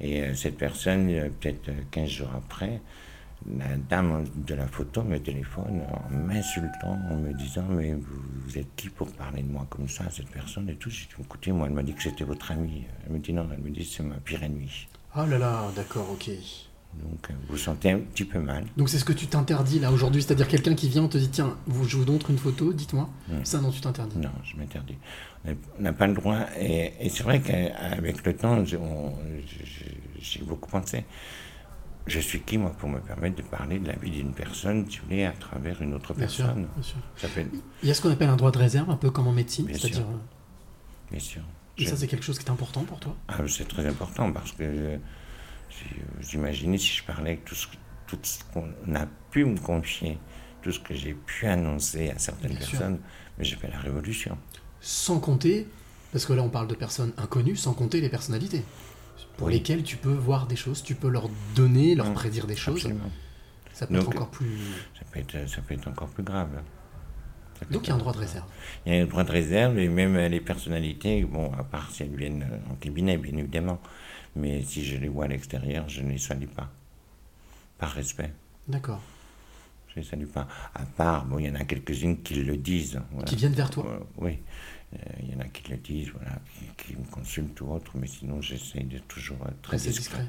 Et 0.01 0.23
euh, 0.23 0.35
cette 0.35 0.57
personne, 0.59 1.09
euh, 1.11 1.29
peut-être 1.41 1.71
euh, 1.71 1.81
15 1.91 2.09
jours 2.11 2.31
après, 2.37 2.81
la 3.59 3.77
dame 3.89 4.25
de 4.35 4.55
la 4.55 4.67
photo 4.67 5.03
me 5.03 5.19
téléphone 5.19 5.83
en 5.91 6.11
m'insultant, 6.15 6.99
en 7.11 7.17
me 7.17 7.33
disant 7.35 7.65
Mais 7.69 7.93
vous, 7.95 8.59
êtes 8.59 8.75
qui 8.77 8.89
pour 8.89 9.11
parler 9.13 9.43
de 9.43 9.49
moi 9.49 9.67
comme 9.69 9.89
ça, 9.89 10.05
cette 10.11 10.31
personne 10.31 10.69
et 10.69 10.75
tout? 10.77 10.91
J'ai 10.91 11.07
dit 11.07 11.15
Écoutez, 11.21 11.53
moi, 11.53 11.67
elle 11.69 11.75
m'a 11.75 11.83
dit 11.83 11.95
que 11.95 12.03
c'était 12.03 12.25
votre 12.25 12.51
amie. 12.51 12.85
Elle 13.07 13.13
me 13.13 13.19
dit 13.19 13.33
Non, 13.33 13.47
elle 13.53 13.63
me 13.63 13.71
dit 13.71 13.85
C'est 13.85 14.03
ma 14.03 14.17
pire 14.17 14.43
ennemie. 14.43 14.89
Oh 15.17 15.25
là 15.27 15.39
là, 15.39 15.65
d'accord, 15.77 16.09
ok. 16.13 16.31
Donc, 16.95 17.31
euh, 17.31 17.35
vous 17.43 17.53
vous 17.53 17.59
sentez 17.59 17.91
un 17.91 17.99
petit 17.99 18.25
peu 18.25 18.41
mal. 18.41 18.65
Donc 18.79 18.89
c'est 18.89 18.99
ce 18.99 19.05
que 19.05 19.13
tu 19.13 19.27
t'interdis 19.27 19.79
là 19.81 19.93
aujourd'hui, 19.93 20.23
c'est-à-dire 20.23 20.49
quelqu'un 20.49 20.75
qui 20.75 20.89
vient, 20.89 21.03
on 21.03 21.09
te 21.09 21.19
dit 21.19 21.29
tiens, 21.29 21.55
vous, 21.67 21.85
je 21.85 21.99
vous 21.99 22.11
montre 22.11 22.31
une 22.31 22.39
photo, 22.39 22.73
dites-moi. 22.73 23.09
Mm. 23.29 23.45
Ça 23.45 23.61
non, 23.61 23.71
tu 23.71 23.81
t'interdis. 23.83 24.17
Non, 24.19 24.31
je 24.45 24.57
m'interdis. 24.57 24.97
On 25.79 25.83
n'a- 25.83 25.93
pas 25.93 26.07
le 26.07 26.15
droit. 26.15 26.39
Et, 26.59 26.93
et 27.01 27.09
c'est 27.11 27.23
vrai 27.23 27.41
qu'avec 27.41 28.25
le 28.25 28.35
temps, 28.35 28.65
j'ai 28.65 28.79
beaucoup 30.43 30.71
pensé. 30.71 31.05
Je 32.07 32.21
suis 32.21 32.41
qui, 32.41 32.57
moi, 32.57 32.71
pour 32.71 32.89
me 32.89 33.01
permettre 33.01 33.37
de 33.37 33.43
parler 33.43 33.79
de 33.81 33.89
la 33.89 33.97
vie 33.97 34.11
d'une 34.11 34.33
personne, 34.33 34.87
tu 34.87 35.01
voulais, 35.03 35.25
à 35.27 35.33
travers 35.33 35.83
une 35.83 35.93
autre 35.95 36.15
Bien 36.15 36.29
sûr, 36.29 36.45
personne? 36.47 36.69
bien 36.77 36.83
sûr. 36.83 37.51
Il 37.83 37.89
y 37.89 37.91
a 37.91 37.95
ce 37.95 38.01
qu'on 38.01 38.11
appelle 38.11 38.29
un 38.29 38.37
droit 38.37 38.53
de 38.53 38.59
réserve, 38.59 38.91
un 38.91 38.97
peu 38.97 39.11
comme 39.11 39.27
en 39.27 39.33
médecine, 39.33 39.67
Bien 39.67 39.77
c'est-à-dire. 39.77 39.99
sûr. 39.99 40.07
euh, 40.09 41.11
Bien 41.11 41.21
sûr. 41.21 41.43
Et 41.79 41.85
ça, 41.87 41.97
c'est 41.97 42.07
quelque 42.07 42.25
chose 42.25 42.39
qui 42.39 42.47
est 42.47 42.51
important 42.51 42.85
pour 42.85 43.01
toi? 43.01 43.15
Ah, 43.29 43.39
c'est 43.49 43.67
très 43.69 43.85
important 43.87 44.33
parce 44.33 44.53
que 44.53 44.63
euh, 44.63 44.97
si, 45.69 45.85
j'imaginais 46.31 46.79
si 46.79 46.95
je 46.97 47.05
parlais 47.05 47.33
avec 47.33 47.45
tout 47.45 47.55
ce, 47.57 47.67
tout 48.07 48.19
ce 48.23 48.39
qu'on 48.53 48.95
a 48.95 49.07
pu 49.31 49.45
me 49.45 49.59
confier, 49.59 50.19
tout 50.63 50.73
ce 50.73 50.81
que 50.81 50.95
j'ai 50.95 51.13
pu 51.15 51.47
annoncer 51.47 52.11
à 52.11 52.19
certaines 52.19 52.53
Bien 52.53 52.61
sûr. 52.61 52.79
personnes, 52.79 53.01
mais 53.37 53.45
j'ai 53.45 53.57
fait 53.57 53.69
la 53.69 53.79
révolution. 53.81 54.39
Sans 54.81 55.19
compter, 55.19 55.67
parce 56.13 56.25
que 56.25 56.33
là 56.33 56.43
on 56.43 56.49
parle 56.49 56.69
de 56.69 56.75
personnes 56.75 57.13
inconnues, 57.19 57.57
sans 57.57 57.75
compter 57.75 58.01
les 58.01 58.09
personnalités, 58.09 58.63
pour 59.37 59.49
Oui. 59.49 59.55
lesquelles 59.55 59.83
tu 59.83 59.97
peux 59.97 60.13
voir 60.13 60.47
des 60.47 60.57
choses, 60.57 60.83
tu 60.83 60.95
peux 60.95 61.09
leur 61.09 61.29
donner, 61.55 61.95
leur 61.95 62.11
Mm. 62.11 62.15
prédire 62.15 62.47
des 62.47 62.57
choses. 62.57 62.77
Absolument. 62.87 63.11
Ça 63.73 63.87
peut 63.87 63.95
Donc, 63.95 64.03
être 64.05 64.09
encore 64.09 64.31
plus. 64.31 64.57
Ça 64.99 65.05
peut 65.13 65.21
être, 65.21 65.49
ça 65.49 65.61
peut 65.63 65.75
être 65.75 65.89
encore 65.89 66.09
plus 66.09 66.23
grave. 66.23 66.49
Donc 67.71 67.87
il 67.87 67.89
y 67.89 67.91
a 67.91 67.95
un 67.95 67.99
droit 67.99 68.13
de 68.13 68.19
réserve. 68.19 68.45
Il 68.85 68.95
y 68.95 68.99
a 68.99 69.03
un 69.03 69.07
droit 69.07 69.25
de 69.25 69.31
réserve 69.33 69.79
et 69.79 69.89
même 69.89 70.15
euh, 70.17 70.29
les 70.29 70.41
personnalités, 70.41 71.25
bon, 71.25 71.53
à 71.55 71.65
part 71.65 71.91
si 71.91 72.03
elles 72.03 72.15
viennent 72.15 72.43
euh, 72.51 72.73
en 72.73 72.75
cabinet, 72.75 73.17
bien 73.17 73.37
évidemment. 73.37 73.81
Mais 74.35 74.63
si 74.63 74.85
je 74.85 74.97
les 74.99 75.09
vois 75.09 75.25
à 75.25 75.29
l'extérieur, 75.29 75.89
je 75.89 76.03
ne 76.03 76.11
les 76.11 76.19
salue 76.19 76.47
pas. 76.49 76.71
Par 77.79 77.91
respect. 77.93 78.31
D'accord. 78.69 79.01
Je 79.89 80.01
ne 80.01 80.05
les 80.05 80.11
salue 80.11 80.27
pas. 80.27 80.47
À 80.75 80.83
part, 80.85 81.25
bon, 81.25 81.39
il 81.39 81.47
y 81.47 81.51
en 81.51 81.55
a 81.55 81.65
quelques-unes 81.65 82.23
qui 82.23 82.35
le 82.35 82.57
disent. 82.59 83.01
voilà. 83.13 83.25
Qui 83.27 83.37
viennent 83.37 83.53
vers 83.55 83.71
toi. 83.71 83.87
Euh, 83.89 83.99
oui. 84.19 84.39
Euh, 84.95 84.99
Il 85.23 85.33
y 85.33 85.35
en 85.35 85.41
a 85.41 85.45
qui 85.49 85.71
le 85.71 85.77
disent, 85.79 86.11
voilà, 86.15 86.39
qui, 86.77 86.87
qui 86.93 86.97
me 86.97 87.05
consultent 87.11 87.61
ou 87.61 87.71
autre, 87.73 87.93
mais 87.95 88.07
sinon 88.07 88.41
j'essaye 88.41 88.85
de 88.85 88.99
toujours 88.99 89.39
être 89.49 89.61
très 89.63 89.77
discret. 89.77 89.93
discret. 89.99 90.29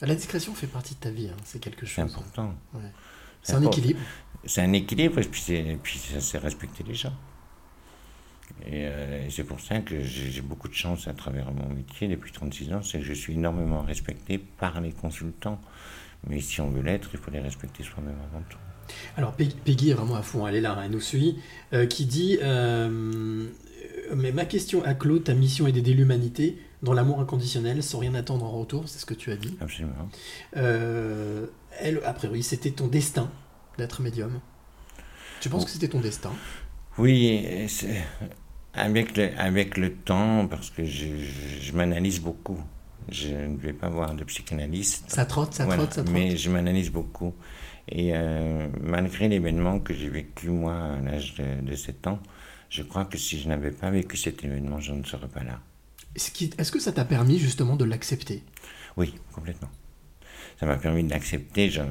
La 0.00 0.14
discrétion 0.14 0.54
fait 0.54 0.66
partie 0.66 0.94
de 0.94 1.00
ta 1.00 1.10
vie, 1.10 1.28
hein, 1.28 1.36
c'est 1.44 1.60
quelque 1.60 1.84
C'est 1.86 2.02
chose. 2.02 2.12
important. 2.14 2.54
Ouais. 2.74 2.80
C'est 3.42 3.50
C'est 3.50 3.52
un 3.52 3.56
important. 3.58 3.72
équilibre. 3.78 4.00
C'est 4.44 4.60
un 4.62 4.72
équilibre 4.72 5.18
et 5.18 5.24
puis 5.24 5.40
c'est, 5.40 5.78
puis 5.82 5.98
ça, 5.98 6.20
c'est 6.20 6.38
respecter 6.38 6.84
les 6.84 6.94
gens. 6.94 7.12
Et, 8.66 8.86
euh, 8.86 9.26
et 9.26 9.30
c'est 9.30 9.44
pour 9.44 9.60
ça 9.60 9.80
que 9.80 10.02
j'ai, 10.02 10.40
beaucoup 10.40 10.68
de 10.68 10.74
chance 10.74 11.06
à 11.06 11.12
travers 11.12 11.52
mon 11.52 11.68
métier 11.68 12.08
depuis 12.08 12.32
36 12.32 12.72
ans, 12.72 12.82
c'est 12.82 12.98
que 12.98 13.04
je 13.04 13.12
suis 13.12 13.34
énormément 13.34 13.82
respecté 13.82 14.38
par 14.38 14.80
les 14.80 14.92
consultants. 14.92 15.60
Mais 16.26 16.40
si 16.40 16.60
on 16.60 16.70
veut 16.70 16.82
l'être, 16.82 17.10
il 17.12 17.18
faut 17.18 17.30
les 17.30 17.40
respecter 17.40 17.82
soi-même 17.82 18.16
avant 18.32 18.42
tout. 18.48 18.58
Alors 19.18 19.34
Peggy, 19.34 19.90
est 19.90 19.94
vraiment 19.94 20.16
à 20.16 20.22
fond, 20.22 20.46
elle 20.48 20.54
est 20.56 20.60
là, 20.62 20.80
elle 20.82 20.90
nous 20.92 21.00
suit, 21.00 21.38
euh, 21.74 21.86
qui 21.86 22.06
dit 22.06 22.38
euh, 22.42 23.46
Mais 24.16 24.32
ma 24.32 24.44
question 24.44 24.82
à 24.84 24.94
Claude, 24.94 25.24
ta 25.24 25.34
mission 25.34 25.66
est 25.66 25.72
d'aider 25.72 25.94
l'humanité 25.94 26.58
dans 26.82 26.92
l'amour 26.92 27.20
inconditionnel 27.20 27.82
sans 27.82 27.98
rien 27.98 28.14
attendre 28.14 28.44
en 28.46 28.50
retour, 28.58 28.88
c'est 28.88 28.98
ce 28.98 29.06
que 29.06 29.14
tu 29.14 29.30
as 29.32 29.36
dit. 29.36 29.56
Absolument. 29.60 30.08
Euh, 30.56 31.46
elle, 31.80 32.00
a 32.04 32.12
priori, 32.12 32.42
c'était 32.42 32.70
ton 32.70 32.86
destin 32.86 33.30
d'être 33.78 34.00
médium. 34.02 34.40
Tu 35.40 35.48
penses 35.48 35.62
Oh. 35.62 35.64
que 35.66 35.70
c'était 35.70 35.88
ton 35.88 36.00
destin? 36.00 36.32
Oui, 36.98 37.46
avec 38.74 39.16
le, 39.16 39.30
avec 39.38 39.76
le 39.76 39.94
temps, 39.94 40.46
parce 40.48 40.70
que 40.70 40.84
je, 40.84 41.06
je- 41.16 41.60
je 41.62 41.72
m'analyse 41.72 42.20
beaucoup. 42.20 42.58
Je 43.10 43.28
ne 43.30 43.56
vais 43.56 43.72
pas 43.72 43.88
voir 43.88 44.14
de 44.14 44.22
psychanalyste. 44.24 45.04
Ça 45.08 45.24
trotte, 45.24 45.54
ça 45.54 45.64
Voilà, 45.64 45.82
trotte, 45.84 45.94
ça 45.94 46.02
trotte. 46.02 46.14
Mais 46.14 46.36
je 46.36 46.50
m'analyse 46.50 46.90
beaucoup. 46.90 47.32
Et 47.88 48.10
euh, 48.14 48.68
malgré 48.82 49.28
l'événement 49.28 49.80
que 49.80 49.94
j'ai 49.94 50.08
vécu, 50.10 50.50
moi, 50.50 50.74
à 50.74 51.00
l'âge 51.00 51.34
de, 51.36 51.66
de 51.70 51.74
7 51.74 52.06
ans, 52.08 52.18
je 52.70 52.82
crois 52.82 53.04
que 53.04 53.18
si 53.18 53.38
je 53.40 53.48
n'avais 53.48 53.70
pas 53.70 53.90
vécu 53.90 54.16
cet 54.16 54.44
événement, 54.44 54.80
je 54.80 54.92
ne 54.92 55.04
serais 55.04 55.28
pas 55.28 55.42
là. 55.42 55.60
Est-ce 56.14 56.72
que 56.72 56.80
ça 56.80 56.92
t'a 56.92 57.04
permis 57.04 57.38
justement 57.38 57.76
de 57.76 57.84
l'accepter? 57.84 58.42
Oui, 58.96 59.14
complètement. 59.32 59.70
Ça 60.58 60.66
m'a 60.66 60.76
permis 60.76 61.04
de 61.04 61.10
l'accepter. 61.10 61.70
J'ai 61.70 61.82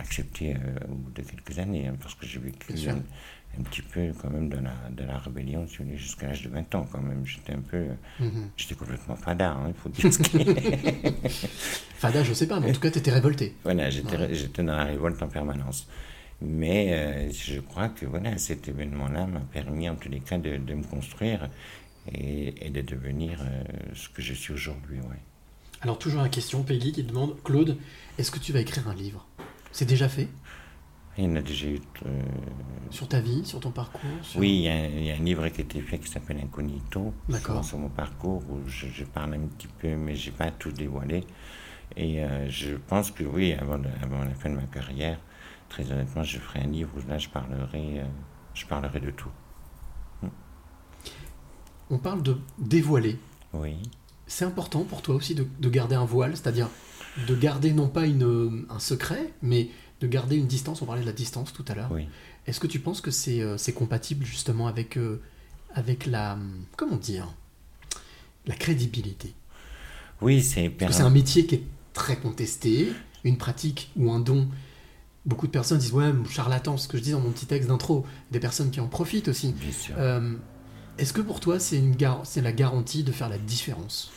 accepté 0.00 0.54
euh, 0.54 0.58
au 0.90 0.94
bout 0.94 1.10
de 1.10 1.22
quelques 1.22 1.58
années, 1.58 1.88
hein, 1.88 1.96
parce 2.00 2.14
que 2.14 2.26
j'ai 2.26 2.38
vécu 2.38 2.72
un, 2.88 2.96
un 3.58 3.62
petit 3.64 3.82
peu 3.82 4.12
quand 4.20 4.30
même 4.30 4.48
de 4.48 4.56
la, 4.56 4.72
de 4.90 5.04
la 5.04 5.18
rébellion 5.18 5.66
si 5.68 5.76
jusqu'à 5.98 6.28
l'âge 6.28 6.42
de 6.42 6.48
20 6.48 6.74
ans 6.74 6.88
quand 6.90 7.02
même. 7.02 7.26
J'étais 7.26 7.52
un 7.52 7.60
peu... 7.60 7.84
Mhm. 8.20 8.48
J'étais 8.56 8.74
complètement 8.74 9.16
fada, 9.16 9.50
hein, 9.52 9.68
il 9.68 9.74
faut 9.74 9.90
dire 9.90 10.10
ce. 10.12 10.22
Fada, 11.98 12.22
je 12.22 12.32
sais 12.32 12.46
pas, 12.46 12.60
mais 12.60 12.70
en 12.70 12.72
tout 12.72 12.80
cas, 12.80 12.90
t'étais 12.90 13.10
révolté. 13.12 13.54
Voilà, 13.64 13.90
j'étais 13.90 14.16
Ouais. 14.16 14.34
j'étais 14.34 14.62
dans 14.62 14.76
la 14.76 14.84
révolte 14.84 15.22
en 15.22 15.28
permanence. 15.28 15.86
Mais 16.42 16.92
euh, 16.92 17.30
je 17.32 17.60
crois 17.60 17.88
que 17.88 18.04
voilà, 18.06 18.36
cet 18.38 18.68
événement-là 18.68 19.26
m'a 19.26 19.40
permis 19.40 19.88
en 19.88 19.94
tous 19.96 20.08
les 20.10 20.20
cas 20.20 20.38
de, 20.38 20.56
de 20.58 20.74
me 20.74 20.82
construire 20.84 21.48
et, 22.12 22.66
et 22.66 22.70
de 22.70 22.82
devenir 22.82 23.40
euh, 23.42 23.62
ce 23.94 24.08
que 24.10 24.20
je 24.22 24.34
suis 24.34 24.52
aujourd'hui. 24.52 24.98
Ouais. 25.00 25.18
Alors, 25.80 25.98
toujours 25.98 26.22
une 26.24 26.30
question, 26.30 26.62
Peggy 26.62 26.92
qui 26.92 27.02
demande 27.04 27.42
Claude, 27.42 27.76
est-ce 28.18 28.30
que 28.30 28.38
tu 28.38 28.52
vas 28.52 28.60
écrire 28.60 28.86
un 28.88 28.94
livre? 28.94 29.26
C'est 29.72 29.86
déjà 29.86 30.08
fait? 30.08 30.28
Il 31.18 31.24
y 31.24 31.26
en 31.26 31.36
a 31.36 31.40
déjà 31.42 31.68
eu. 31.68 31.80
euh, 32.04 32.22
Sur 32.90 33.08
ta 33.08 33.20
vie, 33.20 33.42
sur 33.46 33.58
ton 33.60 33.70
parcours 33.70 34.00
sur- 34.20 34.38
Oui, 34.38 34.50
il 34.50 34.60
y, 34.64 34.68
a, 34.68 34.74
un- 34.74 34.86
il 34.88 35.04
y 35.04 35.10
a 35.10 35.14
un 35.14 35.18
livre 35.24 35.48
qui 35.48 35.62
a 35.62 35.64
été 35.64 35.80
fait 35.80 35.98
qui 35.98 36.08
s'appelle 36.10 36.38
Incognito, 36.42 37.14
sur, 37.30 37.64
sur 37.64 37.78
mon 37.78 37.88
parcours, 37.88 38.42
où 38.50 38.60
je, 38.68 38.86
je 38.88 39.04
parle 39.04 39.32
un 39.34 39.40
petit 39.40 39.68
peu, 39.78 39.96
mais 39.96 40.14
je 40.14 40.30
n'ai 40.30 40.36
pas 40.36 40.50
tout 40.50 40.72
dévoilé. 40.72 41.24
Et 41.96 42.22
euh, 42.22 42.50
je 42.50 42.74
pense 42.74 43.10
que 43.10 43.24
oui, 43.24 43.54
avant, 43.54 43.78
de- 43.78 43.88
avant 44.02 44.22
la 44.24 44.34
fin 44.34 44.50
de 44.50 44.56
ma 44.56 44.64
carrière, 44.64 45.18
très 45.68 45.90
honnêtement, 45.90 46.22
je 46.22 46.38
ferai 46.38 46.60
un 46.60 46.68
livre 46.68 46.90
où 46.96 47.08
là, 47.08 47.18
je 47.18 47.28
parlerai, 47.28 48.00
euh, 48.00 48.04
je 48.54 48.66
parlerai 48.66 49.00
de 49.00 49.10
tout. 49.10 49.30
On 51.88 51.98
parle 51.98 52.22
de 52.22 52.36
dévoiler. 52.58 53.16
Oui. 53.52 53.76
C'est 54.26 54.44
important 54.44 54.82
pour 54.82 55.02
toi 55.02 55.14
aussi 55.14 55.36
de, 55.36 55.46
de 55.60 55.68
garder 55.68 55.94
un 55.94 56.04
voile, 56.04 56.36
c'est-à-dire 56.36 56.68
de 57.28 57.34
garder 57.34 57.72
non 57.72 57.88
pas 57.88 58.06
une, 58.06 58.66
un 58.68 58.78
secret, 58.80 59.32
mais 59.40 59.68
de 60.00 60.06
garder 60.06 60.36
une 60.36 60.46
distance. 60.46 60.82
On 60.82 60.86
parlait 60.86 61.02
de 61.02 61.06
la 61.06 61.12
distance 61.12 61.52
tout 61.52 61.64
à 61.68 61.74
l'heure. 61.74 61.90
Oui. 61.92 62.08
Est-ce 62.46 62.60
que 62.60 62.66
tu 62.66 62.78
penses 62.80 63.00
que 63.00 63.10
c'est 63.10 63.40
euh, 63.40 63.56
compatible 63.74 64.24
justement 64.24 64.66
avec, 64.66 64.96
euh, 64.96 65.20
avec 65.74 66.06
la. 66.06 66.38
Comment 66.76 66.96
dire 66.96 67.32
La 68.46 68.54
crédibilité? 68.54 69.34
Oui, 70.20 70.42
c'est 70.42 70.70
Parce 70.70 70.92
que 70.92 70.96
c'est 70.96 71.02
un 71.02 71.10
métier 71.10 71.46
qui 71.46 71.56
est 71.56 71.64
très 71.92 72.16
contesté, 72.16 72.92
une 73.24 73.36
pratique 73.36 73.90
ou 73.96 74.10
un 74.12 74.20
don. 74.20 74.48
Beaucoup 75.26 75.46
de 75.46 75.52
personnes 75.52 75.78
disent 75.78 75.92
Ouais, 75.92 76.12
charlatan, 76.30 76.76
ce 76.76 76.86
que 76.88 76.96
je 76.96 77.02
dis 77.02 77.10
dans 77.10 77.20
mon 77.20 77.30
petit 77.32 77.46
texte 77.46 77.68
d'intro, 77.68 78.06
des 78.30 78.38
personnes 78.40 78.70
qui 78.70 78.80
en 78.80 78.86
profitent 78.86 79.28
aussi. 79.28 79.54
Euh, 79.98 80.34
Est-ce 80.98 81.12
que 81.12 81.20
pour 81.20 81.40
toi, 81.40 81.58
c'est 81.58 81.76
une 81.78 81.96
gar- 81.96 82.24
c'est 82.24 82.40
la 82.42 82.52
garantie 82.52 83.02
de 83.02 83.12
faire 83.12 83.28
la 83.28 83.38
différence? 83.38 84.12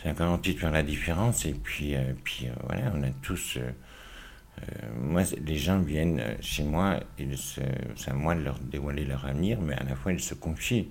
C'est 0.00 0.08
la 0.08 0.14
garantie 0.14 0.54
de 0.54 0.58
faire 0.60 0.70
la 0.70 0.82
différence. 0.82 1.44
Et 1.44 1.54
puis, 1.54 1.94
euh, 1.96 2.12
puis 2.22 2.46
euh, 2.46 2.52
voilà, 2.66 2.92
on 2.94 3.02
a 3.02 3.10
tous. 3.22 3.58
moi, 5.02 5.22
les 5.44 5.58
gens 5.58 5.80
viennent 5.80 6.22
chez 6.40 6.62
moi, 6.62 7.00
se- 7.36 7.60
c'est 7.96 8.10
à 8.12 8.14
moi 8.14 8.34
de 8.36 8.40
leur 8.42 8.58
dévoiler 8.60 9.04
leur 9.04 9.24
avenir, 9.26 9.60
mais 9.60 9.74
à 9.74 9.82
la 9.82 9.96
fois 9.96 10.12
ils 10.12 10.20
se 10.20 10.34
confient. 10.34 10.88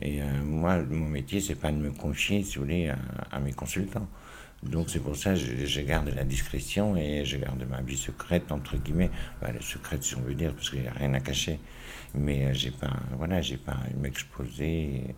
Et 0.00 0.20
moi, 0.42 0.78
mon 0.82 1.08
métier, 1.08 1.40
c'est 1.40 1.54
pas 1.54 1.70
de 1.70 1.76
me 1.76 1.90
confier, 1.90 2.42
si 2.42 2.56
vous 2.56 2.62
voulez, 2.64 2.88
à, 2.88 2.96
à 3.30 3.38
mes 3.40 3.52
consultants. 3.52 4.08
Donc 4.62 4.90
c'est 4.90 5.00
pour 5.00 5.14
ça 5.16 5.34
que 5.34 5.40
je, 5.40 5.66
je 5.66 5.80
garde 5.80 6.08
la 6.08 6.24
discrétion 6.24 6.96
et 6.96 7.24
je 7.24 7.36
garde 7.36 7.62
ma 7.68 7.80
vie 7.82 7.96
secrète, 7.96 8.50
entre 8.50 8.76
guillemets. 8.76 9.10
Bah, 9.40 9.48
est 9.50 9.62
secrète, 9.62 10.02
si 10.02 10.16
on 10.16 10.22
veut 10.22 10.34
dire, 10.34 10.52
parce 10.54 10.70
qu'il 10.70 10.80
n'y 10.82 10.88
a 10.88 10.92
rien 10.92 11.12
à 11.14 11.20
cacher. 11.20 11.60
Mais 12.14 12.46
euh, 12.46 12.52
j'ai 12.54 12.70
pas, 12.70 12.90
voilà, 13.16 13.40
j'ai 13.42 13.58
pas 13.58 13.72
à 13.72 13.86
m'exposer. 14.00 15.14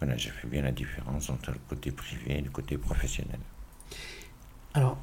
Voilà, 0.00 0.16
je 0.16 0.28
fais 0.30 0.46
bien 0.48 0.62
la 0.62 0.72
différence 0.72 1.30
entre 1.30 1.50
le 1.52 1.58
côté 1.68 1.90
privé 1.90 2.38
et 2.38 2.40
le 2.42 2.50
côté 2.50 2.76
professionnel. 2.76 3.38
Alors, 4.74 4.98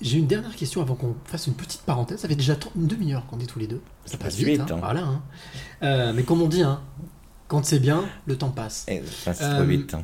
j'ai 0.00 0.18
une 0.18 0.26
dernière 0.26 0.54
question 0.56 0.80
avant 0.82 0.94
qu'on 0.96 1.14
fasse 1.24 1.46
une 1.46 1.54
petite 1.54 1.82
parenthèse. 1.82 2.20
Ça 2.20 2.28
fait 2.28 2.34
déjà 2.36 2.56
une 2.76 2.86
demi-heure 2.86 3.24
qu'on 3.26 3.38
est 3.40 3.46
tous 3.46 3.58
les 3.60 3.66
deux. 3.68 3.80
Ça, 4.04 4.12
Ça 4.12 4.18
passe 4.18 4.26
passe 4.34 4.36
vite, 4.36 4.48
vite, 4.48 4.60
hein. 4.62 4.66
hein. 4.74 4.80
Voilà. 4.80 5.02
hein. 5.04 5.22
Euh, 5.82 6.12
mais 6.12 6.22
comme 6.24 6.42
on 6.42 6.48
dit, 6.48 6.62
hein, 6.62 6.80
quand 7.48 7.64
c'est 7.64 7.78
bien, 7.78 8.04
le 8.26 8.36
temps 8.36 8.50
passe. 8.50 8.84
Et 8.88 9.02
ça 9.06 9.30
passe 9.32 9.42
Euh, 9.42 9.56
trop 9.56 9.64
vite. 9.64 9.96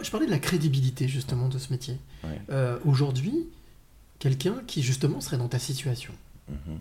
Je 0.00 0.10
parlais 0.10 0.26
de 0.26 0.30
la 0.30 0.38
crédibilité 0.38 1.08
justement 1.08 1.48
de 1.48 1.58
ce 1.58 1.72
métier. 1.72 1.98
Ouais. 2.24 2.40
Euh, 2.50 2.78
Aujourd'hui, 2.84 3.48
quelqu'un 4.18 4.62
qui 4.66 4.82
justement 4.82 5.20
serait 5.20 5.36
dans 5.38 5.48
ta 5.48 5.58
situation, 5.58 6.12
Mhm. 6.48 6.78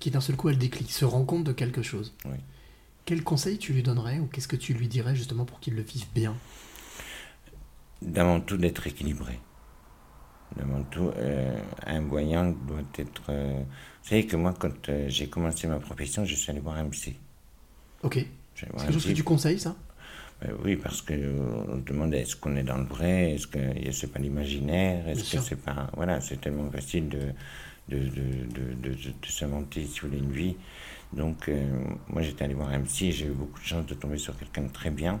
qui 0.00 0.10
d'un 0.10 0.20
seul 0.20 0.36
coup 0.36 0.48
a 0.48 0.52
le 0.52 0.56
déclic, 0.56 0.90
se 0.90 1.04
rend 1.04 1.24
compte 1.24 1.44
de 1.44 1.52
quelque 1.52 1.82
chose. 1.82 2.12
Oui. 2.24 2.36
Quel 3.04 3.22
conseil 3.24 3.58
tu 3.58 3.72
lui 3.72 3.82
donnerais 3.82 4.18
ou 4.18 4.26
qu'est-ce 4.26 4.48
que 4.48 4.56
tu 4.56 4.74
lui 4.74 4.88
dirais 4.88 5.14
justement 5.16 5.44
pour 5.44 5.60
qu'il 5.60 5.74
le 5.74 5.82
vive 5.82 6.06
bien? 6.14 6.34
D'avant 8.02 8.40
tout, 8.40 8.56
d'être 8.56 8.86
équilibré. 8.86 9.38
D'avant 10.56 10.82
tout, 10.84 11.10
euh, 11.16 11.58
un 11.86 12.00
voyant 12.02 12.50
doit 12.66 12.82
être. 12.98 13.22
euh, 13.28 13.62
Vous 14.02 14.08
savez 14.08 14.26
que 14.26 14.36
moi, 14.36 14.54
quand 14.58 14.90
j'ai 15.08 15.28
commencé 15.28 15.66
ma 15.66 15.78
profession, 15.78 16.24
je 16.24 16.34
suis 16.34 16.50
allé 16.50 16.60
voir 16.60 16.76
un 16.78 16.88
psy. 16.88 17.14
Ok. 18.02 18.26
C'est 18.56 18.66
quelque 18.70 18.92
chose 18.92 19.06
que 19.06 19.12
tu 19.12 19.22
conseilles 19.22 19.58
ça? 19.60 19.76
Oui, 20.64 20.76
parce 20.76 21.02
qu'on 21.02 21.14
on 21.68 21.76
demande 21.76 22.14
est-ce 22.14 22.36
qu'on 22.36 22.56
est 22.56 22.62
dans 22.62 22.78
le 22.78 22.84
vrai, 22.84 23.34
est-ce 23.34 23.46
que 23.46 23.58
c'est 23.92 24.12
pas 24.12 24.18
l'imaginaire, 24.18 25.08
est-ce 25.08 25.36
que 25.36 25.42
c'est 25.42 25.62
pas. 25.62 25.90
Voilà, 25.94 26.20
c'est 26.20 26.40
tellement 26.40 26.70
facile 26.70 27.08
de, 27.08 27.20
de, 27.88 27.98
de, 27.98 28.74
de, 28.82 28.94
de 28.94 29.26
s'inventer, 29.26 29.84
si 29.84 30.00
vous 30.00 30.08
voulez, 30.08 30.18
une 30.20 30.32
vie. 30.32 30.56
Donc, 31.12 31.48
euh, 31.48 31.62
moi, 32.08 32.22
j'étais 32.22 32.44
allé 32.44 32.54
voir 32.54 32.70
un 32.70 32.80
psy 32.82 33.12
j'ai 33.12 33.26
eu 33.26 33.30
beaucoup 33.30 33.58
de 33.58 33.64
chance 33.64 33.86
de 33.86 33.94
tomber 33.94 34.18
sur 34.18 34.36
quelqu'un 34.38 34.62
de 34.62 34.72
très 34.72 34.90
bien. 34.90 35.20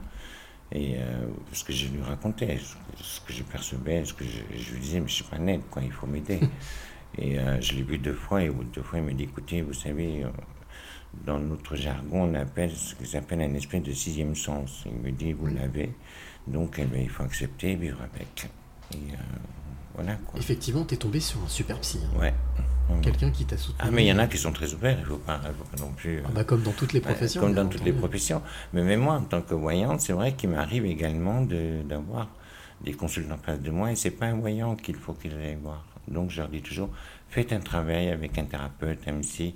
Et 0.72 0.96
euh, 0.98 1.26
ce 1.52 1.64
que 1.64 1.72
je 1.72 1.88
lui 1.88 2.00
racontais, 2.00 2.58
ce, 2.96 3.20
que 3.20 3.32
je 3.32 3.42
percevais, 3.42 4.04
ce 4.04 4.14
que 4.14 4.24
je, 4.24 4.72
lui 4.72 4.80
disais, 4.80 5.00
mais 5.00 5.08
je 5.08 5.14
suis 5.14 5.24
pas 5.24 5.38
net, 5.38 5.60
quoi, 5.68 5.82
il 5.82 5.90
faut 5.90 6.06
m'aider. 6.06 6.40
et 7.18 7.38
je 7.60 7.74
l'ai 7.74 7.82
vu 7.82 7.98
deux 7.98 8.14
fois, 8.14 8.42
et 8.42 8.48
au 8.48 8.54
bout 8.54 8.64
de 8.64 8.70
deux 8.70 8.82
fois, 8.82 9.00
il 9.00 9.04
me 9.04 9.12
dit 9.12 9.24
écoutez, 9.24 9.62
vous 9.62 9.72
savez, 9.74 10.24
dans 11.26 11.38
notre 11.38 11.76
jargon, 11.76 12.30
on 12.30 12.34
appelle 12.34 12.72
ce 12.74 12.94
qu'ils 12.94 13.16
appellent 13.16 13.42
un 13.42 13.54
espèce 13.54 13.82
de 13.82 13.92
sixième 13.92 14.34
sens. 14.34 14.84
Il 14.86 14.92
me 14.92 15.10
dit, 15.10 15.32
vous 15.32 15.46
l'avez, 15.46 15.92
donc 16.46 16.78
eh 16.78 16.86
il 17.00 17.08
faut 17.08 17.22
accepter 17.22 17.72
et 17.72 17.76
vivre 17.76 17.98
avec. 18.02 18.48
Et 18.92 18.96
euh, 18.96 19.16
voilà 19.94 20.14
quoi. 20.14 20.38
Effectivement, 20.38 20.84
tu 20.84 20.94
es 20.94 20.96
tombé 20.96 21.20
sur 21.20 21.42
un 21.42 21.48
super 21.48 21.78
psy. 21.80 22.00
Hein. 22.04 22.18
Ouais. 22.18 22.34
Quelqu'un 23.02 23.30
qui 23.30 23.44
t'a 23.44 23.56
soutenu. 23.56 23.78
Ah, 23.78 23.90
mais 23.92 24.04
il 24.04 24.08
y 24.08 24.12
en 24.12 24.18
a 24.18 24.26
qui 24.26 24.36
sont 24.36 24.52
très 24.52 24.74
ouverts, 24.74 24.96
il 24.98 25.02
ne 25.02 25.06
faut, 25.06 25.18
pas 25.18 25.40
non 25.78 25.92
plus. 25.96 26.22
Ah 26.24 26.30
bah, 26.34 26.42
comme 26.42 26.62
dans 26.62 26.72
toutes 26.72 26.92
les 26.92 27.00
professions. 27.00 27.40
comme 27.40 27.54
dans 27.54 27.68
toutes 27.68 27.84
les 27.84 27.92
professions. 27.92 28.42
Mais 28.72 28.82
même 28.82 29.00
moi, 29.00 29.14
en 29.14 29.22
tant 29.22 29.42
que 29.42 29.54
voyante, 29.54 30.00
c'est 30.00 30.12
vrai 30.12 30.32
qu'il 30.32 30.50
m'arrive 30.50 30.84
également 30.84 31.40
d'avoir 31.42 32.28
des 32.80 32.92
consultants 32.92 33.34
en 33.34 33.38
face 33.38 33.60
de 33.60 33.70
moi 33.70 33.92
et 33.92 33.96
c'est 33.96 34.10
pas 34.10 34.26
un 34.26 34.38
voyant 34.38 34.74
qu'il 34.74 34.96
faut 34.96 35.12
qu'il 35.12 35.32
aille 35.34 35.58
voir. 35.62 35.84
Donc 36.08 36.30
je 36.30 36.38
leur 36.38 36.48
dis 36.48 36.62
toujours, 36.62 36.90
faites 37.28 37.52
un 37.52 37.60
travail 37.60 38.08
avec 38.08 38.36
un 38.38 38.44
thérapeute, 38.44 39.06
un 39.06 39.20
psy, 39.20 39.54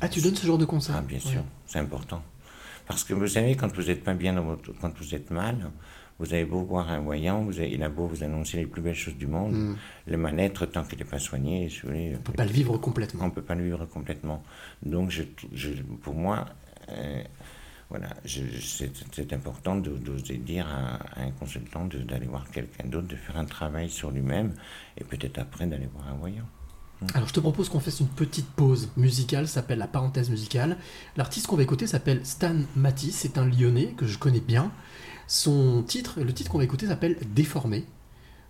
ah, 0.00 0.08
tu 0.08 0.20
donnes 0.20 0.36
ce 0.36 0.46
genre 0.46 0.58
de 0.58 0.64
conseils 0.64 0.94
Ah, 0.98 1.02
bien 1.02 1.18
sûr, 1.18 1.42
c'est 1.66 1.78
important. 1.78 2.22
Parce 2.86 3.04
que 3.04 3.14
vous 3.14 3.26
savez, 3.26 3.56
quand 3.56 3.72
vous 3.74 3.82
n'êtes 3.82 4.04
pas 4.04 4.14
bien, 4.14 4.34
quand 4.80 4.98
vous 4.98 5.14
êtes 5.14 5.30
mal, 5.30 5.70
vous 6.18 6.32
avez 6.32 6.44
beau 6.44 6.62
voir 6.62 6.90
un 6.90 7.00
voyant, 7.00 7.42
vous 7.42 7.58
avez, 7.58 7.72
il 7.72 7.82
a 7.82 7.88
beau 7.88 8.06
vous 8.06 8.22
annoncer 8.22 8.58
les 8.58 8.66
plus 8.66 8.82
belles 8.82 8.94
choses 8.94 9.16
du 9.16 9.26
monde, 9.26 9.52
hmm. 9.52 9.76
le 10.06 10.16
mal-être, 10.16 10.66
tant 10.66 10.84
qu'il 10.84 10.98
n'est 10.98 11.04
pas 11.04 11.18
soigné, 11.18 11.68
on 11.84 11.90
ne 11.90 12.16
peut 12.18 12.32
pas 12.32 12.44
le 12.44 12.52
vivre 12.52 12.76
complètement. 12.78 13.24
On 13.24 13.28
ne 13.28 13.32
peut 13.32 13.42
pas 13.42 13.54
le 13.54 13.64
vivre 13.64 13.84
complètement. 13.86 14.42
Donc, 14.82 15.10
je, 15.10 15.22
pour 16.02 16.14
moi, 16.14 16.46
euh, 16.90 17.22
voilà, 17.90 18.08
c'est 18.24 19.32
important 19.32 19.76
d'oser 19.76 20.36
dire 20.36 20.66
à, 20.68 21.20
un 21.20 21.30
consultant 21.32 21.86
d'aller 21.86 22.26
voir 22.26 22.48
quelqu'un 22.50 22.86
d'autre, 22.86 23.08
de 23.08 23.16
faire 23.16 23.36
un 23.36 23.44
travail 23.44 23.90
sur 23.90 24.10
lui-même, 24.10 24.54
et 24.96 25.04
peut-être 25.04 25.38
après 25.38 25.66
d'aller 25.66 25.88
voir 25.92 26.08
un 26.08 26.14
voyant. 26.14 26.46
Alors 27.14 27.28
je 27.28 27.34
te 27.34 27.40
propose 27.40 27.68
qu'on 27.68 27.80
fasse 27.80 28.00
une 28.00 28.08
petite 28.08 28.48
pause 28.48 28.88
musicale, 28.96 29.46
ça 29.46 29.54
s'appelle 29.54 29.78
la 29.78 29.86
parenthèse 29.86 30.30
musicale. 30.30 30.78
L'artiste 31.16 31.46
qu'on 31.46 31.56
va 31.56 31.62
écouter 31.62 31.86
s'appelle 31.86 32.24
Stan 32.24 32.54
Matisse, 32.76 33.16
c'est 33.16 33.38
un 33.38 33.44
lyonnais 33.44 33.94
que 33.96 34.06
je 34.06 34.18
connais 34.18 34.40
bien. 34.40 34.70
Son 35.26 35.82
titre, 35.82 36.20
le 36.20 36.32
titre 36.32 36.50
qu'on 36.50 36.58
va 36.58 36.64
écouter 36.64 36.86
s'appelle 36.86 37.16
Déformé. 37.34 37.84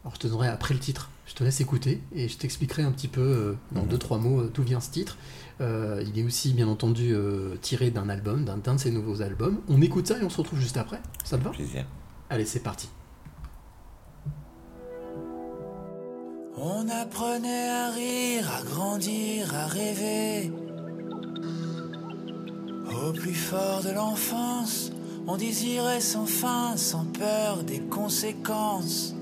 Alors 0.04 0.14
je 0.14 0.20
te 0.20 0.26
donnerai 0.26 0.48
après 0.48 0.74
le 0.74 0.80
titre, 0.80 1.10
je 1.26 1.34
te 1.34 1.42
laisse 1.42 1.60
écouter 1.60 2.02
et 2.14 2.28
je 2.28 2.36
t'expliquerai 2.36 2.82
un 2.82 2.92
petit 2.92 3.08
peu 3.08 3.22
euh, 3.22 3.54
dans 3.72 3.82
mhm. 3.82 3.88
deux 3.88 3.98
trois 3.98 4.18
mots 4.18 4.40
euh, 4.40 4.50
d'où 4.52 4.62
vient 4.62 4.80
ce 4.80 4.90
titre. 4.90 5.16
Euh, 5.60 6.04
il 6.06 6.18
est 6.18 6.24
aussi 6.24 6.52
bien 6.52 6.68
entendu 6.68 7.14
tiré 7.62 7.90
d'un 7.90 8.08
album, 8.08 8.44
d'un 8.44 8.74
de 8.74 8.78
ses 8.78 8.90
nouveaux 8.90 9.22
albums. 9.22 9.60
On 9.68 9.80
écoute 9.80 10.06
ça 10.06 10.18
et 10.18 10.24
on 10.24 10.30
se 10.30 10.36
retrouve 10.36 10.60
juste 10.60 10.76
après. 10.76 11.00
Ça 11.24 11.38
te 11.38 11.44
va? 11.44 11.50
Plaisir. 11.50 11.86
Allez, 12.28 12.44
c'est 12.44 12.60
parti. 12.60 12.88
On 16.56 16.88
apprenait 16.88 17.68
à 17.68 17.90
rire, 17.90 18.48
à 18.56 18.62
grandir, 18.62 19.52
à 19.54 19.66
rêver. 19.66 20.52
Au 23.04 23.12
plus 23.12 23.34
fort 23.34 23.82
de 23.82 23.90
l'enfance, 23.90 24.92
on 25.26 25.36
désirait 25.36 26.00
sans 26.00 26.26
fin, 26.26 26.76
sans 26.76 27.06
peur 27.06 27.64
des 27.64 27.80
conséquences. 27.80 29.16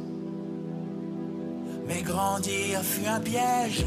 Mais 1.88 2.02
grandir 2.02 2.82
fut 2.82 3.06
un 3.06 3.20
piège 3.20 3.86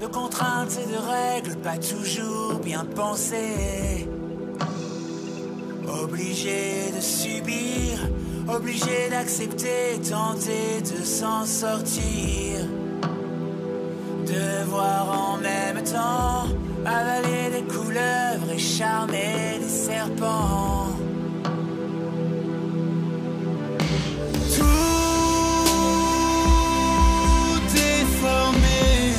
de 0.00 0.06
contraintes 0.06 0.78
et 0.82 0.90
de 0.90 0.96
règles 0.96 1.60
pas 1.60 1.76
toujours 1.76 2.58
bien 2.64 2.86
pensées. 2.86 4.08
Obligé 6.02 6.90
de 6.96 7.00
subir, 7.00 7.98
obligé 8.48 9.08
d'accepter, 9.10 10.00
tenter 10.08 10.80
de 10.80 11.04
s'en 11.04 11.44
sortir. 11.44 12.60
Devoir 14.26 15.32
en 15.32 15.36
même 15.38 15.82
temps 15.84 16.46
avaler 16.84 17.50
des 17.52 17.62
couleuvres 17.62 18.50
et 18.52 18.58
charmer 18.58 19.58
des 19.60 19.68
serpents. 19.68 20.88
Tout 24.56 24.80
déformé. 27.74 29.14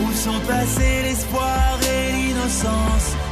Où 0.00 0.12
sont 0.12 0.40
passés 0.46 1.02
l'espoir 1.02 1.78
et 1.82 2.12
l'innocence? 2.12 3.31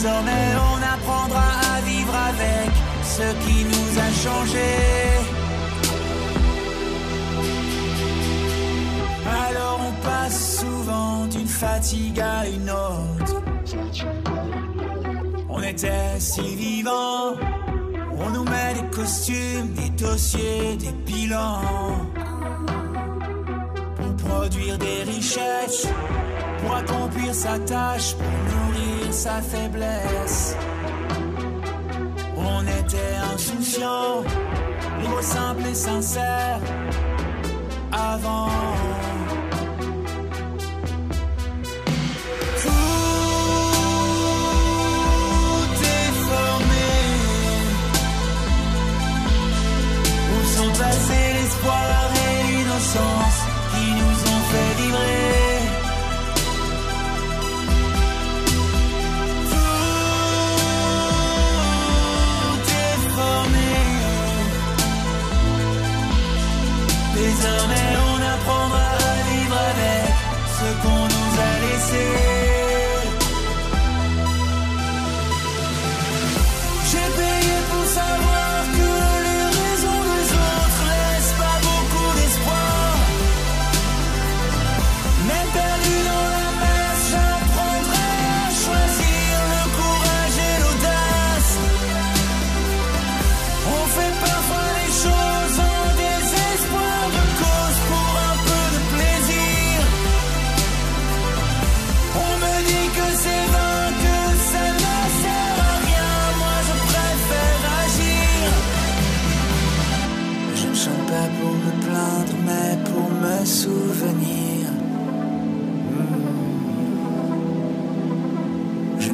Désormais 0.00 0.54
on 0.54 0.94
apprendra 0.94 1.48
à 1.74 1.80
vivre 1.80 2.14
avec 2.14 2.70
ce 3.02 3.26
qui 3.44 3.64
nous 3.64 3.98
a 3.98 4.10
changé. 4.24 4.70
Alors 9.26 9.80
on 9.88 10.06
passe 10.06 10.60
souvent 10.60 11.26
d'une 11.26 11.48
fatigue 11.48 12.20
à 12.20 12.46
une 12.46 12.70
autre. 12.70 13.42
On 15.48 15.60
était 15.62 16.20
si 16.20 16.54
vivants, 16.54 17.34
on 18.16 18.30
nous 18.30 18.44
met 18.44 18.74
des 18.74 18.96
costumes, 18.96 19.72
des 19.74 19.90
dossiers, 19.90 20.76
des 20.76 20.92
bilans. 20.92 22.06
Pour 23.96 24.28
produire 24.28 24.78
des 24.78 25.02
richesses, 25.02 25.88
pour 26.60 26.74
accomplir 26.74 27.34
sa 27.34 27.58
tâche, 27.58 28.14
pour 28.14 28.26
nourrir 28.26 29.12
sa 29.12 29.40
faiblesse. 29.40 30.56
On 32.36 32.62
était 32.62 33.16
insouciants, 33.34 34.22
libre, 35.00 35.22
simple 35.22 35.62
et 35.70 35.74
sincère. 35.74 36.60
Avant. 37.92 38.48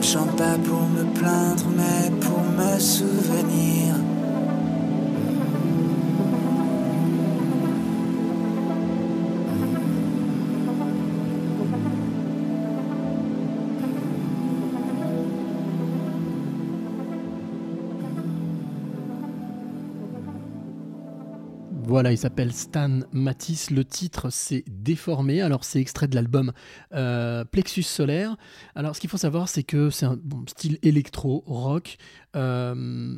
Chante 0.05 0.37
pas 0.37 0.59
pour 0.59 0.87
me 0.87 1.05
plaindre, 1.19 1.65
mais 1.75 2.11
pour 2.21 2.43
me 2.43 2.79
souvenir. 2.79 4.14
Voilà, 21.95 22.11
il 22.11 22.19
s'appelle 22.19 22.53
Stan 22.53 23.03
Matisse. 23.13 23.71
Le 23.71 23.85
titre, 23.85 24.29
c'est 24.29 24.65
Déformé. 24.67 25.43
Alors, 25.43 25.63
c'est 25.63 25.81
extrait 25.81 26.09
de 26.09 26.17
l'album 26.17 26.53
euh, 26.93 27.45
Plexus 27.45 27.85
Solaire. 27.85 28.37
Alors, 28.75 28.97
ce 28.97 29.01
qu'il 29.01 29.09
faut 29.09 29.17
savoir, 29.17 29.49
c'est 29.49 29.63
que 29.63 29.91
c'est 29.91 30.05
un 30.05 30.17
bon, 30.21 30.45
style 30.49 30.81
électro, 30.83 31.45
rock. 31.47 31.99
Euh, 32.35 33.17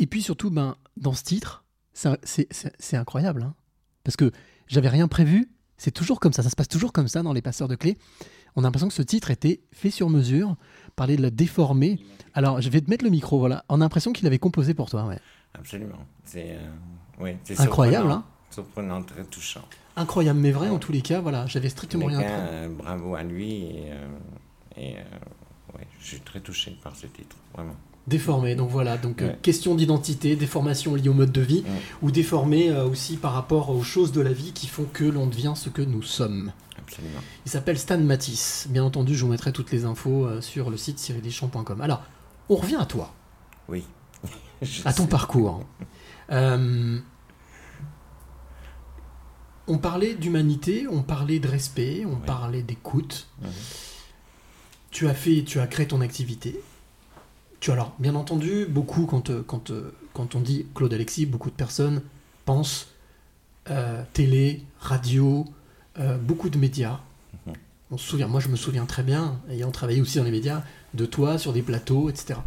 et 0.00 0.08
puis 0.08 0.22
surtout, 0.22 0.50
ben, 0.50 0.74
dans 0.96 1.12
ce 1.12 1.22
titre, 1.22 1.64
c'est 1.92 2.96
incroyable. 2.96 3.44
hein. 3.44 3.54
parce 4.02 4.16
que 4.16 4.32
j'avais 4.66 4.88
rien 4.88 5.06
prévu. 5.06 5.52
C'est 5.76 5.92
toujours 5.92 6.18
comme 6.18 6.32
ça. 6.32 6.42
Ça 6.42 6.50
se 6.50 6.56
passe 6.56 6.66
toujours 6.66 6.92
comme 6.92 7.06
ça 7.06 7.22
dans 7.22 7.32
les 7.32 7.42
passeurs 7.42 7.68
de 7.68 7.76
clés. 7.76 7.96
On 8.56 8.62
a 8.62 8.64
l'impression 8.64 8.88
que 8.88 8.94
ce 8.94 9.02
titre 9.02 9.30
était 9.30 9.60
fait 9.70 9.90
sur 9.90 10.10
mesure, 10.10 10.56
parler 10.96 11.16
de 11.16 11.22
la 11.22 11.30
déformée. 11.30 12.00
Alors, 12.34 12.60
je 12.60 12.70
vais 12.70 12.80
te 12.80 12.90
mettre 12.90 13.04
le 13.04 13.10
micro, 13.12 13.38
voilà. 13.38 13.64
On 13.68 13.76
a 13.76 13.84
l'impression 13.84 14.12
qu'il 14.12 14.26
avait 14.26 14.40
composé 14.40 14.74
pour 14.74 14.90
toi. 14.90 15.08
Absolument. 15.58 15.98
C'est 16.24 16.52
euh, 16.52 17.34
Incroyable, 17.58 18.04
surprenant. 18.06 18.10
hein 18.14 18.24
Surprenant, 18.50 19.02
très 19.02 19.24
touchant. 19.24 19.62
Incroyable, 19.96 20.38
mais 20.40 20.50
vrai 20.52 20.68
en 20.70 20.78
tous 20.78 20.92
les 20.92 21.02
cas, 21.02 21.20
voilà. 21.20 21.46
J'avais 21.46 21.68
strictement 21.68 22.08
Les 22.08 22.16
rien 22.16 22.26
gars, 22.26 22.36
prévu. 22.36 22.48
euh, 22.52 22.68
bravo 22.76 23.14
à 23.14 23.22
lui 23.22 23.52
et, 23.64 23.84
euh, 23.90 24.06
et, 24.76 24.96
euh, 24.96 25.02
ouais, 25.76 25.86
je 26.00 26.06
suis 26.06 26.20
très 26.20 26.40
touché 26.40 26.76
par 26.82 26.96
ce 26.96 27.06
titre, 27.06 27.36
vraiment. 27.54 27.74
Déformé, 28.06 28.54
donc 28.56 28.70
voilà, 28.70 28.96
donc 28.96 29.20
Ouais. 29.20 29.38
question 29.42 29.74
d'identité, 29.74 30.34
déformation 30.34 30.94
liée 30.94 31.08
au 31.08 31.14
mode 31.14 31.30
de 31.32 31.42
vie, 31.42 31.64
ou 32.02 32.10
déformé 32.10 32.72
aussi 32.72 33.16
par 33.18 33.34
rapport 33.34 33.70
aux 33.70 33.82
choses 33.82 34.10
de 34.10 34.20
la 34.20 34.32
vie 34.32 34.52
qui 34.52 34.66
font 34.68 34.86
que 34.92 35.04
l'on 35.04 35.26
devient 35.26 35.52
ce 35.54 35.68
que 35.68 35.82
nous 35.82 36.02
sommes. 36.02 36.50
Absolument. 36.78 37.20
Il 37.46 37.50
s'appelle 37.52 37.78
Stan 37.78 37.98
Matisse. 37.98 38.66
Bien 38.70 38.82
entendu, 38.84 39.14
je 39.14 39.24
vous 39.24 39.30
mettrai 39.30 39.52
toutes 39.52 39.70
les 39.70 39.84
infos 39.84 40.40
sur 40.40 40.70
le 40.70 40.76
site 40.76 40.98
cyrideschamps.com. 40.98 41.80
Alors, 41.82 42.02
on 42.48 42.56
revient 42.56 42.78
à 42.80 42.86
toi, 42.86 43.12
Oui. 43.68 43.84
À 44.84 44.92
ton 44.92 45.04
sais. 45.04 45.08
parcours. 45.08 45.64
Euh, 46.30 46.98
on 49.66 49.78
parlait 49.78 50.14
d'humanité, 50.14 50.86
on 50.90 51.02
parlait 51.02 51.38
de 51.38 51.48
respect, 51.48 52.04
on 52.06 52.14
Ouais. 52.14 52.26
parlait 52.26 52.62
d'écoute. 52.62 53.28
Tu 54.90 55.08
as 55.08 55.14
fait, 55.14 55.44
tu 55.44 55.60
as 55.60 55.66
créé 55.66 55.86
ton 55.86 56.00
activité. 56.00 56.60
Tu 57.60 57.70
alors, 57.70 57.94
bien 57.98 58.14
entendu, 58.14 58.66
beaucoup 58.66 59.06
quand 59.06 59.30
euh, 59.30 59.42
quand 59.46 59.70
euh, 59.70 59.94
quand 60.14 60.34
on 60.34 60.40
dit 60.40 60.66
Claude 60.74 60.92
Alexis, 60.92 61.26
beaucoup 61.26 61.50
de 61.50 61.54
personnes 61.54 62.02
pensent 62.44 62.88
euh, 63.68 64.02
télé, 64.12 64.64
radio, 64.80 65.46
euh, 65.98 66.16
beaucoup 66.18 66.48
de 66.50 66.58
médias. 66.58 66.98
Mhm. 67.46 67.52
On 67.92 67.98
se 67.98 68.08
souvient, 68.08 68.26
moi 68.28 68.40
je 68.40 68.48
me 68.48 68.56
souviens 68.56 68.86
très 68.86 69.02
bien, 69.02 69.40
ayant 69.50 69.70
travaillé 69.70 70.00
aussi 70.00 70.18
dans 70.18 70.24
les 70.24 70.30
médias, 70.30 70.62
de 70.94 71.06
toi 71.06 71.38
sur 71.38 71.52
des 71.52 71.62
plateaux, 71.62 72.08
etc. 72.08 72.40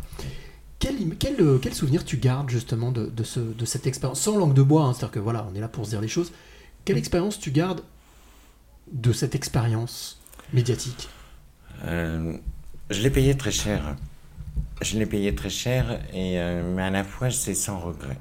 Quel, 0.84 0.96
im- 1.02 1.16
quel, 1.18 1.40
euh, 1.40 1.60
quel 1.62 1.74
souvenir 1.74 2.04
tu 2.04 2.18
gardes 2.18 2.50
justement 2.50 2.92
de, 2.92 3.06
de, 3.06 3.24
ce, 3.24 3.40
de 3.40 3.64
cette 3.64 3.88
expérience 3.88 4.20
Sans 4.20 4.38
langue 4.38 4.54
de 4.54 4.62
bois, 4.62 4.84
hein, 4.84 4.92
c'est-à-dire 4.94 5.12
que 5.12 5.20
voilà, 5.20 5.48
on 5.50 5.56
est 5.56 5.62
là 5.62 5.70
pour 5.70 5.86
se 5.86 5.92
dire 5.92 6.02
les 6.02 6.10
choses. 6.10 6.34
Quelle 6.84 6.98
expérience 6.98 7.40
tu 7.40 7.52
gardes 7.52 7.82
de 8.92 9.14
cette 9.14 9.34
expérience 9.34 10.20
médiatique? 10.52 11.08
Euh, 11.86 12.36
je 12.90 13.02
l'ai 13.02 13.10
payé 13.10 13.38
très 13.38 13.52
cher. 13.52 13.96
Je 14.82 15.00
l'ai 15.00 15.06
payé 15.06 15.34
très 15.34 15.50
cher, 15.50 16.02
et, 16.14 16.38
euh, 16.38 16.74
mais 16.76 16.82
à 16.84 16.90
la 16.90 17.06
fois, 17.06 17.32
c'est 17.32 17.56
sans 17.56 17.80
regret. 17.80 18.18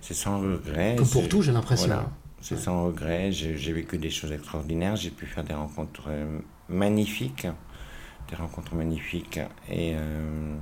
C'est 0.00 0.14
sans 0.14 0.40
regret. 0.40 0.96
Comme 0.96 1.08
pour 1.08 1.28
tout, 1.28 1.42
j'ai 1.42 1.52
l'impression. 1.52 1.88
Voilà. 1.88 2.10
C'est 2.40 2.56
sans 2.56 2.86
regret. 2.86 3.32
J'ai 3.32 3.72
vécu 3.74 3.98
des 3.98 4.10
choses 4.10 4.32
extraordinaires. 4.32 4.96
J'ai 4.96 5.10
pu 5.10 5.26
faire 5.26 5.44
des 5.44 5.52
rencontres 5.52 6.08
magnifiques. 6.70 7.46
Des 8.30 8.36
rencontres 8.36 8.74
magnifiques. 8.74 9.40
Et, 9.68 9.92
euh, 9.94 10.54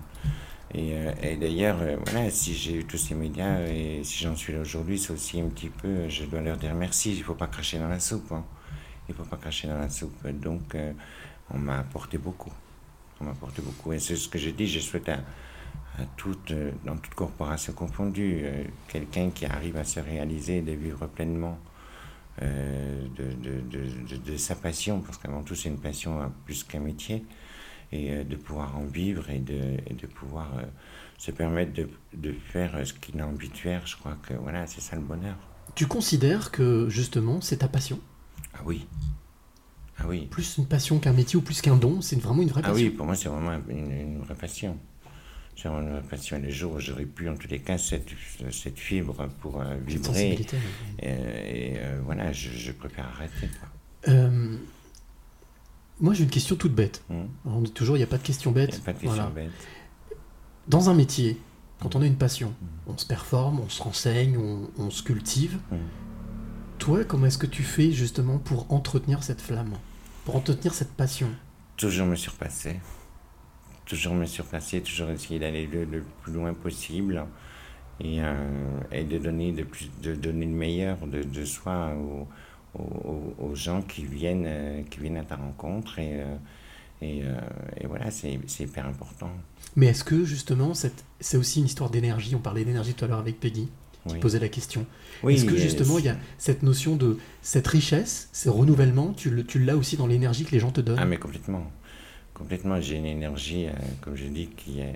et, 0.76 0.94
euh, 0.94 1.12
et 1.22 1.36
d'ailleurs, 1.36 1.78
euh, 1.80 1.96
voilà, 2.04 2.30
si 2.30 2.54
j'ai 2.54 2.76
eu 2.76 2.84
tous 2.84 2.98
ces 2.98 3.14
médias 3.14 3.60
et 3.66 4.02
si 4.04 4.22
j'en 4.22 4.36
suis 4.36 4.52
là 4.52 4.60
aujourd'hui, 4.60 4.98
c'est 4.98 5.12
aussi 5.12 5.40
un 5.40 5.48
petit 5.48 5.70
peu, 5.70 5.88
euh, 5.88 6.08
je 6.10 6.24
dois 6.24 6.40
leur 6.42 6.56
dire 6.58 6.74
merci. 6.74 7.12
Il 7.14 7.18
ne 7.20 7.24
faut 7.24 7.34
pas 7.34 7.46
cracher 7.46 7.78
dans 7.78 7.88
la 7.88 8.00
soupe. 8.00 8.30
hein. 8.32 8.44
Il 9.08 9.12
ne 9.12 9.16
faut 9.16 9.24
pas 9.24 9.36
cracher 9.38 9.68
dans 9.68 9.78
la 9.78 9.88
soupe. 9.88 10.26
Donc, 10.28 10.74
euh, 10.74 10.92
on 11.50 11.58
m'a 11.58 11.78
apporté 11.78 12.18
beaucoup. 12.18 12.52
On 13.20 13.24
m'a 13.24 13.30
apporté 13.30 13.62
beaucoup. 13.62 13.92
Et 13.92 13.98
c'est 13.98 14.16
ce 14.16 14.28
que 14.28 14.38
j'ai 14.38 14.52
dit. 14.52 14.66
Je 14.66 14.80
souhaite 14.80 15.08
à, 15.08 15.14
à 15.98 16.02
euh, 16.50 16.72
dans 16.84 16.96
toute 16.96 17.14
corporation 17.14 17.72
confondue, 17.72 18.40
euh, 18.44 18.64
quelqu'un 18.88 19.30
qui 19.30 19.46
arrive 19.46 19.76
à 19.76 19.84
se 19.84 20.00
réaliser, 20.00 20.60
de 20.60 20.72
vivre 20.72 21.06
pleinement 21.06 21.58
euh, 22.42 23.06
de 23.16 24.36
sa 24.36 24.54
passion, 24.56 25.00
parce 25.00 25.16
qu'avant 25.16 25.42
tout 25.42 25.54
c'est 25.54 25.70
une 25.70 25.78
passion 25.78 26.20
hein, 26.20 26.32
plus 26.44 26.64
qu'un 26.64 26.80
métier, 26.80 27.24
et 27.92 28.10
euh, 28.12 28.24
de 28.24 28.36
pouvoir 28.36 28.76
en 28.76 28.84
vivre 28.84 29.30
et 29.30 29.38
de, 29.38 29.76
et 29.86 29.94
de 29.94 30.06
pouvoir 30.06 30.50
euh, 30.58 30.62
se 31.18 31.30
permettre 31.30 31.72
de, 31.72 31.88
de 32.14 32.32
faire 32.52 32.76
euh, 32.76 32.84
ce 32.84 32.92
qu'il 32.92 33.20
a 33.20 33.26
envie 33.26 33.48
de 33.48 33.56
faire. 33.56 33.86
Je 33.86 33.96
crois 33.96 34.16
que 34.26 34.34
voilà, 34.34 34.66
c'est 34.66 34.80
ça 34.80 34.96
le 34.96 35.02
bonheur. 35.02 35.36
Tu 35.74 35.86
considères 35.86 36.50
que 36.50 36.88
justement 36.88 37.40
c'est 37.40 37.58
ta 37.58 37.68
passion? 37.68 37.98
Ah 38.54 38.60
oui. 38.64 38.86
Ah 39.98 40.04
oui. 40.06 40.26
Plus 40.30 40.58
une 40.58 40.66
passion 40.66 40.98
qu'un 40.98 41.12
métier 41.12 41.36
ou 41.38 41.42
plus 41.42 41.60
qu'un 41.62 41.76
don, 41.76 42.00
c'est 42.02 42.20
vraiment 42.20 42.42
une 42.42 42.48
vraie 42.48 42.60
Ah 42.64 42.68
passion? 42.70 42.84
oui, 42.86 42.90
pour 42.90 43.06
moi, 43.06 43.14
c'est 43.14 43.28
vraiment 43.28 43.58
une, 43.68 43.90
une 43.90 44.18
vraie 44.20 44.34
passion. 44.34 44.78
C'est 45.56 45.68
vraiment 45.68 45.86
une 45.88 45.92
vraie 45.94 46.08
passion. 46.08 46.36
Et 46.36 46.40
le 46.40 46.50
jour 46.50 46.74
où 46.74 46.80
j'aurais 46.80 47.06
pu, 47.06 47.30
en 47.30 47.34
tous 47.36 47.48
les 47.48 47.60
cas, 47.60 47.78
cette, 47.78 48.10
cette 48.52 48.78
fibre 48.78 49.26
pour 49.40 49.58
euh, 49.60 49.64
Cette 49.78 49.86
vibrer, 49.88 50.04
sensibilité. 50.12 50.56
et, 50.98 51.08
et, 51.08 51.74
euh, 51.78 52.00
voilà, 52.04 52.30
je, 52.32 52.50
je 52.50 52.72
préfère 52.72 53.06
arrêter. 53.08 53.48
Quoi. 53.58 54.12
Moi 56.00 56.14
j'ai 56.14 56.24
une 56.24 56.30
question 56.30 56.56
toute 56.56 56.74
bête. 56.74 57.02
Hum. 57.10 57.28
On 57.44 57.60
dit 57.62 57.70
toujours 57.72 57.96
il 57.96 58.00
n'y 58.00 58.04
a 58.04 58.08
pas 58.08 58.18
de 58.18 58.22
question 58.22 58.50
bête. 58.52 58.74
a 58.82 58.84
pas 58.84 58.92
de 58.92 58.98
question 58.98 59.14
Voilà. 59.14 59.30
bête. 59.30 59.50
Dans 60.68 60.90
un 60.90 60.94
métier, 60.94 61.40
quand 61.80 61.94
on 61.96 62.02
a 62.02 62.06
une 62.06 62.16
passion, 62.16 62.52
on 62.86 62.96
se 62.98 63.06
performe, 63.06 63.60
on 63.60 63.68
se 63.68 63.82
renseigne, 63.82 64.36
on, 64.36 64.68
on 64.78 64.90
se 64.90 65.02
cultive. 65.02 65.58
Toi, 66.78 67.04
comment 67.04 67.26
est-ce 67.26 67.38
que 67.38 67.46
tu 67.46 67.62
fais 67.62 67.92
justement 67.92 68.38
pour 68.38 68.70
entretenir 68.72 69.22
cette 69.22 69.40
flamme 69.40 69.74
Pour 70.24 70.36
entretenir 70.36 70.74
cette 70.74 70.92
passion? 70.92 71.28
Toujours 71.76 72.06
me 72.06 72.16
surpasser. 72.16 72.80
Toujours 73.86 74.14
me 74.14 74.26
surpasser, 74.26 74.82
toujours 74.82 75.10
essayer 75.10 75.38
d'aller 75.38 75.66
le, 75.66 75.84
le 75.84 76.04
plus 76.22 76.32
loin 76.32 76.52
possible 76.52 77.24
et, 78.00 78.20
euh, 78.20 78.80
et 78.90 79.04
de, 79.04 79.16
donner 79.18 79.52
de, 79.52 79.62
plus, 79.62 79.90
de 80.02 80.14
donner 80.14 80.44
le 80.46 80.52
meilleur 80.52 80.98
de, 81.06 81.22
de 81.22 81.44
soi 81.44 81.94
aux, 81.94 82.26
aux, 82.78 83.34
aux 83.38 83.54
gens 83.54 83.82
qui 83.82 84.04
viennent, 84.04 84.44
euh, 84.46 84.82
qui 84.90 85.00
viennent 85.00 85.16
à 85.16 85.24
ta 85.24 85.36
rencontre. 85.36 85.98
Et, 85.98 86.20
euh, 86.20 86.36
et, 87.02 87.22
euh, 87.22 87.34
et 87.80 87.86
voilà, 87.86 88.10
c'est 88.10 88.38
hyper 88.60 88.86
important. 88.86 89.30
Mais 89.76 89.86
est-ce 89.86 90.04
que 90.04 90.24
justement, 90.24 90.72
c'est 90.74 91.36
aussi 91.36 91.60
une 91.60 91.66
histoire 91.66 91.90
d'énergie? 91.90 92.34
On 92.34 92.38
parlait 92.40 92.64
d'énergie 92.64 92.94
tout 92.94 93.04
à 93.04 93.08
l'heure 93.08 93.18
avec 93.18 93.38
Peggy, 93.38 93.68
qui 94.06 94.14
Oui. 94.14 94.18
posait 94.20 94.38
la 94.38 94.48
question. 94.48 94.86
Oui, 95.22 95.34
est-ce 95.34 95.44
que 95.44 95.56
justement, 95.56 95.98
il 95.98 96.06
y 96.06 96.08
a 96.08 96.16
cette 96.38 96.62
notion 96.62 96.96
de 96.96 97.18
cette 97.42 97.66
richesse, 97.66 98.28
ce 98.32 98.48
renouvellement, 98.48 99.12
tu 99.12 99.30
l'as 99.58 99.76
aussi 99.76 99.96
dans 99.96 100.06
l'énergie 100.06 100.44
que 100.44 100.52
les 100.52 100.60
gens 100.60 100.70
te 100.70 100.80
donnent? 100.80 100.98
Ah, 100.98 101.04
mais 101.04 101.18
complètement. 101.18 101.70
Complètement, 102.32 102.80
j'ai 102.80 102.96
une 102.96 103.06
énergie, 103.06 103.66
euh, 103.66 103.72
comme 104.02 104.14
je 104.16 104.26
dis, 104.26 104.48
qui 104.56 104.80
est 104.80 104.94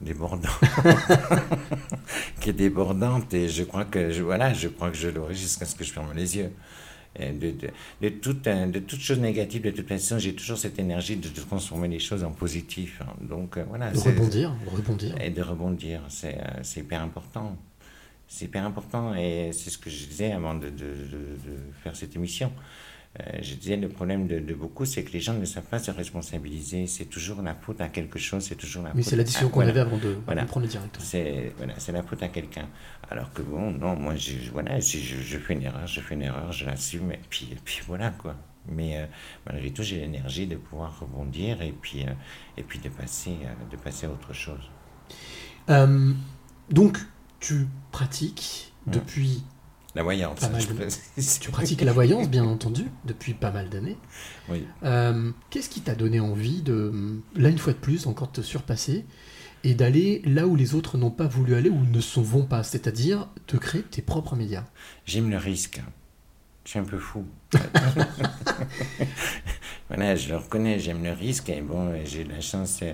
débordante. 0.00 0.46
qui 2.40 2.50
est 2.50 2.52
débordante 2.52 3.32
et 3.34 3.48
je 3.48 3.62
crois 3.64 3.84
que 3.84 4.10
je, 4.10 4.22
voilà, 4.22 4.52
je 4.54 4.68
crois 4.68 4.90
que 4.90 4.96
je 4.96 5.08
l'aurai 5.08 5.34
jusqu'à 5.34 5.64
ce 5.64 5.74
que 5.74 5.84
je 5.84 5.92
ferme 5.92 6.12
les 6.14 6.36
yeux. 6.36 6.52
Et 7.18 7.30
de, 7.32 7.50
de, 7.50 7.68
de, 8.02 8.08
toute, 8.10 8.46
euh, 8.46 8.66
de 8.66 8.78
toute 8.78 9.00
chose 9.00 9.18
négative, 9.18 9.62
de 9.62 9.70
toute 9.70 9.88
façon, 9.88 10.18
j'ai 10.18 10.34
toujours 10.34 10.56
cette 10.58 10.78
énergie 10.78 11.16
de, 11.16 11.28
de 11.28 11.40
transformer 11.40 11.88
les 11.88 11.98
choses 11.98 12.22
en 12.22 12.30
positif. 12.30 13.00
hein. 13.02 13.12
Donc 13.20 13.56
euh, 13.56 13.64
voilà. 13.68 13.90
De 13.90 13.98
rebondir, 13.98 14.54
de 14.64 14.76
rebondir. 14.76 15.14
Et 15.20 15.30
de 15.30 15.42
rebondir, 15.42 16.02
c'est 16.08 16.36
euh, 16.38 16.60
c'est 16.62 16.80
hyper 16.80 17.02
important. 17.02 17.56
C'est 18.28 18.44
hyper 18.44 18.64
important 18.66 19.14
et 19.14 19.50
c'est 19.52 19.70
ce 19.70 19.78
que 19.78 19.88
je 19.88 20.06
disais 20.06 20.32
avant 20.32 20.54
de, 20.54 20.68
de- 20.68 20.76
de- 20.76 21.50
de 21.50 21.56
faire 21.82 21.96
cette 21.96 22.14
émission. 22.14 22.52
Euh, 23.20 23.38
je 23.42 23.54
disais, 23.54 23.76
le 23.76 23.88
problème 23.88 24.26
de, 24.28 24.38
de 24.38 24.54
beaucoup, 24.54 24.84
c'est 24.84 25.02
que 25.02 25.12
les 25.12 25.20
gens 25.20 25.32
ne 25.34 25.44
savent 25.44 25.64
pas 25.64 25.78
se 25.78 25.90
responsabiliser. 25.90 26.86
C'est 26.86 27.06
toujours 27.06 27.42
la 27.42 27.54
faute 27.54 27.80
à 27.80 27.88
quelque 27.88 28.18
chose, 28.18 28.44
c'est 28.44 28.54
toujours 28.54 28.82
la 28.84 28.92
faute 28.92 29.02
c'est 29.02 29.16
la 29.16 29.24
discussion 29.24 29.48
qu'on 29.48 29.54
voilà. 29.56 29.70
avait 29.70 29.80
avant 29.80 29.96
de, 29.96 30.08
avant 30.10 30.20
Voilà. 30.26 30.42
de 30.42 30.46
prendre 30.46 30.66
le 30.66 30.70
direct. 30.70 30.96
C'est 31.00 31.52
voilà, 31.56 31.74
c'est 31.78 31.92
la 31.92 32.02
faute 32.02 32.22
à 32.22 32.28
quelqu'un. 32.28 32.68
Alors 33.10 33.32
que 33.32 33.42
bon, 33.42 33.70
non, 33.72 33.96
moi, 33.96 34.14
je, 34.14 34.32
voilà, 34.52 34.78
je, 34.78 34.98
je 34.98 35.38
fais 35.38 35.54
une 35.54 35.62
erreur, 35.62 35.86
je 35.86 36.00
fais 36.00 36.14
une 36.14 36.22
erreur, 36.22 36.52
je 36.52 36.66
l'assume, 36.66 37.10
et 37.12 37.20
puis, 37.30 37.48
et 37.50 37.56
puis 37.64 37.80
voilà, 37.86 38.10
quoi. 38.10 38.36
Mais 38.70 38.98
euh, 38.98 39.06
malgré 39.46 39.70
tout, 39.70 39.82
j'ai 39.82 40.00
l'énergie 40.00 40.46
de 40.46 40.56
pouvoir 40.56 41.00
rebondir 41.00 41.62
et 41.62 41.72
puis, 41.72 42.04
euh, 42.04 42.12
et 42.58 42.62
puis 42.62 42.78
de, 42.78 42.90
passer, 42.90 43.30
euh, 43.42 43.70
de 43.70 43.76
passer 43.78 44.06
à 44.06 44.10
autre 44.10 44.34
chose. 44.34 44.70
Donc, 46.70 46.98
tu 47.40 47.66
pratiques 47.92 48.72
Mm. 48.86 48.90
depuis 48.92 49.42
La 49.98 50.04
voyance. 50.04 50.38
De-. 50.40 51.20
Tu 51.40 51.50
pratiques 51.50 51.82
la 51.82 51.92
voyance, 51.92 52.28
bien 52.28 52.44
entendu, 52.44 52.84
depuis 53.04 53.34
pas 53.34 53.50
mal 53.50 53.68
d'années. 53.68 53.96
Oui. 54.48 54.64
Euh, 54.84 55.32
Qu'est-ce 55.50 55.68
qui 55.68 55.80
t'a 55.80 55.96
donné 55.96 56.20
envie 56.20 56.62
de, 56.62 57.20
là 57.34 57.48
une 57.48 57.58
fois 57.58 57.72
de 57.72 57.78
plus, 57.78 58.06
encore 58.06 58.30
te 58.30 58.40
surpasser 58.40 59.04
et 59.64 59.74
d'aller 59.74 60.22
là 60.24 60.46
où 60.46 60.54
les 60.54 60.76
autres 60.76 60.98
n'ont 60.98 61.10
pas 61.10 61.26
voulu 61.26 61.56
aller 61.56 61.68
ou 61.68 61.84
ne 61.84 62.00
s'en 62.00 62.22
vont 62.22 62.44
pas, 62.44 62.62
c'est-à-dire 62.62 63.26
de 63.48 63.58
créer 63.58 63.82
tes 63.82 64.00
propres 64.00 64.36
médias? 64.36 64.66
J'aime 65.04 65.30
le 65.30 65.36
risque. 65.36 65.82
Je 66.64 66.70
suis 66.70 66.78
un 66.78 66.84
peu 66.84 66.98
fou. 66.98 67.24
voilà, 69.88 70.14
je 70.14 70.28
le 70.28 70.36
reconnais, 70.36 70.78
j'aime 70.78 71.02
le 71.02 71.12
risque. 71.12 71.48
Et 71.48 71.60
bon, 71.60 71.92
j'ai 72.04 72.22
la 72.22 72.40
chance 72.40 72.80
euh, 72.82 72.92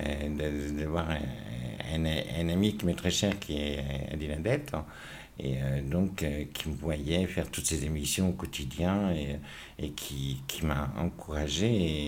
de, 0.00 0.80
de 0.80 0.84
voir 0.86 1.06
un, 1.10 2.04
un- 2.04 2.22
un 2.40 2.48
ami 2.48 2.76
qui 2.76 2.86
m'est 2.86 2.94
très 2.94 3.10
cher, 3.12 3.38
qui 3.38 3.56
est 3.58 3.84
Adil 4.12 4.36
Dette, 4.42 4.72
et 5.42 5.54
euh, 5.62 5.80
donc 5.82 6.22
euh, 6.22 6.44
qui 6.52 6.68
me 6.68 6.74
voyait 6.74 7.26
faire 7.26 7.50
toutes 7.50 7.64
ces 7.66 7.84
émissions 7.84 8.28
au 8.28 8.32
quotidien 8.32 9.10
et, 9.12 9.38
et 9.78 9.90
qui, 9.92 10.42
qui 10.46 10.66
m'a 10.66 10.92
encouragé 10.98 11.66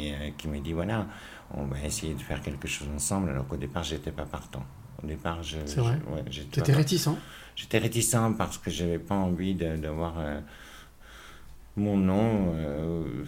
et 0.08 0.12
euh, 0.14 0.30
qui 0.36 0.48
m'a 0.48 0.58
dit 0.58 0.72
voilà, 0.74 1.06
on 1.54 1.64
va 1.64 1.80
essayer 1.84 2.14
de 2.14 2.20
faire 2.20 2.42
quelque 2.42 2.68
chose 2.68 2.88
ensemble. 2.94 3.30
Alors 3.30 3.46
qu'au 3.48 3.56
départ, 3.56 3.84
j'étais 3.84 4.12
pas 4.12 4.26
partant. 4.26 4.64
Au 5.02 5.06
départ, 5.06 5.42
je. 5.42 5.58
Ouais, 6.14 6.22
j'étais 6.30 6.60
réticent 6.72 7.08
J'étais 7.56 7.78
réticent 7.78 8.16
parce 8.38 8.58
que 8.58 8.70
j'avais 8.70 8.98
pas 8.98 9.14
envie 9.16 9.54
de- 9.54 9.76
d'avoir 9.76 10.14
mon 11.76 11.96
nom, 11.96 12.52
euh, 12.54 13.24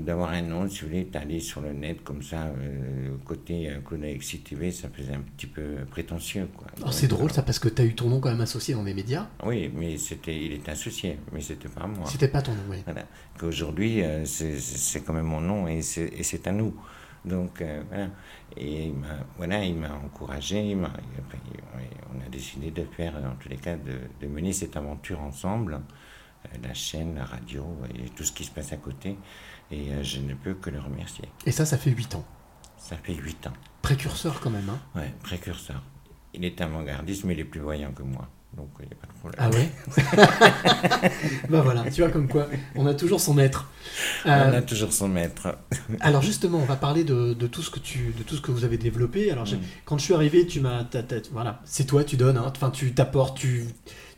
d'avoir 0.00 0.30
un 0.30 0.42
nom, 0.42 0.68
si 0.68 0.82
vous 0.82 0.86
voulez, 0.88 1.04
d'aller 1.04 1.40
sur 1.40 1.60
le 1.60 1.72
net 1.72 2.04
comme 2.04 2.22
ça, 2.22 2.44
euh, 2.46 3.16
côté 3.24 3.68
euh, 3.68 3.80
Claude 3.80 4.04
Alexis 4.04 4.40
TV, 4.40 4.70
ça 4.70 4.88
faisait 4.88 5.14
un 5.14 5.20
petit 5.20 5.48
peu 5.48 5.78
prétentieux. 5.90 6.48
Quoi. 6.56 6.68
Oh, 6.86 6.92
C'est 6.92 7.08
drôle 7.08 7.32
ça 7.32 7.42
parce 7.42 7.58
que 7.58 7.68
t'as 7.68 7.84
eu 7.84 7.94
ton 7.96 8.08
nom 8.08 8.20
quand 8.20 8.30
même 8.30 8.40
associé 8.40 8.74
dans 8.74 8.84
les 8.84 8.94
médias. 8.94 9.26
Oui, 9.44 9.70
mais 9.74 9.96
c'était, 9.98 10.36
il 10.36 10.52
était 10.52 10.70
associé, 10.70 11.18
mais 11.32 11.40
c'était 11.40 11.68
pas 11.68 11.88
moi. 11.88 12.06
C'était 12.08 12.28
pas 12.28 12.40
ton 12.42 12.52
nom, 12.52 12.62
oui. 12.70 12.76
Voilà. 12.84 13.02
Qu'aujourd'hui, 13.36 14.02
euh, 14.04 14.24
c'est 14.24 15.00
quand 15.04 15.12
même 15.14 15.26
mon 15.26 15.40
nom 15.40 15.66
et 15.66 15.82
c'est 15.82 16.46
à 16.46 16.52
nous. 16.52 16.74
Donc 17.24 17.60
euh, 17.60 17.82
voilà. 17.88 18.10
Et 18.56 18.84
il 18.86 18.94
m'a 18.94 19.26
voilà, 19.36 19.64
il 19.64 19.74
m'a 19.74 19.92
encouragé. 19.92 20.70
il 20.70 20.76
m'a- 20.76 20.92
on- 20.94 22.16
on 22.16 22.20
a 22.24 22.28
décidé 22.30 22.70
de 22.70 22.84
faire, 22.84 23.14
en 23.16 23.34
tous 23.42 23.48
les 23.48 23.56
cas, 23.56 23.74
de, 23.76 23.98
de 24.20 24.32
mener 24.32 24.52
cette 24.52 24.76
aventure 24.76 25.20
ensemble. 25.20 25.80
Euh, 26.46 26.56
la 26.62 26.74
chaîne, 26.74 27.16
la 27.16 27.24
radio 27.24 27.64
et 27.94 28.08
tout 28.10 28.22
ce 28.24 28.32
qui 28.32 28.44
se 28.44 28.50
passe 28.50 28.72
à 28.72 28.76
côté. 28.76 29.16
Et 29.70 29.90
euh, 29.92 30.02
je 30.02 30.20
ne 30.20 30.34
peux 30.34 30.54
que 30.54 30.70
le 30.70 30.78
remercier. 30.80 31.24
Et 31.46 31.50
ça, 31.52 31.64
ça 31.66 31.76
fait 31.78 31.90
8 31.90 32.14
ans. 32.14 32.24
Ça 32.76 32.96
fait 32.96 33.14
huit 33.14 33.46
ans. 33.46 33.52
Précurseur 33.82 34.40
quand 34.40 34.50
même, 34.50 34.68
hein 34.70 34.78
Ouais, 34.94 35.12
précurseur. 35.22 35.82
Il 36.32 36.44
est 36.44 36.60
avant-gardiste, 36.60 37.24
mais 37.24 37.34
il 37.34 37.40
est 37.40 37.44
plus 37.44 37.60
voyant 37.60 37.90
que 37.92 38.02
moi. 38.02 38.28
Donc 38.56 38.68
il 38.80 38.86
n'y 38.86 38.92
a 38.92 38.96
pas 38.96 39.06
de 39.08 39.18
problème. 39.18 39.40
Ah 39.40 39.50
ouais 39.50 41.10
Bah 41.50 41.60
voilà, 41.60 41.90
tu 41.90 42.00
vois 42.02 42.10
comme 42.10 42.28
quoi, 42.28 42.46
on 42.76 42.86
a 42.86 42.94
toujours 42.94 43.20
son 43.20 43.34
maître. 43.34 43.70
On 44.24 44.30
Euh, 44.30 44.58
a 44.58 44.62
toujours 44.62 44.92
son 44.92 45.08
maître. 45.08 45.58
Alors 46.00 46.22
justement, 46.22 46.58
on 46.58 46.64
va 46.64 46.76
parler 46.76 47.04
de, 47.04 47.34
de 47.34 47.46
tout 47.46 47.62
ce 47.62 47.70
que 47.70 47.78
tu, 47.78 48.14
de 48.16 48.22
tout 48.22 48.36
ce 48.36 48.40
que 48.40 48.50
vous 48.50 48.64
avez 48.64 48.78
développé. 48.78 49.30
Alors 49.30 49.44
Mm. 49.44 49.58
quand 49.84 49.98
je 49.98 50.04
suis 50.04 50.14
arrivé, 50.14 50.46
tu 50.46 50.60
m'as, 50.60 50.84
voilà, 51.32 51.60
c'est 51.64 51.84
toi, 51.86 52.04
tu 52.04 52.16
donnes, 52.16 52.36
hein. 52.38 52.50
enfin 52.54 52.70
tu 52.70 52.92
t'apportes, 52.94 53.36
tu, 53.38 53.66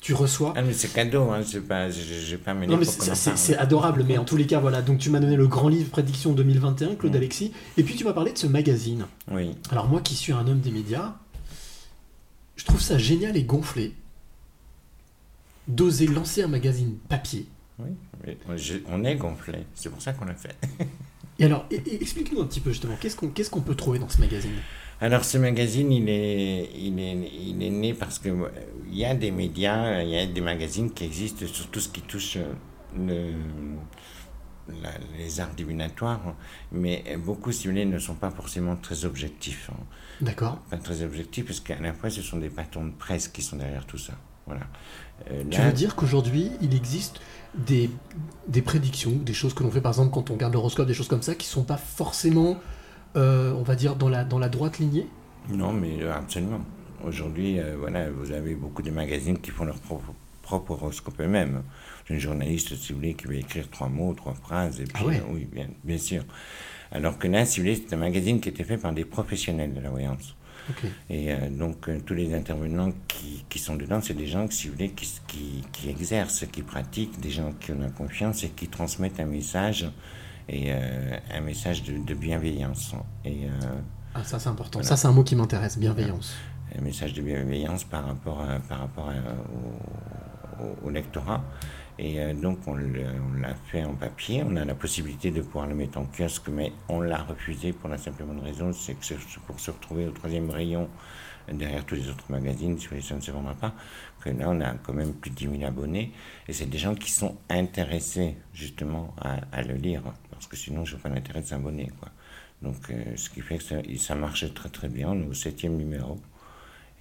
tu 0.00 0.14
reçois. 0.14 0.54
Ah 0.56 0.62
mais 0.62 0.72
c'est 0.72 0.92
cadeau, 0.92 1.30
hein, 1.30 1.42
c'est 1.46 1.60
pas, 1.60 1.90
j'ai 1.90 2.38
pas 2.38 2.54
mené 2.54 2.68
Non 2.68 2.78
mais 2.78 2.86
pour 2.86 2.94
c'est, 3.14 3.56
adorable, 3.56 4.04
mais 4.08 4.16
en 4.18 4.24
tous 4.24 4.36
les 4.36 4.46
cas, 4.46 4.58
voilà. 4.58 4.80
Donc 4.82 4.98
tu 4.98 5.10
m'as 5.10 5.20
donné 5.20 5.36
le 5.36 5.46
grand 5.46 5.68
livre 5.68 5.90
Prédiction 5.90 6.32
2021, 6.32 6.94
Claude 6.94 7.12
Mm. 7.12 7.16
Alexis, 7.16 7.52
et 7.76 7.82
puis 7.82 7.96
tu 7.96 8.04
m'as 8.04 8.12
parlé 8.14 8.32
de 8.32 8.38
ce 8.38 8.46
magazine. 8.46 9.06
Oui. 9.30 9.50
Alors 9.70 9.88
moi 9.88 10.00
qui 10.00 10.14
suis 10.14 10.32
un 10.32 10.46
homme 10.48 10.60
des 10.60 10.70
médias, 10.70 11.14
je 12.56 12.64
trouve 12.64 12.80
ça 12.80 12.96
génial 12.98 13.36
et 13.36 13.42
gonflé 13.44 13.94
d'oser 15.68 16.06
lancer 16.06 16.42
un 16.42 16.48
magazine 16.48 16.96
papier. 17.08 17.46
Oui, 17.78 18.36
je- 18.56 18.78
on 18.88 19.04
est 19.04 19.16
gonflé, 19.16 19.64
c'est 19.74 19.88
pour 19.90 20.02
ça 20.02 20.12
qu'on 20.12 20.24
l'a 20.26 20.34
fait. 20.34 20.56
Et 21.38 21.44
alors, 21.44 21.64
explique-nous 21.70 22.42
un 22.42 22.46
petit 22.46 22.60
peu 22.60 22.68
justement, 22.70 22.96
qu'est-ce 23.00 23.16
qu'on, 23.16 23.28
qu'est-ce 23.28 23.48
qu'on 23.48 23.62
peut 23.62 23.74
trouver 23.74 23.98
dans 23.98 24.10
ce 24.10 24.18
magazine? 24.20 24.52
Alors 25.00 25.24
ce 25.24 25.38
magazine, 25.38 25.90
il 25.92 26.08
est, 26.08 26.70
il 26.76 26.98
est, 27.00 27.30
il 27.48 27.62
est 27.62 27.70
né 27.70 27.94
parce 27.94 28.18
que 28.18 28.28
euh, 28.28 28.48
il 28.86 28.98
y 28.98 29.04
a 29.04 29.14
des 29.14 29.30
médias, 29.30 30.02
il 30.02 30.10
y 30.10 30.18
a 30.18 30.26
des 30.26 30.40
magazines 30.42 30.90
qui 30.92 31.04
existent 31.04 31.46
sur 31.46 31.68
tout 31.70 31.80
ce 31.80 31.88
qui 31.88 32.02
touche 32.02 32.36
euh, 32.36 32.52
le, 32.98 33.32
la- 34.82 34.90
les 35.16 35.40
arts 35.40 35.54
divinatoires, 35.56 36.34
mais 36.70 37.02
beaucoup, 37.24 37.50
si 37.50 37.66
vous 37.66 37.72
voulez, 37.72 37.86
ne 37.86 37.98
sont 37.98 38.14
pas 38.14 38.30
forcément 38.30 38.76
très 38.76 39.04
objectifs. 39.06 39.70
hein. 39.72 39.82
D'accord 40.20 40.58
Pas 40.70 40.76
très 40.76 41.02
objectifs, 41.02 41.46
parce 41.46 41.60
qu'à 41.60 41.80
la 41.80 41.94
fois, 41.94 42.10
ce 42.10 42.20
sont 42.20 42.36
des 42.36 42.50
patrons 42.50 42.84
de 42.84 42.92
presse 42.92 43.28
qui 43.28 43.40
sont 43.42 43.56
derrière 43.56 43.86
tout 43.86 43.98
ça. 43.98 44.12
Voilà. 44.46 44.62
Euh, 45.30 45.44
Tu 45.50 45.58
là- 45.58 45.66
veux 45.66 45.72
dire 45.72 45.96
qu'aujourd'hui, 45.96 46.50
il 46.60 46.74
existe 46.74 47.20
des, 47.54 47.88
des 48.48 48.60
prédictions, 48.62 49.12
des 49.12 49.32
choses 49.34 49.54
que 49.54 49.62
l'on 49.62 49.70
fait 49.70 49.80
par 49.80 49.92
exemple 49.92 50.12
quand 50.12 50.28
on 50.30 50.34
regarde 50.34 50.52
l'horoscope, 50.52 50.86
des 50.86 50.94
choses 50.94 51.08
comme 51.08 51.22
ça, 51.22 51.34
qui 51.34 51.46
sont 51.46 51.64
pas 51.64 51.76
forcément, 51.78 52.58
euh, 53.16 53.52
on 53.54 53.62
va 53.62 53.74
dire, 53.74 53.96
dans 53.96 54.08
la, 54.08 54.24
dans 54.24 54.38
la 54.38 54.48
droite 54.48 54.78
lignée 54.78 55.06
Non, 55.50 55.72
mais 55.72 56.02
euh, 56.02 56.14
absolument. 56.14 56.60
Aujourd'hui, 57.04 57.58
euh, 57.58 57.76
voilà, 57.78 58.10
vous 58.10 58.30
avez 58.32 58.54
beaucoup 58.54 58.82
de 58.82 58.90
magazines 58.90 59.38
qui 59.38 59.50
font 59.50 59.64
leur 59.64 59.78
propre, 59.78 60.12
propre 60.42 60.72
horoscope 60.72 61.20
eux-mêmes. 61.20 61.62
J'ai 62.06 62.14
une 62.14 62.20
journaliste, 62.20 62.76
si 62.76 62.92
vous 62.92 62.98
voulez, 62.98 63.14
qui 63.14 63.26
va 63.26 63.34
écrire 63.34 63.68
trois 63.70 63.88
mots, 63.88 64.14
trois 64.14 64.34
phrases, 64.34 64.80
et 64.80 64.84
puis, 64.84 64.94
Ah 65.04 65.06
ouais. 65.06 65.16
euh, 65.16 65.32
oui, 65.32 65.48
bien, 65.50 65.68
bien 65.84 65.98
sûr. 65.98 66.24
Alors 66.92 67.18
que 67.18 67.28
là, 67.28 67.46
si 67.46 67.60
vous 67.60 67.66
voulez, 67.66 67.76
c'est 67.88 67.94
un 67.94 67.98
magazine 67.98 68.40
qui 68.40 68.48
était 68.48 68.64
fait 68.64 68.76
par 68.78 68.92
des 68.92 69.04
professionnels 69.04 69.72
de 69.74 69.80
la 69.80 69.90
voyance. 69.90 70.34
Et 71.08 71.32
euh, 71.32 71.48
donc, 71.50 71.88
euh, 71.88 71.98
tous 72.04 72.14
les 72.14 72.32
intervenants 72.32 72.92
qui, 73.08 73.44
qui 73.48 73.58
sont 73.58 73.74
dedans, 73.74 74.00
c'est 74.00 74.14
des 74.14 74.26
gens, 74.28 74.46
si 74.50 74.68
vous 74.68 74.74
voulez, 74.74 74.90
qui, 74.90 75.08
qui, 75.26 75.64
qui 75.72 75.88
exercent, 75.88 76.44
qui 76.52 76.62
pratiquent, 76.62 77.18
des 77.18 77.30
gens 77.30 77.52
qui 77.58 77.72
ont 77.72 77.78
la 77.80 77.88
confiance 77.88 78.44
et 78.44 78.50
qui 78.50 78.68
transmettent 78.68 79.18
un 79.18 79.26
message, 79.26 79.86
et 80.52 80.72
euh, 80.72 81.16
un 81.32 81.40
message 81.40 81.82
de, 81.84 81.96
de 81.96 82.14
bienveillance. 82.14 82.92
Et, 83.24 83.44
euh, 83.46 83.50
Ah, 84.14 84.24
ça 84.24 84.38
c'est 84.40 84.48
important. 84.48 84.80
Voilà. 84.80 84.88
Ça 84.88 84.96
c'est 84.96 85.06
un 85.08 85.12
mot 85.12 85.22
qui 85.22 85.36
m'intéresse, 85.36 85.78
bienveillance. 85.78 86.34
un 86.76 86.82
message 86.82 87.12
de 87.14 87.22
bienveillance 87.22 87.84
par 87.84 88.04
rapport, 88.06 88.40
à- 88.40 88.58
par 88.68 88.80
rapport 88.80 89.08
à- 89.10 90.62
au, 90.62 90.86
au- 90.86 90.90
lectorat. 90.90 91.42
Et 91.98 92.18
euh, 92.20 92.32
donc 92.34 92.58
on 92.66 92.74
l'a 92.74 93.54
fait 93.70 93.84
en 93.84 93.94
papier, 93.94 94.42
on 94.44 94.56
a 94.56 94.64
la 94.64 94.74
possibilité 94.74 95.30
de 95.30 95.42
pouvoir 95.42 95.66
le 95.66 95.74
mettre 95.74 95.98
en 95.98 96.06
kiosque, 96.06 96.48
mais 96.48 96.72
on 96.88 97.00
l'a 97.00 97.22
refusé 97.22 97.72
pour 97.72 97.88
la 97.88 97.98
simple 97.98 98.24
bonne 98.24 98.40
raison, 98.40 98.72
c'est 98.72 98.94
que 98.94 99.14
pour 99.46 99.60
se 99.60 99.70
retrouver 99.70 100.06
au 100.06 100.10
troisième 100.10 100.50
rayon 100.50 100.88
derrière 101.52 101.84
tous 101.84 101.96
les 101.96 102.08
autres 102.08 102.24
magazines, 102.30 102.78
si 102.78 102.88
ça 103.02 103.14
ne 103.16 103.20
se 103.20 103.30
vendra 103.30 103.54
pas, 103.54 103.74
que 104.20 104.30
là 104.30 104.46
on 104.48 104.60
a 104.60 104.72
quand 104.82 104.92
même 104.94 105.12
plus 105.12 105.30
de 105.30 105.36
10 105.36 105.48
000 105.58 105.64
abonnés, 105.64 106.12
et 106.48 106.52
c'est 106.52 106.66
des 106.66 106.78
gens 106.78 106.94
qui 106.94 107.10
sont 107.10 107.36
intéressés 107.50 108.36
justement 108.54 109.14
à, 109.20 109.36
à 109.52 109.62
le 109.62 109.74
lire, 109.74 110.02
parce 110.40 110.48
que 110.48 110.56
sinon 110.56 110.84
je 110.86 110.96
n'ai 110.96 111.02
pas 111.02 111.10
l'intérêt 111.10 111.42
de 111.42 111.46
s'abonner. 111.46 111.90
quoi. 112.00 112.08
Donc 112.62 112.76
euh, 112.90 113.16
ce 113.16 113.28
qui 113.30 113.40
fait 113.42 113.58
que 113.58 113.64
ça, 113.64 113.76
ça 113.98 114.14
marche 114.14 114.52
très 114.54 114.68
très 114.70 114.88
bien, 114.88 115.10
on 115.10 115.22
est 115.22 115.26
au 115.26 115.34
septième 115.34 115.76
numéro. 115.76 116.18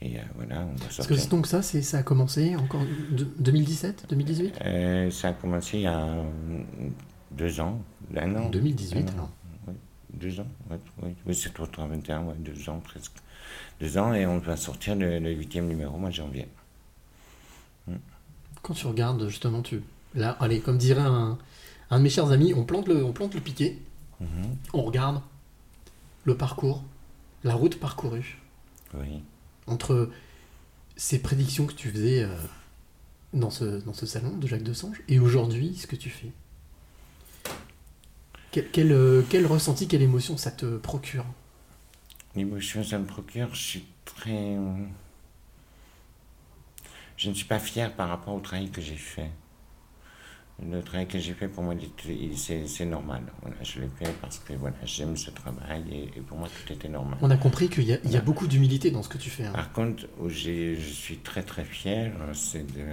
Et 0.01 0.17
euh, 0.17 0.21
voilà, 0.35 0.61
on 0.61 0.73
va 0.73 0.79
Parce 0.85 0.95
sortir. 0.97 1.17
que 1.25 1.29
donc 1.29 1.47
ça, 1.47 1.61
c'est, 1.61 1.81
ça 1.81 1.97
a 1.99 2.03
commencé 2.03 2.55
encore 2.55 2.83
de- 3.11 3.27
2017, 3.39 4.05
2018 4.09 4.59
Euh, 4.65 5.09
ça 5.11 5.29
a 5.29 5.33
commencé 5.33 5.77
il 5.77 5.83
y 5.83 5.87
a 5.87 6.23
deux 7.31 7.59
ans, 7.59 7.81
un 8.15 8.35
an. 8.35 8.49
2018 8.49 8.97
Un 8.97 9.01
an. 9.01 9.13
alors. 9.13 9.29
Oui, 9.67 9.73
deux 10.13 10.39
ans, 10.39 10.47
oui, 11.01 11.09
oui 11.25 11.35
c'est 11.35 11.53
toi, 11.53 11.67
21, 11.75 12.23
ouais, 12.23 12.35
deux 12.39 12.69
ans 12.69 12.79
presque. 12.79 13.13
Deux 13.81 13.97
ans 13.97 14.13
et 14.13 14.25
on 14.25 14.37
va 14.39 14.55
sortir 14.57 14.95
le, 14.95 15.19
le 15.19 15.31
huitième 15.31 15.67
numéro 15.67 15.97
de 15.99 16.11
janvier. 16.11 16.47
Quand 18.61 18.73
tu 18.73 18.87
regardes 18.87 19.27
justement, 19.29 19.61
tu 19.61 19.81
là, 20.15 20.35
allez, 20.39 20.59
comme 20.59 20.77
dirait 20.77 21.01
un, 21.01 21.37
un 21.91 21.97
de 21.97 22.03
mes 22.03 22.09
chers 22.09 22.31
amis, 22.31 22.53
on 22.53 22.63
plante 22.65 22.87
le, 22.87 23.03
on 23.03 23.13
plante 23.13 23.33
le 23.35 23.41
piquet, 23.41 23.77
Mhm, 24.19 24.57
on 24.73 24.83
regarde 24.83 25.21
le 26.25 26.35
parcours, 26.35 26.83
la 27.45 27.53
route 27.55 27.79
parcourue 27.79 28.37
Oui. 28.93 29.23
entre 29.67 30.11
ces 30.97 31.19
prédictions 31.21 31.65
que 31.65 31.73
tu 31.73 31.89
faisais 31.89 32.23
euh, 32.23 32.35
dans, 33.33 33.49
ce, 33.49 33.63
dans 33.83 33.93
ce 33.93 34.05
salon 34.05 34.35
de 34.35 34.45
Jacques 34.45 34.63
Desange 34.63 35.01
et 35.07 35.19
aujourd'hui 35.19 35.75
ce 35.77 35.87
que 35.87 35.95
tu 35.95 36.09
fais. 36.09 36.31
Quel, 38.51 38.69
quel, 38.71 38.91
euh, 38.91 39.21
quel 39.29 39.45
ressenti, 39.45 39.87
quelle 39.87 40.01
émotion 40.01 40.35
ça 40.35 40.51
te 40.51 40.77
procure? 40.77 41.25
L'émotion, 42.35 42.83
ça 42.83 42.99
me 42.99 43.05
procure, 43.05 43.53
je 43.55 43.61
suis 43.61 43.85
très. 44.05 44.57
Je 47.17 47.29
ne 47.29 47.33
suis 47.35 47.45
pas 47.45 47.59
fier 47.59 47.93
par 47.95 48.09
rapport 48.09 48.33
au 48.33 48.39
travail 48.39 48.69
que 48.69 48.81
j'ai 48.81 48.95
fait. 48.97 49.29
Le 50.67 50.81
travail 50.83 51.07
que 51.07 51.17
j'ai 51.19 51.33
fait, 51.33 51.47
pour 51.47 51.63
moi, 51.63 51.73
c'est 52.35 52.85
normal. 52.85 53.23
Voilà, 53.41 53.55
je 53.63 53.79
l'ai 53.79 53.87
fait 53.87 54.11
parce 54.21 54.39
que 54.39 54.53
voilà, 54.53 54.75
j'aime 54.83 55.15
ce 55.15 55.31
travail 55.31 55.83
et, 55.91 56.03
et 56.17 56.21
pour 56.21 56.37
moi, 56.37 56.47
tout 56.49 56.73
était 56.73 56.89
normal. 56.89 57.17
On 57.21 57.29
a 57.31 57.37
compris 57.37 57.69
qu'il 57.69 57.83
y 57.85 57.93
a, 57.93 57.99
y 58.03 58.19
beaucoup 58.21 58.45
d'humilité 58.47 58.91
dans 58.91 59.01
ce 59.03 59.09
que 59.09 59.17
tu 59.17 59.29
fais. 59.29 59.45
hein. 59.45 59.53
Par 59.53 59.71
contre, 59.71 60.05
où 60.19 60.27
je 60.27 60.75
suis 60.75 61.17
très 61.19 61.43
très 61.43 61.63
fier, 61.63 62.11
c'est 62.33 62.65
de. 62.67 62.83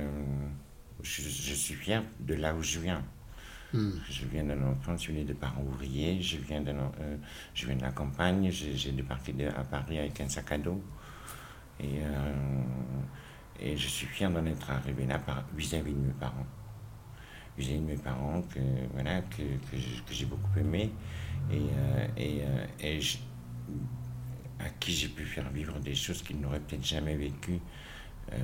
Je, 1.02 1.22
je 1.22 1.54
suis 1.54 1.74
fier 1.74 2.02
de 2.20 2.34
là 2.34 2.54
où 2.54 2.62
je 2.62 2.78
viens. 2.78 3.02
Je 4.08 4.24
viens 4.26 4.44
d'un 4.44 4.62
enfant, 4.62 4.96
je 4.96 5.10
viens 5.12 5.24
de 5.24 5.32
parents 5.34 5.62
ouvriers, 5.62 6.22
je 6.22 6.38
viens, 6.38 6.60
d'un, 6.62 6.76
euh, 7.00 7.16
je 7.52 7.66
viens 7.66 7.76
de 7.76 7.82
la 7.82 7.90
campagne, 7.90 8.48
j'ai, 8.50 8.92
débarqué 8.92 9.32
de- 9.32 9.48
à 9.48 9.64
Paris 9.64 9.98
avec 9.98 10.18
un 10.20 10.28
sac 10.28 10.52
à 10.52 10.58
dos. 10.58 10.80
Et, 11.80 11.98
euh, 12.00 12.62
et 13.60 13.76
je 13.76 13.88
suis 13.88 14.06
fier 14.06 14.30
d'en 14.30 14.46
être 14.46 14.70
arrivé 14.70 15.04
là 15.04 15.18
par- 15.18 15.44
vis-à-vis 15.54 15.92
de 15.92 15.98
mes 15.98 16.12
parents. 16.12 16.46
Vis-à-vis 17.58 17.78
de 17.80 17.86
mes 17.86 17.96
parents 17.96 18.42
que, 18.52 18.60
voilà, 18.92 19.22
que, 19.22 19.42
que 19.42 19.76
j'ai- 19.76 20.02
j'ai 20.10 20.26
beaucoup 20.26 20.58
aimé 20.58 20.90
et, 21.50 21.54
euh, 21.56 22.06
et, 22.16 22.40
euh, 22.42 22.66
et 22.80 23.00
je- 23.00 23.18
à 24.58 24.68
qui 24.80 24.92
j'ai 24.92 25.08
pu 25.08 25.24
faire 25.24 25.48
vivre 25.50 25.78
des 25.80 25.94
choses 25.94 26.22
qu'ils 26.22 26.38
n'auraient 26.40 26.60
peut-être 26.60 26.84
jamais 26.84 27.16
vécues. 27.16 27.60
Euh, 28.32 28.36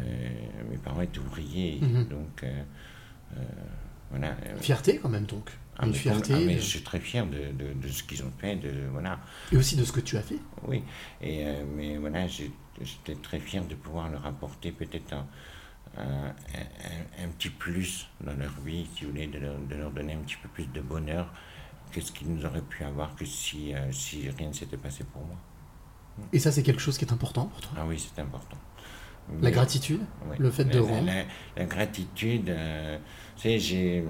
mes 0.71 0.77
parents 0.79 1.01
étaient 1.03 1.19
ouvriers, 1.19 1.79
Mhm. 1.83 2.05
donc 2.09 2.45
voilà. 4.11 4.37
Fierté 4.61 4.99
quand 4.99 5.09
même 5.09 5.25
donc. 5.25 5.51
ah, 5.79 5.87
Une 5.87 5.93
mais 5.93 5.99
fierté. 5.99 6.35
ah, 6.37 6.39
mais 6.45 6.57
je 6.57 6.61
suis 6.61 6.83
très 6.83 7.01
fier 7.01 7.27
de, 7.27 7.51
de- 7.53 7.73
de 7.73 7.89
ce 7.89 8.03
qu'ils 8.03 8.23
ont 8.23 8.31
fait, 8.39 8.57
de 8.57 8.71
voilà. 8.93 9.19
Et 9.53 9.57
aussi 9.57 9.75
de 9.77 9.85
ce 9.85 9.93
que 9.93 10.01
tu 10.01 10.17
as 10.17 10.23
fait. 10.23 10.39
Oui, 10.69 10.83
et, 11.23 11.47
euh, 11.47 11.65
mais 11.77 11.97
voilà, 11.97 12.27
j'ai- 12.29 12.51
j'étais 12.81 13.15
très 13.21 13.39
fier 13.41 13.65
de 13.65 13.75
pouvoir 13.75 14.11
leur 14.11 14.25
apporter 14.27 14.71
peut-être 14.71 15.13
un, 15.15 15.27
un- 15.99 16.29
un- 16.29 17.25
un 17.25 17.29
petit 17.29 17.51
plus 17.51 18.09
dans 18.21 18.35
leur 18.35 18.53
vie, 18.65 18.87
si 18.95 19.05
vous 19.05 19.11
voulez, 19.11 19.27
de 19.27 19.39
leur, 19.39 19.59
de 19.59 19.75
leur 19.75 19.91
donner 19.91 20.15
un 20.15 20.19
petit 20.21 20.37
peu 20.43 20.49
plus 20.49 20.67
de 20.67 20.81
bonheur 20.81 21.33
que 21.93 22.01
ce 22.01 22.11
qu'ils 22.13 22.29
nous 22.33 22.45
auraient 22.47 22.63
pu 22.63 22.85
avoir 22.85 23.15
que 23.15 23.25
si, 23.25 23.75
euh, 23.75 23.93
si 23.93 24.29
rien 24.31 24.49
ne 24.49 24.53
s'était 24.55 24.79
passé 24.79 25.05
pour 25.05 25.23
moi. 25.25 25.37
Et 26.33 26.39
ça, 26.39 26.51
c'est 26.53 26.63
quelque 26.63 26.81
chose 26.81 26.97
qui 26.99 27.05
est 27.05 27.13
important 27.13 27.47
pour 27.47 27.61
toi? 27.61 27.73
Ah 27.77 27.85
oui, 27.87 27.99
c'est 27.99 28.21
important. 28.21 28.57
La 29.29 29.37
Mais- 29.41 29.51
gratitude, 29.53 30.01
oui. 30.31 30.37
le 30.39 30.51
fait 30.51 30.65
de 30.65 30.79
La- 30.79 30.85
rendre. 30.85 31.07
La, 31.07 31.25
la 31.57 31.65
gratitude, 31.67 32.49
euh, 32.51 32.99
tu 33.37 33.43
sais, 33.43 33.59
j'ai. 33.59 34.05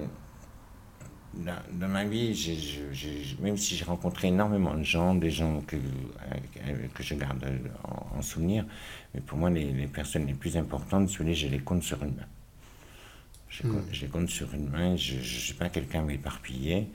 Dans, 1.35 1.55
dans 1.79 1.87
ma 1.87 2.05
vie, 2.05 2.35
j'ai- 2.35 2.55
j'ai- 2.93 3.37
même 3.41 3.57
si 3.57 3.75
j'ai 3.75 3.85
rencontré 3.85 4.27
énormément 4.27 4.75
de 4.75 4.83
gens, 4.83 5.15
des 5.15 5.31
gens 5.31 5.61
que, 5.61 5.75
euh, 5.77 6.87
que 6.93 7.01
je 7.01 7.15
garde 7.15 7.43
en, 7.83 8.17
en 8.19 8.21
souvenir, 8.21 8.65
mais 9.13 9.21
pour 9.21 9.37
moi, 9.37 9.49
les, 9.49 9.71
les 9.71 9.87
personnes 9.87 10.25
les 10.25 10.33
plus 10.33 10.57
importantes, 10.57 11.09
si 11.09 11.17
vous 11.17 11.23
voulez, 11.23 11.35
je 11.35 11.47
les 11.47 11.59
compte 11.59 11.83
sur 11.83 12.01
une 12.03 12.15
main. 12.15 12.27
Je, 13.49 13.61
les 14.01 14.07
compte 14.07 14.29
sur 14.29 14.51
une 14.55 14.69
main, 14.69 14.95
je 14.95 15.15
ne 15.17 15.21
suis 15.21 15.53
pas 15.53 15.69
quelqu'un 15.69 16.07
éparpillé, 16.07 16.87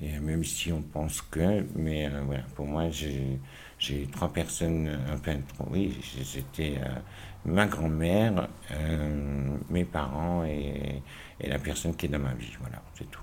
et 0.00 0.18
même 0.20 0.44
si 0.44 0.70
on 0.70 0.80
pense 0.80 1.20
que, 1.20 1.66
mais 1.74 2.06
euh, 2.06 2.22
voilà, 2.24 2.44
pour 2.54 2.66
moi, 2.66 2.90
j'ai 2.90 3.40
j'ai 3.78 4.06
trois 4.06 4.32
personnes, 4.32 4.88
un 4.88 5.18
peu 5.18 5.32
trop, 5.54 5.66
oui, 5.70 5.98
c'était 6.24 6.78
euh, 6.78 6.88
ma 7.44 7.66
grand-mère, 7.66 8.48
euh, 8.70 9.56
mes 9.68 9.84
parents 9.84 10.44
et, 10.44 11.02
et 11.40 11.48
la 11.48 11.58
personne 11.58 11.94
qui 11.94 12.06
est 12.06 12.08
dans 12.08 12.18
ma 12.18 12.34
vie, 12.34 12.52
voilà, 12.60 12.82
c'est 12.94 13.10
tout. 13.10 13.20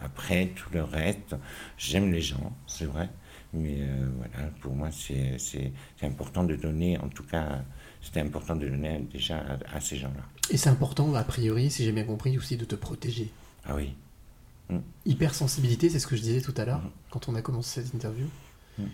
Après, 0.00 0.46
tout 0.54 0.70
le 0.72 0.82
reste, 0.84 1.36
j'aime 1.76 2.12
les 2.12 2.20
gens, 2.20 2.52
c'est 2.66 2.84
vrai, 2.86 3.08
mais 3.52 3.78
euh, 3.80 4.08
voilà, 4.16 4.48
pour 4.60 4.74
moi, 4.74 4.90
c'est 4.92 5.72
important 6.02 6.44
de 6.44 6.56
donner, 6.56 6.98
en 6.98 7.08
tout 7.08 7.24
cas, 7.24 7.62
c'était 8.02 8.20
important 8.20 8.56
de 8.56 8.68
donner 8.68 9.00
déjà 9.12 9.38
à, 9.38 9.76
à 9.76 9.80
ces 9.80 9.96
gens-là. 9.96 10.22
Et 10.50 10.56
c'est 10.56 10.68
important, 10.70 11.14
a 11.14 11.24
priori, 11.24 11.70
si 11.70 11.84
j'ai 11.84 11.92
bien 11.92 12.04
compris, 12.04 12.36
aussi 12.38 12.56
de 12.56 12.64
te 12.64 12.74
protéger. 12.74 13.30
Ah 13.64 13.74
oui. 13.74 13.94
Hypersensibilité, 15.04 15.88
c'est 15.90 15.98
ce 15.98 16.06
que 16.06 16.14
je 16.16 16.22
disais 16.22 16.40
tout 16.40 16.54
à 16.56 16.64
l'heure, 16.64 16.80
Mhm. 16.80 16.90
quand 17.10 17.28
on 17.28 17.34
a 17.34 17.42
commencé 17.42 17.82
cette 17.82 17.94
interview. 17.94 18.26
Mhm. 18.78 18.88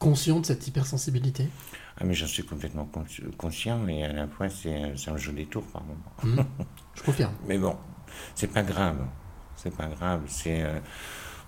Conscient 0.00 0.40
de 0.40 0.46
cette 0.46 0.66
hypersensibilité? 0.66 1.48
Ah, 1.96 2.04
mais 2.04 2.14
j'en 2.14 2.26
suis 2.26 2.44
complètement 2.44 2.88
consci- 2.92 3.22
conscient 3.36 3.86
et 3.86 4.04
à 4.04 4.12
la 4.12 4.26
fois, 4.26 4.48
c'est 4.48 4.92
me 5.10 5.16
joue 5.18 5.32
des 5.32 5.46
tours 5.46 5.64
par 5.66 5.82
moment. 5.84 6.46
Je 6.94 7.02
confirme. 7.02 7.32
Mais 7.46 7.56
bon, 7.58 7.76
c'est 8.34 8.48
pas 8.52 8.64
grave. 8.64 9.06
C'est 9.56 9.74
pas 9.74 9.86
grave. 9.86 10.22
C'est. 10.26 10.62
euh, 10.62 10.80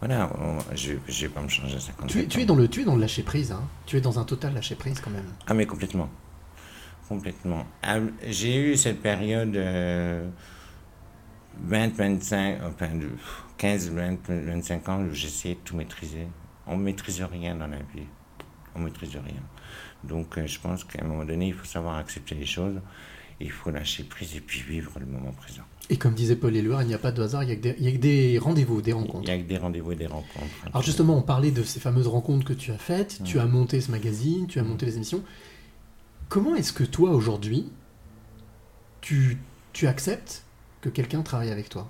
voilà, 0.00 0.30
on- 0.40 0.58
je 0.74 0.94
je 1.08 1.26
vais 1.26 1.32
pas 1.32 1.40
me 1.40 1.48
changer 1.48 1.76
à 1.76 1.80
57 1.80 2.08
Tu 2.08 2.20
es, 2.24 2.26
tu 2.26 2.40
es 2.40 2.42
ans. 2.42 2.46
dans 2.46 2.56
le, 2.56 2.68
tu 2.68 2.82
es 2.82 2.84
dans 2.84 2.94
le 2.94 3.00
lâcher 3.00 3.22
prise, 3.22 3.52
hein. 3.52 3.62
Tu 3.86 3.96
es 3.96 4.00
dans 4.00 4.18
un 4.18 4.24
total 4.24 4.54
lâcher 4.54 4.74
prise 4.74 5.00
quand 5.00 5.10
même. 5.10 5.26
Ah, 5.46 5.54
mais 5.54 5.66
complètement. 5.66 6.08
Complètement. 7.08 7.64
Ah, 7.82 7.98
J'ai 8.26 8.56
eu 8.72 8.76
cette 8.76 9.00
période 9.00 9.54
euh, 9.56 10.28
20, 11.62 11.94
25, 11.94 12.58
enfin, 12.64 12.94
de 12.94 13.08
15, 13.58 13.90
20, 13.90 14.28
25 14.28 14.88
ans 14.88 15.02
où 15.02 15.14
j'essayais 15.14 15.54
de 15.54 15.60
tout 15.60 15.76
maîtriser. 15.76 16.26
On 16.66 16.76
ne 16.76 16.82
maîtrise 16.82 17.22
rien 17.22 17.54
dans 17.54 17.68
la 17.68 17.78
vie. 17.78 18.06
On 18.74 18.80
ne 18.80 18.84
maîtrise 18.86 19.12
rien. 19.14 19.40
Donc, 20.04 20.36
euh, 20.36 20.46
je 20.46 20.58
pense 20.60 20.84
qu'à 20.84 21.02
un 21.04 21.06
moment 21.06 21.24
donné, 21.24 21.48
il 21.48 21.54
faut 21.54 21.64
savoir 21.64 21.96
accepter 21.96 22.34
les 22.34 22.44
choses. 22.46 22.80
Il 23.40 23.50
faut 23.50 23.70
lâcher 23.70 24.02
prise 24.04 24.34
et 24.36 24.40
puis 24.40 24.60
vivre 24.62 24.98
le 24.98 25.06
moment 25.06 25.32
présent. 25.32 25.62
Et 25.88 25.96
comme 25.98 26.14
disait 26.14 26.34
Paul 26.34 26.56
Éluard, 26.56 26.82
il 26.82 26.88
n'y 26.88 26.94
a 26.94 26.98
pas 26.98 27.12
de 27.12 27.22
hasard, 27.22 27.44
il 27.44 27.48
y 27.48 27.52
a 27.52 27.56
que 27.56 27.60
des, 27.60 27.76
il 27.78 27.84
y 27.84 27.88
a 27.88 27.92
que 27.92 27.98
des 27.98 28.38
rendez-vous, 28.38 28.82
des 28.82 28.90
Il 28.90 28.94
rencontres. 28.94 29.24
n'y 29.24 29.30
a 29.30 29.38
que 29.38 29.44
des 29.48 29.56
rendez-vous 29.56 29.92
et 29.92 29.96
des 29.96 30.06
rencontres. 30.08 30.46
Alors 30.66 30.82
justement, 30.82 31.16
on 31.16 31.22
parlait 31.22 31.52
de 31.52 31.62
ces 31.62 31.78
fameuses 31.78 32.08
rencontres 32.08 32.44
que 32.44 32.52
tu 32.52 32.72
as 32.72 32.78
faites, 32.78 33.20
tu 33.24 33.38
as 33.38 33.46
monté 33.46 33.80
ce 33.80 33.92
magazine, 33.92 34.46
tu 34.48 34.58
as 34.58 34.64
monté 34.64 34.84
les 34.86 34.96
émissions. 34.96 35.22
Comment 36.28 36.56
est-ce 36.56 36.72
que 36.72 36.82
toi, 36.82 37.10
aujourd'hui, 37.10 37.70
tu, 39.00 39.38
tu 39.72 39.86
acceptes 39.86 40.42
que 40.80 40.88
quelqu'un 40.88 41.22
travaille 41.22 41.50
avec 41.50 41.68
toi? 41.68 41.88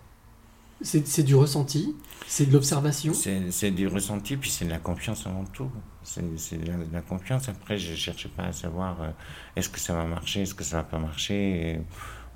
C'est 0.83 1.23
du 1.23 1.35
ressenti? 1.35 1.97
C'est 2.27 2.45
de 2.45 2.53
l'observation? 2.53 3.15
C'est 3.15 3.71
du 3.71 3.87
ressenti, 3.89 4.37
puis 4.37 4.51
c'est 4.51 4.67
de 4.67 4.71
la 4.71 4.79
confiance 4.79 5.27
avant 5.27 5.45
tout. 5.47 5.71
C'est 6.03 6.21
de 6.61 6.67
la, 6.67 6.77
de 6.77 6.93
la 6.93 7.01
confiance. 7.01 7.49
Après, 7.49 7.79
je 7.79 7.93
ne 7.93 7.97
cherche 7.97 8.29
pas 8.29 8.43
à 8.45 8.53
savoir 8.53 9.01
euh, 9.01 9.09
est-ce 9.57 9.71
que 9.71 9.81
ça 9.81 9.95
va 9.95 10.05
marcher, 10.05 10.43
est-ce 10.43 10.55
que 10.55 10.65
ça 10.65 10.77
va 10.77 10.83
pas 10.85 10.99
marcher. 10.99 11.71
Et 11.71 11.81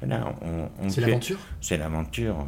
voilà, 0.01 0.33
on, 0.43 0.69
on 0.81 0.89
C'est 0.89 0.97
fait- 1.03 1.07
l'aventure 1.09 1.39
C'est 1.61 1.77
l'aventure. 1.79 2.47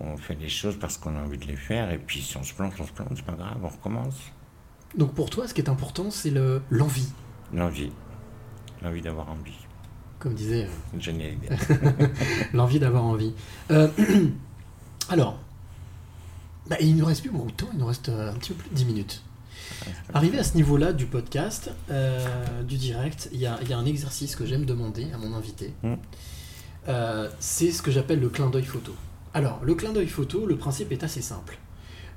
On 0.00 0.16
fait 0.16 0.34
des 0.34 0.48
choses 0.48 0.76
parce 0.80 0.98
qu'on 0.98 1.14
a 1.16 1.20
envie 1.20 1.38
de 1.38 1.44
les 1.46 1.56
faire, 1.56 1.90
et 1.92 1.98
puis 1.98 2.20
si 2.20 2.36
on 2.36 2.42
se 2.42 2.52
plante, 2.52 2.72
on 2.80 2.86
se 2.86 2.92
plante, 2.92 3.08
c'est 3.14 3.24
pas 3.24 3.34
grave, 3.34 3.58
on 3.62 3.68
recommence. 3.68 4.16
Donc 4.96 5.14
pour 5.14 5.30
toi, 5.30 5.46
ce 5.46 5.54
qui 5.54 5.60
est 5.60 5.68
important, 5.68 6.10
c'est 6.10 6.30
le- 6.30 6.62
l'envie, 6.70 7.08
L'envie. 7.52 7.92
L'envie 8.82 9.00
d'avoir 9.02 9.30
envie. 9.30 9.54
comme 10.18 10.34
disait 10.34 10.64
euh, 10.66 10.98
géniale 11.00 11.34
idée. 11.34 11.48
l'envie 12.52 12.80
d'avoir 12.80 13.04
envie. 13.04 13.32
Euh, 13.70 13.88
alors, 15.08 15.38
bah, 16.68 16.76
il 16.80 16.96
nous 16.96 17.04
reste 17.04 17.20
plus 17.22 17.30
beaucoup 17.30 17.50
de 17.50 17.56
temps, 17.56 17.68
il 17.72 17.78
nous 17.78 17.86
reste 17.86 18.08
euh, 18.08 18.30
un 18.30 18.34
petit 18.34 18.52
peu 18.52 18.58
plus 18.58 18.70
de 18.70 18.74
10 18.74 18.84
minutes. 18.86 19.22
Arrivé 20.12 20.38
à 20.38 20.44
ce 20.44 20.56
niveau-là 20.56 20.92
du 20.92 21.06
podcast, 21.06 21.70
euh, 21.90 22.62
du 22.62 22.76
direct, 22.76 23.28
il 23.32 23.38
y 23.40 23.46
a, 23.46 23.58
il 23.62 23.68
y 23.68 23.72
a 23.72 23.78
un 23.78 23.84
exercice 23.86 24.34
que 24.36 24.44
j'aime 24.46 24.64
demander 24.64 25.06
à 25.12 25.18
mon 25.18 25.34
invité. 25.34 25.72
Mm. 25.82 25.94
Euh, 26.88 27.28
c'est 27.40 27.72
ce 27.72 27.82
que 27.82 27.90
j'appelle 27.90 28.20
le 28.20 28.28
clin 28.28 28.50
d'œil 28.50 28.64
photo. 28.64 28.94
Alors, 29.32 29.60
le 29.64 29.74
clin 29.74 29.92
d'œil 29.92 30.06
photo, 30.08 30.46
le 30.46 30.56
principe 30.56 30.92
est 30.92 31.02
assez 31.02 31.22
simple. 31.22 31.58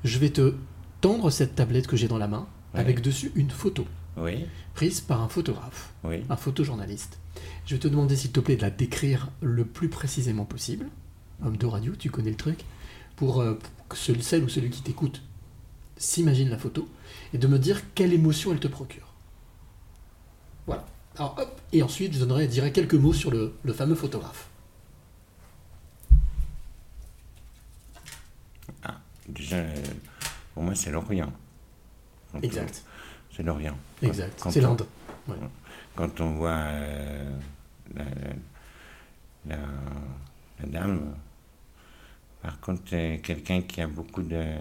Je 0.04 0.20
vais 0.20 0.30
te 0.30 0.54
tendre 1.02 1.30
cette 1.30 1.56
tablette 1.56 1.88
que 1.88 1.96
j'ai 1.98 2.08
dans 2.08 2.18
la 2.18 2.28
main, 2.28 2.48
avec 2.74 3.02
dessus 3.02 3.32
une 3.36 3.50
photo, 3.50 3.86
Oui, 4.18 4.46
prise 4.76 5.02
par 5.02 5.22
un 5.22 5.30
photographe, 5.30 5.94
oui. 6.04 6.24
un 6.30 6.36
photojournaliste. 6.36 7.18
Je 7.66 7.76
vais 7.76 7.80
te 7.80 7.88
demander, 7.88 8.16
s'il 8.16 8.32
te 8.32 8.40
plaît, 8.40 8.56
de 8.56 8.62
la 8.62 8.70
décrire 8.70 9.30
le 9.42 9.66
plus 9.66 9.90
précisément 9.90 10.46
possible. 10.46 10.88
Homme 11.44 11.58
de 11.58 11.66
radio, 11.66 11.94
tu 11.98 12.10
connais 12.12 12.30
le 12.32 12.36
truc. 12.36 12.66
Pour 13.16 13.42
euh, 13.42 13.58
que 13.90 13.96
celle 13.98 14.44
ou 14.44 14.50
celui 14.50 14.70
qui 14.70 14.82
t'écoute 14.82 15.22
s'imagine 15.98 16.50
la 16.50 16.58
photo 16.60 16.88
et 17.34 17.40
de 17.40 17.48
me 17.48 17.58
dire 17.58 17.82
quelle 17.96 18.14
émotion 18.14 18.52
elle 18.52 18.60
te 18.60 18.68
procure. 18.68 19.12
Voilà. 20.68 20.86
Alors 21.18 21.36
hop, 21.40 21.62
et 21.74 21.82
ensuite 21.82 22.14
je 22.14 22.20
donnerai, 22.20 22.44
je 22.44 22.50
dirai 22.50 22.72
quelques 22.72 22.94
mots 22.94 23.14
sur 23.14 23.32
le, 23.32 23.54
le 23.64 23.74
fameux 23.74 23.96
photographe. 23.96 24.50
Déjà, 29.28 29.58
euh, 29.58 29.74
pour 30.54 30.64
moi, 30.64 30.76
c'est 30.76 30.92
l'Orient. 30.92 31.32
Exact. 32.42 32.84
on- 32.86 33.36
C'est 33.36 33.44
l'Orient. 33.44 33.78
Exact. 34.02 34.40
Quand 34.42 34.52
C'est 34.52 34.64
on- 34.66 34.70
l'Inde. 34.70 34.86
Ouais. 35.28 35.36
Quand 35.96 36.22
on 36.22 36.32
voit 36.36 36.50
euh, 36.52 37.32
la, 37.96 38.04
la- 39.46 39.58
la 40.62 40.66
dame, 40.68 41.16
par 42.42 42.60
contre, 42.60 42.84
quelqu'un 43.22 43.62
qui 43.62 43.82
a 43.82 43.88
beaucoup 43.88 44.22
de. 44.24 44.56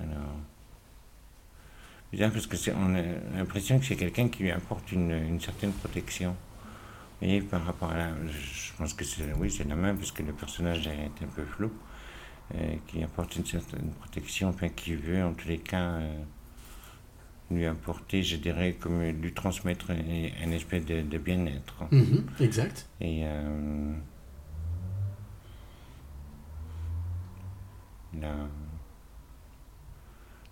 Alors. 0.00 0.36
Bizarre 2.12 2.32
parce 2.32 2.46
que 2.48 2.56
c'est, 2.56 2.74
on 2.74 2.94
a 2.96 3.02
l'impression 3.36 3.78
que 3.78 3.84
c'est 3.86 3.94
quelqu'un 3.96 4.28
qui 4.28 4.42
lui 4.42 4.50
apporte 4.50 4.90
une, 4.90 5.12
une 5.12 5.40
certaine 5.40 5.72
protection. 5.72 6.30
Vous 6.30 7.26
voyez, 7.26 7.40
par 7.42 7.64
rapport 7.64 7.92
à 7.92 7.96
la. 7.96 8.08
Je 8.26 8.72
pense 8.76 8.94
que 8.94 9.04
c'est, 9.04 9.32
oui, 9.34 9.50
c'est 9.50 9.64
la 9.64 9.76
même, 9.76 9.96
parce 9.96 10.10
que 10.10 10.22
le 10.24 10.32
personnage 10.32 10.86
est 10.88 11.22
un 11.22 11.26
peu 11.36 11.44
flou, 11.44 11.66
euh, 11.66 11.70
qui 12.86 13.02
apporte 13.02 13.36
une 13.36 13.46
certaine 13.46 13.90
protection, 13.92 14.48
enfin, 14.48 14.68
qui 14.68 14.94
veut, 14.94 15.22
en 15.24 15.32
tous 15.34 15.48
les 15.48 15.58
cas. 15.58 15.92
euh, 15.94 16.22
lui 17.52 17.66
apporter, 17.66 18.22
je 18.22 18.36
dirais, 18.36 18.74
comme 18.78 19.02
lui 19.02 19.32
transmettre 19.34 19.90
un, 19.90 19.96
un 19.96 20.52
espèce 20.52 20.84
de, 20.86 21.02
de 21.02 21.18
bien-être. 21.18 21.82
Mhm, 21.90 22.24
exact. 22.38 22.88
Et 23.00 23.22
euh, 23.24 23.92
la, 28.20 28.34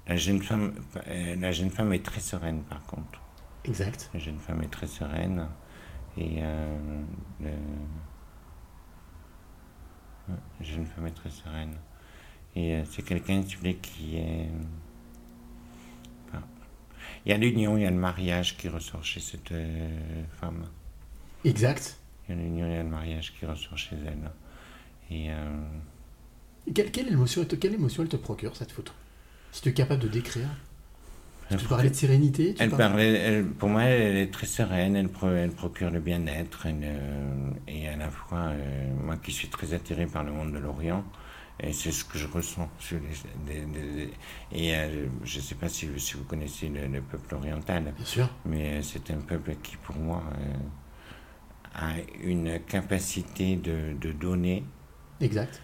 la 0.07 0.17
jeune 0.17 0.43
femme, 0.43 0.73
euh, 1.07 1.37
la 1.37 1.53
jeune 1.53 1.71
femme 1.71 1.93
est 1.93 2.05
très 2.05 2.21
sereine, 2.21 2.63
par 2.65 2.83
contre. 2.83 3.21
Exact. 3.65 4.11
La 4.15 4.21
jeune 4.21 4.39
femme 4.39 4.63
est 4.63 4.69
très 4.73 4.87
sereine 4.87 5.47
et 6.17 6.39
euh, 6.41 7.03
le- 7.41 7.51
la 10.29 10.65
jeune 10.67 10.87
femme 10.87 11.07
est 11.07 11.13
très 11.13 11.31
sereine. 11.31 11.75
Et 12.59 12.75
euh, 12.75 12.83
c'est 12.91 13.03
quelqu'un, 13.05 13.43
si 13.47 13.55
vous 13.55 13.61
voulez, 13.61 13.77
qui 13.77 14.17
est. 14.17 14.49
enfin, 16.29 16.43
il 17.25 17.31
y 17.31 17.33
a 17.33 17.39
l'union, 17.39 17.77
il 17.77 17.85
y 17.85 17.87
a 17.87 17.91
le 17.91 17.97
mariage 17.97 18.57
qui 18.57 18.69
ressort 18.69 19.05
chez 19.05 19.21
cette 19.21 19.53
euh, 19.53 20.25
femme. 20.41 20.65
Exact. 21.45 21.97
Il 22.29 22.35
y 22.35 22.39
a 22.39 22.41
une 22.43 22.47
union, 22.49 22.67
il 22.67 22.73
y 22.73 22.77
a 22.77 22.83
le 22.83 22.89
mariage 22.89 23.33
qui 23.39 23.47
ressort 23.47 23.79
chez 23.79 23.97
elle. 24.05 24.31
Et 25.11 25.31
euh, 25.31 25.35
Quelle, 26.75 26.91
quelle 26.91 27.09
émotion, 27.09 27.43
elle 27.43 27.49
te- 27.49 27.57
quelle 27.57 27.75
émotion 27.75 28.03
elle 28.03 28.09
te 28.09 28.17
procure 28.17 28.57
cette 28.57 28.73
photo? 28.73 28.93
Si 29.53 29.63
tu 29.63 29.69
es 29.69 29.73
capable 29.73 30.03
de 30.03 30.09
décrire. 30.09 30.49
Tu 31.51 31.65
parlais 31.65 31.89
de 31.89 31.95
sérénité 31.95 32.53
tu 32.53 32.63
Elle 32.63 32.69
parlais- 32.71 33.15
elle- 33.15 33.47
pour 33.47 33.71
moi, 33.71 33.85
elle 33.85 34.17
est 34.19 34.31
très 34.31 34.47
sereine, 34.47 34.97
elle, 34.97 35.09
pro- 35.09 35.31
elle 35.31 35.51
procure 35.53 35.91
le 35.91 36.01
bien-être, 36.01 36.67
euh, 36.67 37.51
et 37.67 37.89
à 37.89 37.97
la 37.97 38.11
fois, 38.11 38.49
euh, 38.49 38.93
moi 39.03 39.17
qui 39.17 39.33
suis 39.33 39.49
très 39.49 39.73
attiré 39.73 40.05
par 40.05 40.25
le 40.25 40.33
monde 40.33 40.53
de 40.53 40.59
l'Orient, 40.59 41.05
et 41.61 41.73
c'est 41.73 41.91
ce 41.93 42.05
que 42.05 42.19
je 42.19 42.27
ressens. 42.29 42.69
Sur 42.79 42.99
les- 43.47 43.65
des- 43.67 44.11
et 44.53 44.75
euh, 44.77 45.07
je 45.25 45.39
ne 45.39 45.43
sais 45.43 45.55
pas 45.55 45.69
si, 45.69 45.89
si 45.99 46.15
vous 46.15 46.25
connaissez 46.25 46.69
le, 46.69 46.87
le 46.87 47.01
peuple 47.01 47.35
oriental, 47.35 47.93
Bien 47.97 48.05
sûr. 48.05 48.29
mais 48.47 48.79
euh, 48.79 48.83
c'est 48.83 49.11
un 49.11 49.19
peuple 49.21 49.55
qui, 49.63 49.77
pour 49.77 49.97
moi, 49.97 50.23
euh, 50.39 50.55
a 51.75 51.95
une 52.23 52.59
capacité 52.61 53.57
de, 53.57 53.95
de 54.01 54.13
donner, 54.13 54.65
Exact. 55.21 55.61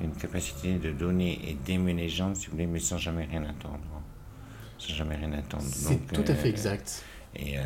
une 0.00 0.12
capacité 0.12 0.74
de 0.78 0.92
donner 0.92 1.50
et 1.50 1.54
d'aimer 1.54 1.94
les 1.94 2.08
gens, 2.08 2.34
si 2.34 2.46
vous 2.46 2.52
voulez, 2.52 2.66
mais 2.66 2.78
sans 2.80 2.98
jamais 2.98 3.24
rien 3.24 3.42
attendre. 3.44 3.80
Sans 4.78 4.94
jamais 4.94 5.16
rien 5.16 5.32
attendre. 5.32 5.64
C'est 5.66 6.06
tout 6.12 6.24
à 6.26 6.34
fait 6.34 6.48
exact. 6.48 7.04
Et, 7.36 7.58
euh, 7.58 7.62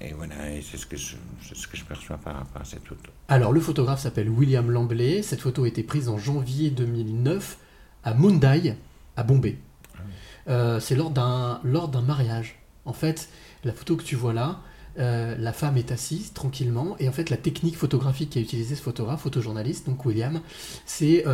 et 0.00 0.12
voilà, 0.12 0.50
et 0.52 0.62
c'est 0.62 0.76
ce, 0.76 0.86
que 0.86 0.96
je- 0.96 1.16
c'est 1.46 1.56
ce 1.56 1.66
que 1.66 1.76
je 1.76 1.84
perçois 1.84 2.18
par 2.18 2.36
rapport 2.36 2.62
à 2.62 2.64
cette 2.64 2.84
photo. 2.86 3.10
Alors, 3.28 3.52
le 3.52 3.60
photographe 3.60 4.00
s'appelle 4.00 4.28
William 4.28 4.70
Lamblay. 4.70 5.22
Cette 5.22 5.40
photo 5.40 5.64
a 5.64 5.68
été 5.68 5.82
prise 5.82 6.08
en 6.08 6.18
janvier 6.18 6.70
2009 6.70 7.58
à 8.04 8.14
Mumbai, 8.14 8.76
à 9.16 9.22
Bombay. 9.22 9.58
Euh, 10.48 10.80
c'est 10.80 10.94
lors 10.94 11.10
d'un 11.10 11.60
lors 11.64 11.88
d'un 11.88 12.00
mariage. 12.02 12.58
En 12.84 12.92
fait, 12.92 13.28
la 13.64 13.72
photo 13.72 13.96
que 13.96 14.02
tu 14.04 14.16
vois 14.16 14.32
là, 14.32 14.60
euh, 14.98 15.36
la 15.38 15.52
femme 15.52 15.76
est 15.76 15.92
assise 15.92 16.32
tranquillement. 16.32 16.96
Et 17.00 17.08
en 17.08 17.12
fait, 17.12 17.28
la 17.30 17.36
technique 17.36 17.76
photographique 17.76 18.30
qu'a 18.30 18.40
utilisé 18.40 18.74
ce 18.76 18.82
photographe, 18.82 19.22
photojournaliste, 19.22 19.86
donc 19.86 20.04
William, 20.06 20.40
c'est 20.86 21.24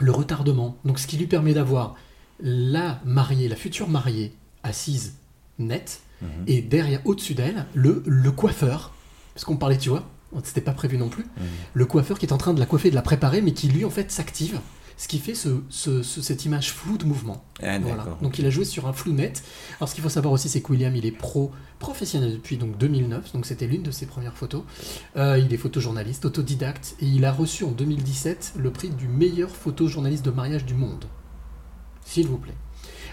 le 0.00 0.12
retardement. 0.12 0.76
Donc, 0.84 0.98
ce 0.98 1.06
qui 1.06 1.16
lui 1.16 1.26
permet 1.26 1.54
d'avoir 1.54 1.96
la 2.40 3.00
mariée, 3.04 3.48
la 3.48 3.56
future 3.56 3.88
mariée, 3.88 4.32
assise 4.62 5.14
nette, 5.58 6.02
et 6.46 6.62
derrière, 6.62 7.00
au-dessus 7.04 7.34
d'elle, 7.34 7.66
le, 7.74 8.02
le 8.06 8.30
coiffeur, 8.32 8.92
parce 9.34 9.44
qu'on 9.44 9.56
parlait, 9.56 9.78
tu 9.78 9.88
vois, 9.88 10.08
c'était 10.44 10.60
pas 10.60 10.72
prévu 10.72 10.98
non 10.98 11.08
plus, 11.08 11.24
le 11.74 11.86
coiffeur 11.86 12.18
qui 12.18 12.26
est 12.26 12.32
en 12.32 12.38
train 12.38 12.54
de 12.54 12.60
la 12.60 12.66
coiffer, 12.66 12.90
de 12.90 12.94
la 12.94 13.02
préparer, 13.02 13.40
mais 13.40 13.52
qui 13.52 13.68
lui, 13.68 13.84
en 13.84 13.90
fait, 13.90 14.10
s'active, 14.10 14.60
ce 14.96 15.06
qui 15.06 15.20
fait 15.20 15.36
ce, 15.36 15.60
ce- 15.68 16.02
ce- 16.02 16.20
cette 16.20 16.44
image 16.44 16.72
floue 16.72 16.98
de 16.98 17.04
mouvement. 17.04 17.44
Ah, 17.62 17.78
Voilà. 17.78 18.02
Donc 18.20 18.40
il 18.40 18.46
a 18.46 18.50
joué 18.50 18.64
sur 18.64 18.88
un 18.88 18.92
flou 18.92 19.12
net. 19.12 19.44
Alors 19.78 19.88
ce 19.88 19.94
qu'il 19.94 20.02
faut 20.02 20.08
savoir 20.10 20.32
aussi, 20.34 20.48
c'est 20.48 20.60
que 20.60 20.72
William, 20.72 20.94
il 20.96 21.06
est 21.06 21.12
pro 21.12 21.52
professionnel 21.78 22.32
depuis 22.32 22.56
donc 22.56 22.76
2009, 22.78 23.32
donc 23.32 23.46
c'était 23.46 23.68
l'une 23.68 23.84
de 23.84 23.92
ses 23.92 24.06
premières 24.06 24.36
photos. 24.36 24.64
Euh, 25.16 25.38
il 25.38 25.54
est 25.54 25.56
photojournaliste, 25.56 26.24
autodidacte, 26.24 26.96
et 27.00 27.06
il 27.06 27.24
a 27.24 27.30
reçu 27.30 27.62
en 27.62 27.70
2017 27.70 28.54
le 28.56 28.72
prix 28.72 28.90
du 28.90 29.06
meilleur 29.06 29.50
photojournaliste 29.50 30.24
de 30.24 30.32
mariage 30.32 30.64
du 30.64 30.74
monde. 30.74 31.04
S'il 32.04 32.26
vous 32.26 32.38
plaît. 32.38 32.54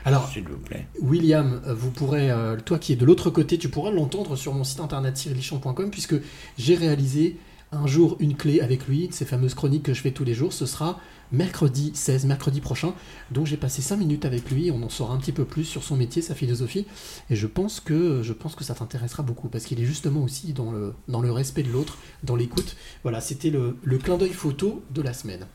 Alors, 0.06 0.30
S'il 0.30 0.48
vous 0.48 0.58
plaît. 0.58 0.86
William, 1.02 1.62
vous 1.66 1.90
pourrez, 1.90 2.30
euh, 2.30 2.58
toi 2.64 2.78
qui 2.78 2.94
es 2.94 2.96
de 2.96 3.06
l'autre 3.06 3.32
côté, 3.32 3.58
tu 3.58 3.70
pourras 3.70 3.90
l'entendre 3.90 4.36
sur 4.36 4.54
mon 4.54 4.64
site 4.64 4.80
internet 4.80 5.18
cyrilichamp.com 5.18 5.90
puisque 5.90 6.16
j'ai 6.60 6.76
réalisé 6.76 7.38
un 7.72 7.88
jour 7.88 8.16
une 8.20 8.36
clé 8.36 8.62
avec 8.62 8.88
lui, 8.88 9.10
ces 9.12 9.26
fameuses 9.26 9.56
chroniques 9.56 9.82
que 9.82 9.96
je 9.96 10.02
fais 10.02 10.12
tous 10.12 10.24
les 10.24 10.36
jours. 10.36 10.54
Ce 10.54 10.68
sera 10.68 11.00
mercredi 11.32 11.92
16, 11.96 12.26
mercredi 12.26 12.62
prochain. 12.62 12.94
Donc 13.32 13.48
j'ai 13.48 13.58
passé 13.58 13.82
5 13.82 13.98
minutes 13.98 14.26
avec 14.26 14.52
lui, 14.52 14.70
on 14.70 14.84
en 14.84 14.90
saura 14.90 15.16
un 15.16 15.18
petit 15.18 15.32
peu 15.32 15.44
plus 15.44 15.64
sur 15.64 15.84
son 15.84 15.96
métier, 15.96 16.22
sa 16.22 16.36
philosophie. 16.36 16.86
Et 17.32 17.36
je 17.36 17.48
pense 17.48 17.80
que, 17.80 18.22
je 18.22 18.34
pense 18.34 18.54
que 18.54 18.64
ça 18.64 18.76
t'intéressera 18.76 19.24
beaucoup 19.24 19.50
parce 19.50 19.66
qu'il 19.66 19.82
est 19.82 19.86
justement 19.86 20.22
aussi 20.22 20.54
dans 20.54 20.72
le, 20.72 20.94
dans 21.08 21.22
le 21.22 21.32
respect 21.32 21.64
de 21.64 21.72
l'autre, 21.72 21.98
dans 22.24 22.36
l'écoute. 22.36 22.76
Voilà, 23.02 23.22
c'était 23.22 23.50
le, 23.50 23.78
le 23.84 23.98
clin 23.98 24.18
d'œil 24.18 24.34
photo 24.34 24.84
de 24.92 25.02
la 25.02 25.14
semaine. 25.14 25.48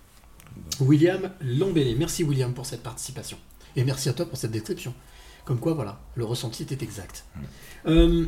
William 0.81 1.31
Lambélé. 1.41 1.95
Merci 1.95 2.25
William 2.25 2.53
pour 2.53 2.67
cette 2.67 2.83
participation. 2.83 3.37
Et 3.77 3.85
merci 3.85 4.09
à 4.09 4.13
toi 4.13 4.27
pour 4.27 4.37
cette 4.39 4.51
description. 4.51 4.95
Comme 5.45 5.59
quoi, 5.59 5.75
voilà, 5.75 6.01
le 6.17 6.25
ressenti 6.25 6.63
était 6.63 6.83
exact. 6.85 7.25
Euh, 7.87 8.27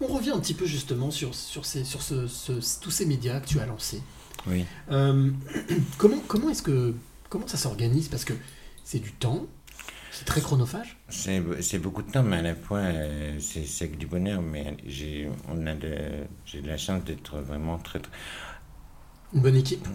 on 0.00 0.06
revient 0.06 0.30
un 0.30 0.40
petit 0.40 0.54
peu 0.54 0.66
justement 0.66 1.10
sur, 1.10 1.34
sur, 1.34 1.64
ces, 1.64 1.84
sur 1.84 2.02
ce- 2.02 2.26
ce- 2.26 2.80
tous 2.80 2.90
ces 2.90 3.06
médias 3.06 3.40
que 3.40 3.46
tu 3.46 3.60
as 3.60 3.66
lancés. 3.66 4.02
Oui. 4.46 4.64
Euh, 4.90 5.30
comment 5.98 6.18
comment 6.28 6.50
est-ce 6.50 6.62
que 6.62 6.94
comment 7.30 7.46
ça 7.46 7.56
s'organise? 7.56 8.08
Parce 8.08 8.24
que 8.24 8.34
c'est 8.84 8.98
du 8.98 9.12
temps, 9.12 9.46
c'est 10.10 10.24
très 10.26 10.40
chronophage. 10.42 10.98
C'est 11.08 11.78
beaucoup 11.78 12.02
de 12.02 12.10
temps, 12.10 12.22
mais 12.22 12.36
à 12.36 12.42
la 12.42 12.54
fois, 12.54 12.78
euh, 12.78 13.38
c'est 13.40 13.88
que 13.88 13.96
du 13.96 14.06
bonheur. 14.06 14.42
Mais 14.42 14.76
j'ai 14.86 15.30
de, 15.48 16.60
de 16.60 16.66
la 16.66 16.76
chance 16.76 17.02
d'être 17.04 17.38
vraiment 17.38 17.78
très, 17.78 18.00
très- 18.00 18.12
Une 19.32 19.40
bonne 19.40 19.56
équipe. 19.56 19.86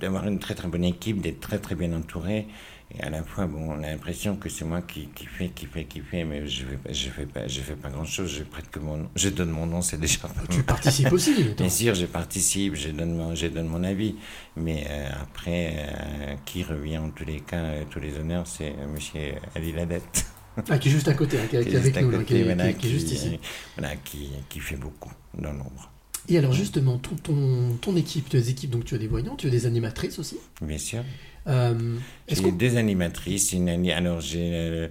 D'avoir 0.00 0.26
une 0.26 0.38
très 0.38 0.54
très 0.54 0.68
bonne 0.68 0.84
équipe, 0.84 1.20
d'être 1.20 1.40
très 1.40 1.58
très 1.58 1.74
bien 1.74 1.92
entouré. 1.92 2.46
Et 2.94 3.02
à 3.02 3.10
la 3.10 3.22
fois, 3.22 3.46
bon, 3.46 3.72
on 3.72 3.82
a 3.82 3.86
l'impression 3.90 4.36
que 4.36 4.48
c'est 4.48 4.64
moi 4.64 4.80
qui, 4.80 5.08
qui 5.08 5.26
fais, 5.26 5.50
qui 5.50 5.66
fais, 5.66 5.84
qui 5.84 6.00
fais, 6.00 6.24
mais 6.24 6.46
je 6.46 6.64
fais, 6.64 6.76
pas- 6.76 6.90
je 6.92 7.10
fais 7.10 7.26
pas, 7.26 7.46
je 7.46 7.60
fais 7.60 7.76
pas 7.76 7.90
grand 7.90 8.06
chose. 8.06 8.30
Je 8.34 8.44
prête 8.44 8.70
que 8.70 8.78
mon, 8.78 8.96
nom. 8.96 9.10
je 9.14 9.28
donne 9.28 9.50
mon 9.50 9.66
nom, 9.66 9.82
c'est 9.82 10.00
déjà. 10.00 10.20
pas 10.20 10.32
Tu 10.48 10.62
participes 10.62 11.12
aussi. 11.12 11.34
Bien 11.58 11.68
sûr, 11.68 11.94
je 11.94 12.06
participe, 12.06 12.74
je 12.76 12.88
donne 12.88 13.14
mon, 13.14 13.34
je 13.34 13.46
donne 13.48 13.66
mon 13.66 13.84
avis. 13.84 14.16
Mais 14.56 14.86
euh, 14.88 15.08
après, 15.20 15.74
euh, 15.76 16.34
qui 16.46 16.62
revient 16.62 16.96
en 16.96 17.10
tous 17.10 17.26
les 17.26 17.40
cas, 17.40 17.56
euh, 17.62 17.84
tous 17.90 18.00
les 18.00 18.16
honneurs, 18.16 18.46
c'est 18.46 18.72
Monsieur 18.94 19.34
Ali 19.54 19.72
Ladette. 19.72 20.24
Ah, 20.70 20.78
qui 20.78 20.88
est 20.88 20.92
juste 20.92 21.08
à 21.08 21.14
côté, 21.14 21.38
hein, 21.38 21.46
qui 21.48 21.56
est, 21.56 21.76
avec 21.76 21.94
nous, 22.00 22.10
côté, 22.10 22.24
qui, 22.24 22.36
est, 22.38 22.44
voilà, 22.44 22.64
qui 22.64 22.70
est- 22.70 22.74
qui 22.80 22.86
est 22.86 22.90
juste 22.90 23.12
ici. 23.12 23.38
voilà, 23.76 23.94
qui, 23.96 24.30
qui 24.48 24.60
fait 24.60 24.76
beaucoup 24.76 25.12
dans 25.34 25.52
l'ombre. 25.52 25.92
Et 26.28 26.36
alors 26.38 26.52
justement, 26.52 26.98
ton, 26.98 27.16
ton, 27.16 27.76
ton 27.80 27.96
équipe, 27.96 28.28
tes 28.28 28.48
équipes, 28.50 28.70
donc 28.70 28.84
tu 28.84 28.94
as 28.94 28.98
des 28.98 29.08
voyants, 29.08 29.36
tu 29.36 29.46
as 29.46 29.50
des 29.50 29.66
animatrices 29.66 30.18
aussi. 30.18 30.36
Bien 30.60 30.78
sûr. 30.78 31.02
Euh, 31.46 31.96
J'ai 32.28 32.52
deux 32.52 32.76
animatrices. 32.76 33.52
Une, 33.52 33.68
alors, 33.90 34.20
j'ai 34.20 34.50
le, 34.50 34.90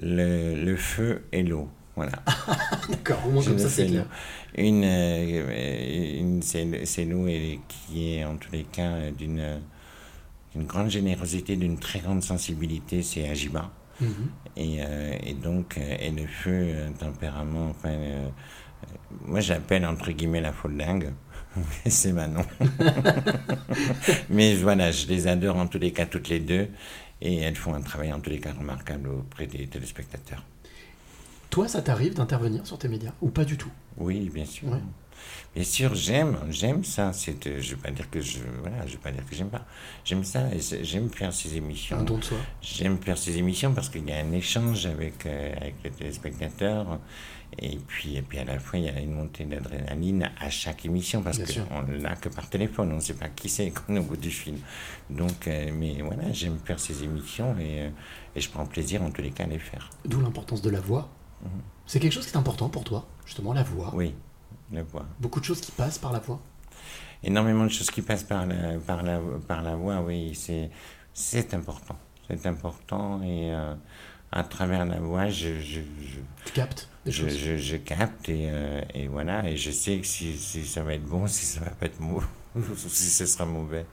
le, 0.00 0.54
le 0.64 0.76
feu 0.76 1.22
et 1.32 1.42
l'eau. 1.42 1.68
Voilà. 1.96 2.12
D'accord, 2.88 3.20
au 3.26 3.30
moins 3.30 3.44
comme 3.44 3.58
ça 3.58 3.68
c'est 3.68 3.86
clair. 3.86 4.06
Une, 4.56 4.84
euh, 4.84 6.18
une 6.18 6.40
c'est 6.42 7.04
l'eau 7.04 7.26
et 7.26 7.60
qui 7.68 8.14
est 8.14 8.24
en 8.24 8.36
tous 8.36 8.52
les 8.52 8.64
cas 8.64 8.92
euh, 8.92 9.10
d'une 9.12 9.60
grande 10.66 10.88
générosité, 10.90 11.56
d'une 11.56 11.78
très 11.78 11.98
grande 12.00 12.22
sensibilité, 12.22 13.02
c'est 13.02 13.28
Ajiba. 13.28 13.70
Mhm. 14.00 14.08
Et, 14.56 14.78
euh, 14.80 15.14
et 15.24 15.34
donc, 15.34 15.76
et 15.78 16.10
le 16.10 16.26
feu, 16.26 16.72
tempérament, 16.98 17.68
enfin, 17.70 17.90
euh, 17.90 18.28
moi 19.24 19.40
j'appelle 19.40 19.86
entre 19.86 20.10
guillemets 20.12 20.40
la 20.40 20.52
folle 20.52 20.76
dingue. 20.76 21.12
c'est 21.86 22.12
Manon. 22.12 22.44
Mais 24.30 24.54
voilà, 24.54 24.92
je 24.92 25.06
les 25.06 25.26
adore 25.26 25.56
en 25.56 25.66
tous 25.66 25.78
les 25.78 25.92
cas, 25.92 26.06
toutes 26.06 26.28
les 26.28 26.40
deux. 26.40 26.68
Et 27.20 27.38
elles 27.38 27.56
font 27.56 27.74
un 27.74 27.82
travail 27.82 28.12
en 28.12 28.20
tous 28.20 28.30
les 28.30 28.40
cas 28.40 28.52
remarquable 28.52 29.08
auprès 29.08 29.46
des 29.46 29.66
téléspectateurs. 29.66 30.44
Toi, 31.50 31.68
ça 31.68 31.82
t'arrive 31.82 32.14
d'intervenir 32.14 32.66
sur 32.66 32.78
tes 32.78 32.88
médias 32.88 33.12
ou 33.20 33.28
pas 33.28 33.44
du 33.44 33.56
tout? 33.56 33.70
Oui, 33.98 34.30
bien 34.32 34.46
sûr. 34.46 34.68
Ouais. 34.68 34.78
Bien 35.54 35.64
sûr, 35.64 35.94
j'aime, 35.94 36.38
j'aime 36.48 36.84
ça. 36.84 37.12
C'est, 37.12 37.46
euh, 37.46 37.60
je 37.60 37.74
vais 37.74 37.82
pas 37.82 37.90
dire 37.90 38.08
que 38.08 38.20
je, 38.20 38.38
voilà, 38.60 38.86
je 38.86 38.92
vais 38.92 38.98
pas 38.98 39.10
dire 39.10 39.26
que 39.28 39.34
j'aime 39.34 39.50
pas. 39.50 39.66
J'aime 40.04 40.24
ça. 40.24 40.44
J'aime 40.82 41.10
faire 41.10 41.32
ces 41.32 41.56
émissions. 41.56 41.98
Un 41.98 42.04
don 42.04 42.18
de 42.18 42.24
soi. 42.24 42.38
J'aime 42.62 42.98
faire 42.98 43.18
ces 43.18 43.36
émissions 43.36 43.74
parce 43.74 43.88
qu'il 43.88 44.08
y 44.08 44.12
a 44.12 44.18
un 44.18 44.32
échange 44.32 44.86
avec, 44.86 45.26
euh, 45.26 45.52
avec 45.60 45.74
les 45.84 45.90
téléspectateurs. 45.90 47.00
Et 47.58 47.78
puis, 47.78 48.16
et 48.16 48.22
puis 48.22 48.38
à 48.38 48.44
la 48.44 48.58
fois, 48.58 48.78
il 48.78 48.84
y 48.86 48.88
a 48.88 49.00
une 49.00 49.12
montée 49.12 49.44
d'adrénaline 49.44 50.30
à 50.38 50.50
chaque 50.50 50.84
émission 50.86 51.22
parce 51.22 51.38
qu'on 51.38 51.82
l'a 51.88 52.16
que 52.16 52.28
par 52.28 52.48
téléphone. 52.48 52.92
On 52.92 52.96
ne 52.96 53.00
sait 53.00 53.14
pas 53.14 53.28
qui 53.28 53.48
c'est 53.48 53.70
qu'on 53.86 53.96
est 53.96 53.98
au 53.98 54.04
bout 54.04 54.16
du 54.16 54.30
film. 54.30 54.58
Donc, 55.10 55.46
euh, 55.46 55.70
mais 55.74 56.00
voilà, 56.00 56.32
j'aime 56.32 56.58
faire 56.64 56.78
ces 56.78 57.02
émissions 57.02 57.56
et, 57.58 57.82
euh, 57.82 57.90
et 58.36 58.40
je 58.40 58.48
prends 58.50 58.66
plaisir 58.66 59.02
en 59.02 59.10
tous 59.10 59.22
les 59.22 59.30
cas 59.30 59.44
à 59.44 59.48
les 59.48 59.58
faire. 59.58 59.90
D'où 60.04 60.20
l'importance 60.20 60.62
de 60.62 60.70
la 60.70 60.80
voix. 60.80 61.08
C'est 61.86 61.98
quelque 61.98 62.12
chose 62.12 62.26
qui 62.26 62.34
est 62.34 62.38
important 62.38 62.68
pour 62.68 62.84
toi, 62.84 63.06
justement, 63.24 63.52
la 63.52 63.62
voix. 63.62 63.90
Oui, 63.94 64.14
la 64.70 64.82
voix. 64.82 65.06
Beaucoup 65.18 65.40
de 65.40 65.44
choses 65.44 65.60
qui 65.60 65.72
passent 65.72 65.98
par 65.98 66.12
la 66.12 66.20
voix. 66.20 66.40
énormément 67.22 67.64
de 67.64 67.70
choses 67.70 67.90
qui 67.90 68.02
passent 68.02 68.24
par 68.24 68.46
la, 68.46 68.78
par 68.78 69.02
la, 69.02 69.20
par 69.48 69.62
la 69.62 69.74
voix, 69.74 70.00
oui, 70.00 70.34
c'est, 70.34 70.70
c'est 71.12 71.52
important. 71.54 71.96
C'est 72.28 72.46
important 72.46 73.22
et 73.22 73.52
euh, 73.52 73.74
à 74.32 74.44
travers 74.44 74.84
la 74.86 75.00
voix, 75.00 75.28
je, 75.28 75.60
je, 75.60 75.80
je, 75.80 76.20
Tu 76.44 76.52
captes 76.52 76.88
des 77.04 77.10
je, 77.12 77.22
choses? 77.28 77.36
je, 77.38 77.56
je 77.56 77.76
capte 77.76 78.28
et, 78.28 78.48
euh, 78.50 78.80
et 78.94 79.08
voilà, 79.08 79.48
et 79.48 79.56
je 79.56 79.70
sais 79.70 79.98
que 79.98 80.06
si, 80.06 80.36
si 80.38 80.64
ça 80.64 80.82
va 80.82 80.94
être 80.94 81.04
bon, 81.04 81.26
si 81.26 81.44
ça 81.46 81.60
va 81.60 81.70
pas 81.70 81.86
être 81.86 82.00
mauvais, 82.00 82.26
si 82.88 83.10
ce 83.10 83.26
sera 83.26 83.44
mauvais. 83.44 83.86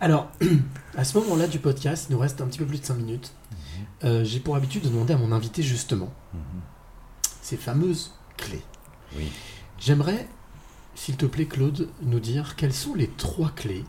Alors, 0.00 0.30
à 0.96 1.02
ce 1.04 1.18
moment-là 1.18 1.48
du 1.48 1.58
podcast, 1.58 2.06
il 2.08 2.12
nous 2.12 2.18
reste 2.20 2.40
un 2.40 2.46
petit 2.46 2.58
peu 2.58 2.66
plus 2.66 2.80
de 2.80 2.84
5 2.84 2.94
minutes. 2.94 3.32
Euh, 4.04 4.22
J'ai 4.24 4.38
pour 4.40 4.54
habitude 4.54 4.82
de 4.84 4.88
demander 4.88 5.14
à 5.14 5.18
mon 5.18 5.32
invité 5.32 5.62
justement 5.62 6.12
ces 7.42 7.56
fameuses 7.56 8.14
clés. 8.36 8.62
Oui. 9.16 9.28
J'aimerais, 9.78 10.28
s'il 10.94 11.16
te 11.16 11.26
plaît, 11.26 11.46
Claude, 11.46 11.88
nous 12.02 12.20
dire 12.20 12.54
quelles 12.54 12.72
sont 12.72 12.94
les 12.94 13.08
trois 13.08 13.50
clés. 13.50 13.84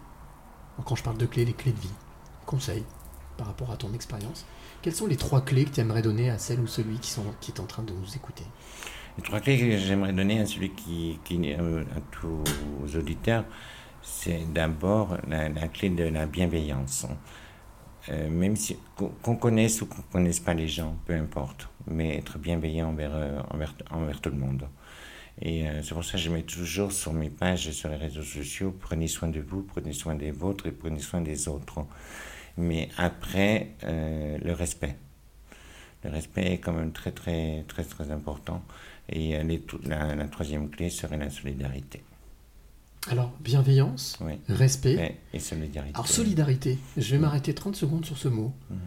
Quand 0.84 0.96
je 0.96 1.04
parle 1.04 1.18
de 1.18 1.28
clés, 1.28 1.46
les 1.46 1.54
clés 1.54 1.74
de 1.74 1.80
vie, 1.80 1.94
conseils 2.48 2.84
par 3.38 3.46
rapport 3.46 3.70
à 3.70 3.78
ton 3.78 3.94
expérience. 3.94 4.46
Quelles 4.82 4.96
sont 4.96 5.06
les 5.06 5.18
trois 5.18 5.42
clés 5.42 5.66
que 5.66 5.70
tu 5.70 5.80
aimerais 5.80 6.02
donner 6.02 6.32
à 6.32 6.40
celle 6.40 6.60
ou 6.60 6.66
celui 6.66 6.98
qui, 6.98 7.14
est 7.52 7.60
en 7.60 7.66
train 7.66 7.84
de 7.84 7.94
nous 7.94 8.16
écouter? 8.16 8.44
Les 9.18 9.24
trois 9.24 9.40
clés 9.40 9.60
que 9.60 9.78
j'aimerais 9.78 10.14
donner 10.14 10.40
à 10.40 10.48
celui 10.48 10.72
qui, 10.72 11.20
qui 11.24 11.54
euh, 11.54 11.84
à 11.96 12.02
tous 12.10 12.44
aux 12.84 12.96
auditeurs, 12.96 13.46
c'est 14.02 14.52
d'abord 14.52 15.18
la, 15.28 15.50
clé 15.68 15.90
de 15.90 16.06
la 16.06 16.26
bienveillance. 16.26 17.06
Euh, 18.10 18.28
même 18.32 18.56
si 18.56 18.78
qu'on 18.96 19.36
connaisse 19.36 19.84
ou 19.84 19.86
qu'on 19.86 20.02
connaisse 20.02 20.40
pas 20.40 20.56
les 20.56 20.68
gens, 20.68 20.98
peu 21.06 21.14
importe, 21.14 21.70
mais 21.86 22.18
être 22.18 22.40
bienveillant 22.40 22.90
envers, 22.90 23.12
euh, 23.14 23.40
envers, 23.52 23.76
envers 23.92 24.20
tout 24.20 24.32
le 24.32 24.38
monde. 24.38 24.68
Et 25.44 25.66
c'est 25.82 25.94
pour 25.94 26.04
ça 26.04 26.14
que 26.14 26.18
je 26.18 26.30
mets 26.30 26.44
toujours 26.44 26.92
sur 26.92 27.14
mes 27.14 27.30
pages 27.30 27.68
et 27.68 27.72
sur 27.72 27.90
les 27.90 27.96
réseaux 27.96 28.22
sociaux, 28.22 28.76
prenez 28.80 29.08
soin 29.08 29.30
de 29.30 29.40
vous, 29.40 29.64
prenez 29.64 29.94
soin 29.94 30.14
des 30.14 30.30
vôtres 30.30 30.68
et 30.68 30.72
prenez 30.72 31.00
soin 31.00 31.22
des 31.22 31.48
autres. 31.48 31.86
Mais 32.58 32.90
après, 32.98 33.72
euh, 33.84 34.38
le 34.44 34.54
respect. 34.54 34.96
Le 36.04 36.10
respect 36.10 36.54
est 36.54 36.58
quand 36.58 36.74
même 36.74 36.92
très 36.92 37.12
très 37.12 37.64
très 37.68 37.84
très 37.84 38.12
important. 38.12 38.64
Et 39.10 39.36
euh, 39.38 39.44
les- 39.44 39.64
la, 39.86 40.16
la 40.16 40.28
troisième 40.28 40.70
clé 40.70 40.90
serait 40.90 41.18
la 41.18 41.30
solidarité. 41.30 42.04
Alors, 43.10 43.32
bienveillance, 43.40 44.18
Oui. 44.22 44.34
respect. 44.48 45.18
Et 45.34 45.40
solidarité. 45.40 45.94
Alors, 45.96 46.08
solidarité. 46.08 46.78
Je 46.98 47.12
vais 47.12 47.18
m'arrêter 47.18 47.54
30 47.54 47.76
secondes 47.76 48.06
sur 48.06 48.18
ce 48.18 48.28
mot. 48.28 48.54
Mhm. 48.70 48.78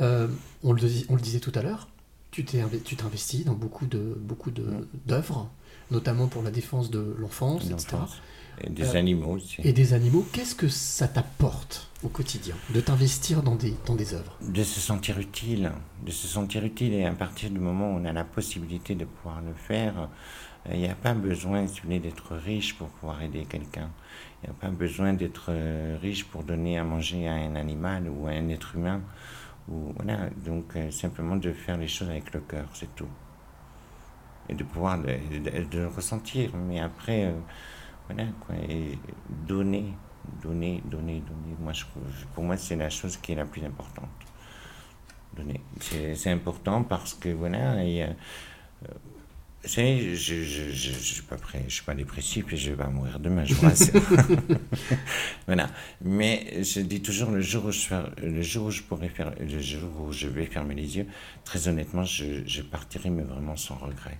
Euh, 0.00 0.28
on, 0.62 0.72
le, 0.72 0.82
on 1.08 1.16
le 1.16 1.20
disait 1.20 1.40
tout 1.40 1.52
à 1.54 1.62
l'heure, 1.62 1.88
tu 2.30 2.44
t'investis 2.44 3.44
dans 3.44 3.54
beaucoup 3.54 3.86
de 3.86 4.16
beaucoup 4.20 4.50
de- 4.50 4.88
d'œuvres, 5.06 5.48
notamment 5.90 6.26
pour 6.28 6.42
la 6.42 6.50
défense 6.50 6.90
de 6.90 7.14
l'enfance, 7.18 7.64
etc. 7.70 7.96
Et 8.60 8.70
des 8.70 8.96
animaux 8.96 9.32
aussi. 9.32 9.60
Et 9.62 9.72
des 9.72 9.94
animaux. 9.94 10.26
Qu'est-ce 10.32 10.54
que 10.54 10.68
ça 10.68 11.08
t'apporte 11.08 11.90
au 12.02 12.08
quotidien 12.08 12.54
de 12.72 12.80
t'investir 12.80 13.42
dans 13.42 13.56
des, 13.56 13.74
dans 13.86 13.94
des 13.94 14.14
œuvres? 14.14 14.36
De 14.40 14.62
se 14.62 14.80
sentir 14.80 15.18
utile, 15.18 15.72
de 16.04 16.10
se 16.10 16.26
sentir 16.26 16.64
utile 16.64 16.94
et 16.94 17.04
à 17.04 17.12
partir 17.12 17.50
du 17.50 17.58
moment 17.58 17.90
où 17.90 17.98
on 17.98 18.04
a 18.04 18.12
la 18.12 18.24
possibilité 18.24 18.94
de 18.94 19.04
pouvoir 19.04 19.40
le 19.42 19.54
faire, 19.54 20.08
euh, 20.68 20.74
il 20.74 20.80
n'y 20.80 20.88
a 20.88 20.94
pas 20.94 21.14
besoin 21.14 21.66
si 21.66 21.80
vous 21.80 21.86
voulez, 21.86 21.98
d'être 21.98 22.34
riche 22.36 22.74
pour 22.74 22.88
pouvoir 22.88 23.22
aider 23.22 23.44
quelqu'un. 23.48 23.90
Il 24.42 24.50
n'y 24.50 24.56
a 24.56 24.58
pas 24.60 24.70
besoin 24.70 25.12
d'être 25.14 25.46
euh, 25.48 25.98
riche 26.00 26.24
pour 26.24 26.44
donner 26.44 26.78
à 26.78 26.84
manger 26.84 27.26
à 27.26 27.34
un 27.34 27.56
animal 27.56 28.08
ou 28.08 28.26
à 28.26 28.30
un 28.30 28.48
être 28.48 28.76
humain. 28.76 29.00
Ou, 29.68 29.92
voilà, 29.96 30.28
donc 30.44 30.76
euh, 30.76 30.90
simplement 30.90 31.36
de 31.36 31.52
faire 31.52 31.78
les 31.78 31.88
choses 31.88 32.10
avec 32.10 32.32
le 32.34 32.40
cœur, 32.40 32.66
c'est 32.74 32.94
tout. 32.94 33.08
Et 34.48 34.54
de 34.54 34.62
pouvoir 34.62 34.98
le, 34.98 35.40
de, 35.40 35.64
de 35.64 35.78
le 35.78 35.88
ressentir. 35.88 36.50
Mais 36.54 36.80
après, 36.80 37.32
voilà, 38.08 38.26
quoi, 38.46 38.54
et 38.68 38.98
donner, 39.46 39.86
donner, 40.42 40.82
donner, 40.84 41.20
donner. 41.20 41.56
Moi, 41.60 41.72
je, 41.72 41.84
pour 42.34 42.44
moi, 42.44 42.56
c'est 42.56 42.76
la 42.76 42.90
chose 42.90 43.16
qui 43.16 43.32
est 43.32 43.36
la 43.36 43.46
plus 43.46 43.64
importante. 43.64 44.08
Donner. 45.36 45.60
C'est 45.80 46.14
c'est 46.14 46.30
important 46.30 46.84
parce 46.84 47.14
que, 47.14 47.28
voilà, 47.30 47.84
et, 47.84 48.04
euh, 48.04 48.06
euh, 48.84 48.88
vous 49.62 49.68
savez, 49.68 50.14
je 50.14 50.34
ne 50.34 50.42
je, 50.44 50.70
je, 50.70 50.92
je 50.92 50.98
suis 51.14 51.22
pas 51.22 51.36
prêt, 51.36 51.64
je 51.66 51.74
suis 51.74 51.84
pas 51.84 51.94
dépressif 51.94 52.52
et 52.52 52.56
je 52.56 52.70
vais 52.70 52.76
pas 52.76 52.88
mourir 52.88 53.18
demain, 53.18 53.44
je 53.44 53.54
vous 53.54 53.62
rassure. 53.62 53.94
voilà. 55.46 55.70
Mais 56.02 56.62
je 56.62 56.80
dis 56.80 57.02
toujours, 57.02 57.30
le 57.30 57.40
jour 57.40 57.64
où 57.66 57.70
je, 57.72 57.80
fer- 57.80 58.10
le 58.22 58.42
jour 58.42 58.66
où 58.66 58.70
je 58.70 58.82
pourrai 58.82 59.08
faire, 59.08 59.34
le 59.40 59.58
jour 59.60 59.90
où 60.02 60.12
je 60.12 60.28
vais 60.28 60.46
fermer 60.46 60.74
les 60.74 60.96
yeux, 60.98 61.06
très 61.44 61.66
honnêtement, 61.68 62.04
je, 62.04 62.46
je 62.46 62.62
partirai, 62.62 63.10
mais 63.10 63.22
vraiment 63.22 63.56
sans 63.56 63.76
regret. 63.76 64.18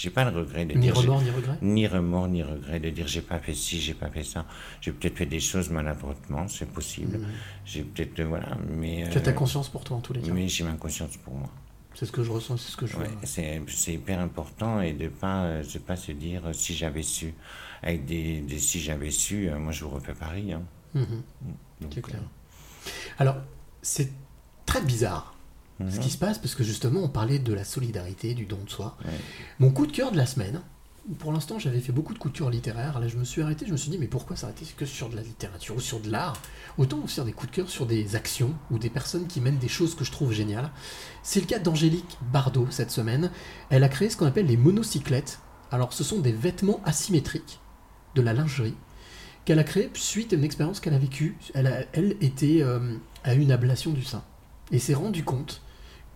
J'ai 0.00 0.10
pas 0.10 0.30
le 0.30 0.36
regret 0.38 0.64
de 0.64 0.74
Ni 0.74 0.80
dire. 0.86 0.94
remords, 0.96 1.22
ni 1.22 1.30
regrets? 1.30 1.58
Ni 1.60 1.86
remords, 1.88 2.28
ni 2.28 2.42
regret 2.44 2.78
de 2.78 2.88
dire 2.90 3.08
j'ai 3.08 3.20
pas 3.20 3.40
fait 3.40 3.52
ci, 3.54 3.80
j'ai 3.80 3.94
pas 3.94 4.08
fait 4.08 4.22
ça. 4.22 4.46
J'ai 4.80 4.92
peut-être 4.92 5.16
fait 5.16 5.26
des 5.26 5.40
choses 5.40 5.70
maladroitement, 5.70 6.46
c'est 6.46 6.70
possible. 6.70 7.18
Mhm. 7.18 7.26
J'ai 7.64 7.82
peut-être, 7.82 8.20
euh, 8.20 8.26
voilà, 8.26 8.56
mais. 8.70 9.08
Tu 9.10 9.18
as 9.18 9.20
ta 9.20 9.30
euh, 9.30 9.34
conscience 9.34 9.68
pour 9.68 9.82
toi 9.82 9.96
en 9.96 10.00
tous 10.00 10.12
les 10.12 10.20
cas. 10.20 10.30
Mais 10.32 10.46
j'ai 10.46 10.62
ma 10.62 10.74
conscience 10.74 11.16
pour 11.16 11.34
moi. 11.34 11.50
C'est 11.94 12.06
ce 12.06 12.12
que 12.12 12.22
je 12.22 12.30
ressens, 12.30 12.58
c'est 12.58 12.70
ce 12.70 12.76
que 12.76 12.86
je 12.86 12.96
Ouais, 12.96 13.08
vois. 13.08 13.20
c'est 13.24 13.60
c'est 13.66 13.94
hyper 13.94 14.20
important 14.20 14.80
et 14.80 14.92
de 14.92 15.08
pas 15.08 15.42
euh, 15.46 15.64
de 15.64 15.78
pas 15.80 15.96
se 15.96 16.12
dire 16.12 16.42
si 16.52 16.76
j'avais 16.76 17.02
su 17.02 17.34
avec 17.82 18.04
des, 18.04 18.40
des 18.42 18.60
si 18.60 18.78
j'avais 18.80 19.10
su 19.10 19.50
moi 19.58 19.72
je 19.72 19.82
vous 19.84 19.90
refais 19.90 20.14
Paris 20.14 20.52
hein. 20.52 20.62
Mhm. 20.94 21.22
Donc, 21.80 21.90
C'est 21.92 22.02
clair. 22.02 22.20
Alors, 23.18 23.36
c'est 23.82 24.12
très 24.64 24.80
bizarre 24.82 25.34
mhm. 25.80 25.90
ce 25.90 26.00
qui 26.00 26.10
se 26.10 26.18
passe 26.18 26.38
parce 26.38 26.54
que 26.54 26.64
justement 26.64 27.00
on 27.00 27.08
parlait 27.08 27.38
de 27.38 27.52
la 27.52 27.64
solidarité, 27.64 28.34
du 28.34 28.46
don 28.46 28.58
de 28.64 28.70
soi. 28.70 28.96
Ouais. 29.04 29.10
Mon 29.58 29.70
coup 29.70 29.86
de 29.86 29.92
cœur 29.92 30.12
de 30.12 30.16
la 30.16 30.26
semaine, 30.26 30.60
pour 31.18 31.32
l'instant 31.32 31.58
j'avais 31.58 31.80
fait 31.80 31.92
beaucoup 31.92 32.12
de 32.12 32.18
cœur 32.18 32.50
littéraires, 32.50 33.00
là 33.00 33.08
je 33.08 33.16
me 33.16 33.24
suis 33.24 33.40
arrêté, 33.40 33.64
je 33.66 33.72
me 33.72 33.76
suis 33.78 33.90
dit 33.90 33.98
mais 33.98 34.08
pourquoi 34.08 34.36
s'arrêter 34.36 34.66
que 34.76 34.84
sur 34.84 35.08
de 35.08 35.16
la 35.16 35.22
littérature 35.22 35.76
ou 35.76 35.80
sur 35.80 36.00
de 36.00 36.10
l'art? 36.10 36.34
Autant 36.76 37.06
faire 37.06 37.24
des 37.24 37.32
coups 37.32 37.50
de 37.50 37.56
cœur 37.56 37.68
sur 37.70 37.86
des 37.86 38.14
actions 38.14 38.54
ou 38.70 38.78
des 38.78 38.90
personnes 38.90 39.26
qui 39.26 39.40
mènent 39.40 39.58
des 39.58 39.68
choses 39.68 39.94
que 39.94 40.04
je 40.04 40.12
trouve 40.12 40.32
géniales. 40.32 40.70
C'est 41.22 41.40
le 41.40 41.46
cas 41.46 41.58
d'Angélique 41.58 42.18
Bardot 42.32 42.66
cette 42.70 42.90
semaine. 42.90 43.30
Elle 43.70 43.84
a 43.84 43.88
créé 43.88 44.10
ce 44.10 44.16
qu'on 44.16 44.26
appelle 44.26 44.46
les 44.46 44.56
monocyclettes. 44.58 45.40
Alors 45.70 45.92
ce 45.92 46.04
sont 46.04 46.18
des 46.20 46.32
vêtements 46.32 46.80
asymétriques, 46.84 47.58
de 48.14 48.22
la 48.22 48.32
lingerie, 48.32 48.74
qu'elle 49.44 49.58
a 49.58 49.64
créé 49.64 49.90
suite 49.94 50.32
à 50.32 50.36
une 50.36 50.44
expérience 50.44 50.78
qu'elle 50.80 50.94
a 50.94 50.98
vécue. 50.98 51.36
Elle, 51.54 51.66
a- 51.68 51.84
elle 51.94 52.16
était 52.20 52.62
euh, 52.62 52.96
à 53.24 53.34
une 53.34 53.50
ablation 53.52 53.92
du 53.92 54.02
sein 54.04 54.22
et 54.72 54.78
s'est 54.78 54.94
rendu 54.94 55.24
compte 55.24 55.62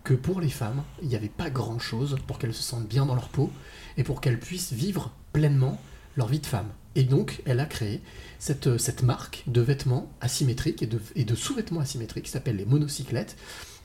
que 0.04 0.14
pour 0.14 0.40
les 0.40 0.48
femmes, 0.48 0.82
il 1.02 1.08
n'y 1.08 1.16
avait 1.16 1.28
pas 1.28 1.50
grand-chose 1.50 2.16
pour 2.26 2.38
qu'elles 2.38 2.54
se 2.54 2.62
sentent 2.62 2.88
bien 2.88 3.06
dans 3.06 3.14
leur 3.14 3.28
peau 3.28 3.50
et 3.96 4.04
pour 4.04 4.20
qu'elles 4.20 4.40
puissent 4.40 4.72
vivre 4.72 5.12
pleinement 5.32 5.80
leur 6.16 6.28
vie 6.28 6.40
de 6.40 6.46
femme. 6.46 6.68
Et 6.94 7.04
donc, 7.04 7.40
elle 7.46 7.60
a 7.60 7.64
créé 7.64 8.02
cette, 8.38 8.66
euh, 8.66 8.78
cette 8.78 9.02
marque 9.02 9.44
de 9.46 9.60
vêtements 9.60 10.10
asymétriques 10.20 10.82
et 10.82 10.86
de, 10.86 11.00
et 11.16 11.24
de 11.24 11.34
sous-vêtements 11.34 11.80
asymétriques 11.80 12.24
qui 12.24 12.30
s'appelle 12.30 12.56
les 12.56 12.66
monocyclettes. 12.66 13.36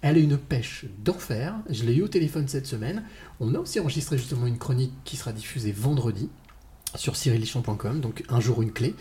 Elle 0.02 0.18
a 0.18 0.20
une 0.20 0.38
pêche 0.38 0.86
d'enfer. 1.04 1.56
Je 1.70 1.84
l'ai 1.84 1.96
eu 1.96 2.02
au 2.02 2.08
téléphone 2.08 2.48
cette 2.48 2.68
semaine. 2.68 3.04
On 3.40 3.56
a 3.56 3.60
aussi 3.60 3.80
enregistré 3.80 4.18
justement 4.18 4.46
une 4.46 4.58
chronique 4.58 4.94
qui 5.06 5.16
sera 5.16 5.32
diffusée 5.32 5.72
vendredi 5.72 6.30
sur 6.96 7.16
cyrillichon.com, 7.16 8.00
donc 8.00 8.24
un 8.30 8.40
jour 8.40 8.62
une 8.62 8.72
clé. 8.72 8.94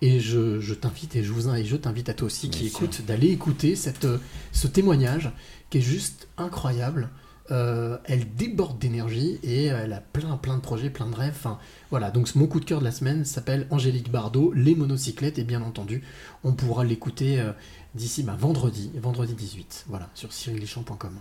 Et 0.00 0.20
je, 0.20 0.60
je 0.60 0.74
t'invite 0.74 1.16
et 1.16 1.22
je 1.22 1.32
vous 1.32 1.48
invite, 1.48 1.66
et 1.66 1.68
je 1.68 1.76
t'invite 1.76 2.08
à 2.08 2.14
toi 2.14 2.26
aussi 2.26 2.50
qui 2.50 2.68
sûr. 2.68 2.82
écoute 2.82 3.02
d'aller 3.06 3.28
écouter 3.28 3.76
cette, 3.76 4.04
euh, 4.04 4.18
ce 4.52 4.66
témoignage 4.66 5.30
qui 5.72 5.78
est 5.78 5.80
juste 5.80 6.28
incroyable. 6.36 7.08
Euh, 7.50 7.96
elle 8.04 8.34
déborde 8.34 8.78
d'énergie 8.78 9.40
et 9.42 9.64
elle 9.64 9.94
a 9.94 10.00
plein 10.02 10.36
plein 10.36 10.56
de 10.56 10.60
projets, 10.60 10.90
plein 10.90 11.06
de 11.06 11.14
rêves. 11.14 11.34
Enfin, 11.34 11.58
voilà, 11.90 12.10
donc 12.10 12.32
mon 12.34 12.46
coup 12.46 12.60
de 12.60 12.66
cœur 12.66 12.80
de 12.80 12.84
la 12.84 12.92
semaine 12.92 13.24
s'appelle 13.24 13.66
Angélique 13.70 14.10
Bardot, 14.10 14.52
Les 14.52 14.74
monocyclettes, 14.74 15.38
et 15.38 15.44
bien 15.44 15.62
entendu, 15.62 16.02
on 16.44 16.52
pourra 16.52 16.84
l'écouter 16.84 17.40
euh, 17.40 17.52
d'ici 17.94 18.22
bah, 18.22 18.36
vendredi, 18.38 18.92
vendredi 19.00 19.32
18, 19.34 19.86
voilà, 19.88 20.10
sur 20.14 20.30
cyrillichon.com. 20.30 21.14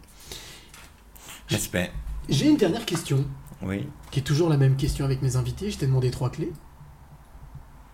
Respect. 1.48 1.92
J'ai 2.28 2.50
une 2.50 2.58
dernière 2.58 2.86
question, 2.86 3.24
Oui. 3.62 3.88
qui 4.12 4.20
est 4.20 4.24
toujours 4.24 4.50
la 4.50 4.58
même 4.58 4.76
question 4.76 5.06
avec 5.06 5.22
mes 5.22 5.38
invités. 5.38 5.72
Je 5.72 5.78
t'ai 5.78 5.86
demandé 5.88 6.12
trois 6.12 6.30
clés. 6.30 6.52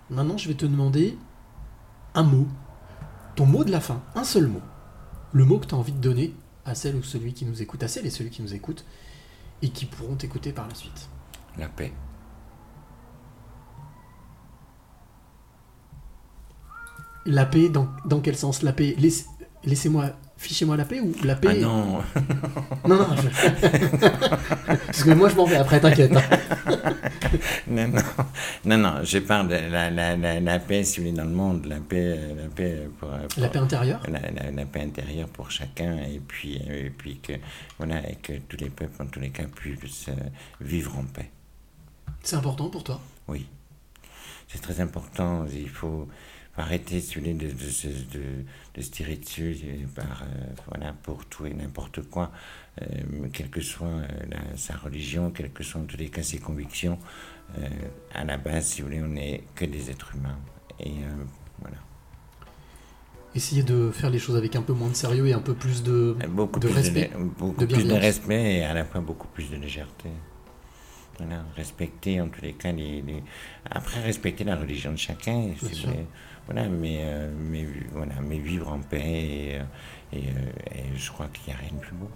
Maintenant, 0.10 0.39
je 0.39 0.47
vais 0.47 0.55
te 0.55 0.66
demander 0.66 1.20
un 2.16 2.24
mot, 2.24 2.47
ton 3.36 3.45
mot 3.45 3.64
de 3.64 3.72
la 3.72 3.80
fin, 3.80 4.01
un 4.16 4.24
seul 4.24 4.47
mot. 4.47 4.62
Le 5.34 5.45
mot 5.45 5.60
que 5.60 5.68
tu 5.68 5.76
as 5.76 5.78
envie 5.78 5.91
de 5.91 5.99
donner 5.99 6.34
à 6.68 6.76
celle 6.76 6.95
ou 6.95 7.03
celui 7.03 7.34
qui 7.34 7.45
nous 7.45 7.61
écoute, 7.61 7.84
à 7.84 7.88
celle 7.88 8.05
et 8.05 8.09
celui 8.09 8.30
qui 8.30 8.41
nous 8.41 8.53
écoute, 8.53 8.86
et 9.61 9.70
qui 9.70 9.86
pourront 9.86 10.15
t'écouter 10.15 10.51
par 10.53 10.68
la 10.68 10.76
suite. 10.76 11.09
La 11.57 11.68
paix. 11.68 11.91
La 17.26 17.45
paix, 17.45 17.70
dans, 17.70 17.88
dans 18.05 18.22
quel 18.22 18.38
sens? 18.38 18.61
La 18.63 18.72
paix 18.74 18.95
Laisse- 18.97 19.28
Laissez-moi, 19.63 20.11
fichez-moi 20.38 20.78
la 20.78 20.86
paix 20.86 21.00
ou 21.00 21.14
la 21.24 21.36
paix 21.36 21.50
Ah 21.52 21.56
non. 21.56 22.02
Non, 22.88 22.96
non, 22.98 23.08
je- 23.16 24.08
Parce 24.88 25.04
que 25.04 25.12
moi 25.14 25.30
je 25.30 25.36
m'en 25.36 25.46
vais 25.46 25.56
après, 25.56 25.80
t'inquiète. 25.80 26.12
hein. 26.16 26.22
non, 27.68 27.88
non, 27.88 28.02
non, 28.66 28.78
non, 28.78 29.04
je 29.04 29.20
parle 29.20 29.48
de 29.50 29.56
la, 29.72 29.90
la, 29.90 30.16
la, 30.16 30.40
la 30.40 30.60
paix, 30.60 30.84
si 30.84 31.00
vous 31.00 31.08
voulez, 31.08 31.18
dans 31.18 31.26
le 31.26 31.32
monde, 31.32 31.66
la 31.66 31.80
paix, 31.80 32.18
la 32.36 32.48
paix 32.50 32.88
pour, 33.00 33.10
pour- 33.10 33.42
La 33.42 33.50
paix 33.50 33.60
intérieure 33.60 34.02
la 34.10 34.66
paix 34.66 34.82
intérieure 34.82 35.28
pour 35.30 35.52
chacun, 35.52 35.98
et 35.98 36.20
puis, 36.26 36.62
euh, 36.70 36.86
et 36.86 36.90
puis 36.90 37.20
que, 37.20 37.34
voilà, 37.78 38.08
et 38.10 38.16
que 38.16 38.34
tous 38.48 38.58
les 38.58 38.70
peuples, 38.70 39.02
en 39.02 39.08
tous 39.08 39.20
les 39.20 39.30
cas, 39.30 39.44
puissent 39.44 40.10
euh, 40.10 40.14
vivre 40.62 40.98
en 40.98 41.04
paix. 41.04 41.30
C'est 42.24 42.36
important 42.36 42.70
pour 42.70 42.84
toi? 42.84 43.00
Oui, 43.28 43.48
c'est 44.48 44.62
très 44.62 44.80
important. 44.82 45.46
Il 45.54 45.70
faut 45.70 46.08
arrêter 46.58 46.99
voulez, 47.16 47.34
de, 47.34 47.51
de, 47.51 47.70
se- 47.70 47.88
de, 47.88 48.24
de 48.76 48.82
se 48.82 48.89
tirer 48.91 49.16
dessus 49.18 49.58
euh, 49.64 49.86
par, 49.95 50.24
euh, 50.24 50.45
voilà, 50.68 50.93
pour 51.03 51.26
tout 51.26 51.45
et 51.45 51.53
n'importe 51.53 52.01
quoi, 52.10 52.32
euh, 52.82 52.86
quelle 53.34 53.49
que 53.49 53.62
soit 53.62 53.88
euh, 53.88 54.08
la- 54.30 54.58
sa 54.58 54.76
religion, 54.76 55.32
quelles 55.32 55.51
que 55.51 55.64
soient 55.64 55.82
en 55.82 55.86
tous 55.86 55.97
les 55.97 56.10
cas 56.10 56.24
ses 56.24 56.39
convictions. 56.39 56.97
À 58.14 58.26
la 58.26 58.38
base, 58.38 58.66
si 58.68 58.82
vous 58.82 58.88
voulez, 58.89 59.01
on 59.01 59.08
n'est 59.08 59.43
que 59.55 59.64
des 59.64 59.89
êtres 59.89 60.14
humains. 60.16 60.38
Et 60.82 60.91
voilà. 61.62 61.78
Essayer 63.36 63.64
de 63.64 63.89
faire 63.91 64.10
les 64.10 64.20
choses 64.20 64.36
avec 64.36 64.55
un 64.55 64.62
peu 64.62 64.74
moins 64.74 64.89
de 64.89 64.95
sérieux 64.95 65.28
et 65.28 65.34
un 65.34 65.39
peu 65.39 65.53
plus 65.53 65.82
de, 65.84 66.18
Beaucoup 66.30 66.60
de 66.60 66.68
plus 66.68 66.76
respect. 66.76 67.10
beaucoup 67.39 67.62
de 67.62 67.66
plus 67.66 67.78
de 67.78 67.84
bienveillance. 67.84 68.01
respect 68.01 68.55
et 68.58 68.64
à 68.66 68.74
la 68.74 68.84
fois 68.84 68.99
beaucoup 68.99 69.28
plus 69.30 69.49
de 69.49 69.55
légèreté. 69.58 70.10
Voilà, 71.20 71.45
respecter 71.55 72.20
en 72.22 72.28
tous 72.30 72.41
les 72.41 72.53
cas 72.53 72.72
les, 72.72 73.01
les- 73.01 73.24
après 73.70 74.01
respecter 74.01 74.43
la 74.43 74.55
religion 74.55 74.91
de 74.91 74.97
chacun, 74.97 75.51
voilà, 76.48 76.68
mais, 76.70 77.00
euh, 77.02 77.30
mais 77.38 77.68
mais 78.22 78.39
vivre 78.39 78.72
en 78.72 78.80
paix 78.80 79.00
et, 79.02 79.56
euh, 79.60 79.64
euh, 80.14 80.95
je 80.95 81.12
crois 81.12 81.28
qu'il 81.28 81.54
n'y 81.54 81.60
a 81.60 81.62
rien 81.62 81.74
de 81.74 81.80
plus 81.80 81.95
beau. 81.95 82.10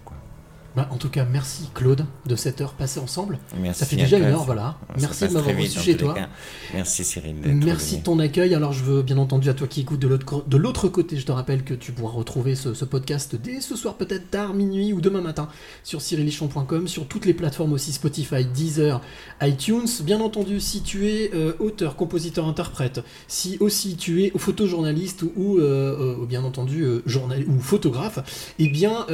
Bah, 0.74 0.88
en 0.90 0.96
tout 0.96 1.10
cas, 1.10 1.26
merci 1.30 1.68
Claude 1.74 2.06
de 2.26 2.36
cette 2.36 2.60
heure 2.60 2.72
passée 2.72 3.00
ensemble. 3.00 3.38
Merci 3.60 3.80
Ça 3.80 3.86
fait 3.86 3.96
déjà 3.96 4.18
une 4.18 4.24
heure, 4.24 4.44
voilà. 4.44 4.78
Merci 4.98 5.28
de 5.28 5.34
m'avoir 5.34 5.56
reçu 5.56 5.80
chez 5.80 5.96
toi. 5.96 6.14
cas. 6.14 6.28
Merci 6.72 7.04
Cyril. 7.04 7.36
Merci 7.44 7.98
de 7.98 8.02
ton 8.02 8.18
accueil. 8.18 8.54
Alors, 8.54 8.72
je 8.72 8.82
veux 8.82 9.02
bien 9.02 9.18
entendu 9.18 9.48
à 9.48 9.54
toi 9.54 9.66
qui 9.66 9.82
écoutes 9.82 10.00
de 10.00 10.56
l'autre 10.56 10.88
côté, 10.88 11.16
je 11.16 11.26
te 11.26 11.32
rappelle 11.32 11.64
que 11.64 11.74
tu 11.74 11.92
pourras 11.92 12.12
retrouver 12.12 12.54
ce, 12.54 12.74
ce 12.74 12.84
podcast 12.84 13.36
dès 13.36 13.60
ce 13.60 13.76
soir, 13.76 13.94
peut-être 13.94 14.30
tard, 14.30 14.54
minuit 14.54 14.92
ou 14.92 15.00
demain 15.00 15.20
matin 15.20 15.48
sur 15.84 16.00
cyrilichon.com, 16.00 16.88
sur 16.88 17.06
toutes 17.06 17.26
les 17.26 17.34
plateformes 17.34 17.72
aussi 17.72 17.92
Spotify, 17.92 18.44
Deezer, 18.44 19.00
iTunes. 19.40 19.88
Bien 20.02 20.20
entendu, 20.20 20.60
si 20.60 20.82
tu 20.82 21.08
es 21.08 21.30
euh, 21.34 21.52
auteur, 21.58 21.96
compositeur, 21.96 22.46
interprète, 22.46 23.00
si 23.28 23.56
aussi 23.60 23.96
tu 23.96 24.24
es 24.24 24.32
photojournaliste 24.36 25.24
ou, 25.36 25.58
euh, 25.58 26.20
euh, 26.22 26.26
bien 26.26 26.44
entendu 26.44 26.84
journal 27.06 27.44
ou 27.48 27.60
photographe, 27.60 28.54
eh 28.58 28.68
bien, 28.68 29.06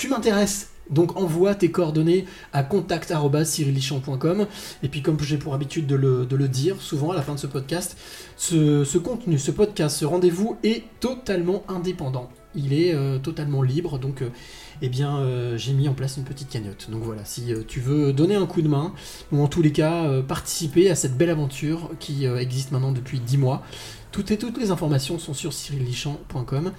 tu 0.00 0.08
m'intéresses. 0.08 0.70
Donc 0.88 1.16
envoie 1.16 1.54
tes 1.54 1.70
coordonnées 1.70 2.24
à 2.52 2.64
contact.cyrilichon.com 2.64 4.46
et 4.82 4.88
puis 4.88 5.02
comme 5.02 5.20
j'ai 5.20 5.36
pour 5.36 5.54
habitude 5.54 5.86
de 5.86 5.94
le, 5.94 6.48
dire 6.48 6.80
souvent 6.80 7.10
à 7.10 7.14
la 7.14 7.22
fin 7.22 7.34
de 7.34 7.38
ce 7.38 7.46
podcast, 7.46 7.96
ce, 8.36 8.98
contenu, 8.98 9.38
ce 9.38 9.52
podcast, 9.52 9.98
ce 9.98 10.04
rendez-vous 10.06 10.56
est 10.64 10.84
totalement 10.98 11.62
indépendant. 11.68 12.30
Il 12.56 12.72
est 12.72 12.94
euh, 12.94 13.18
totalement 13.18 13.62
libre, 13.62 13.98
donc 13.98 14.22
euh, 14.22 14.30
eh 14.82 14.88
bien 14.88 15.18
euh, 15.18 15.56
j'ai 15.56 15.74
mis 15.74 15.86
en 15.86 15.92
place 15.92 16.16
une 16.16 16.24
petite 16.24 16.48
cagnotte. 16.48 16.90
Donc 16.90 17.02
voilà, 17.02 17.24
si 17.24 17.52
tu 17.68 17.78
veux 17.78 18.12
donner 18.14 18.34
un 18.34 18.46
coup 18.46 18.62
de 18.62 18.68
main, 18.68 18.94
ou 19.30 19.40
en 19.42 19.48
tous 19.48 19.62
les 19.62 19.70
cas 19.70 20.22
participer 20.22 20.90
à 20.90 20.96
cette 20.96 21.16
belle 21.16 21.30
aventure 21.30 21.90
qui 22.00 22.24
existe 22.24 22.72
maintenant 22.72 22.92
depuis 22.92 23.20
10 23.20 23.36
mois, 23.36 23.62
toutes, 24.10 24.30
et, 24.32 24.38
toutes 24.38 24.58
les 24.58 24.70
informations 24.72 25.18
sont 25.18 25.34
sur 25.34 25.52
cyrilichamp.com. 25.52 26.72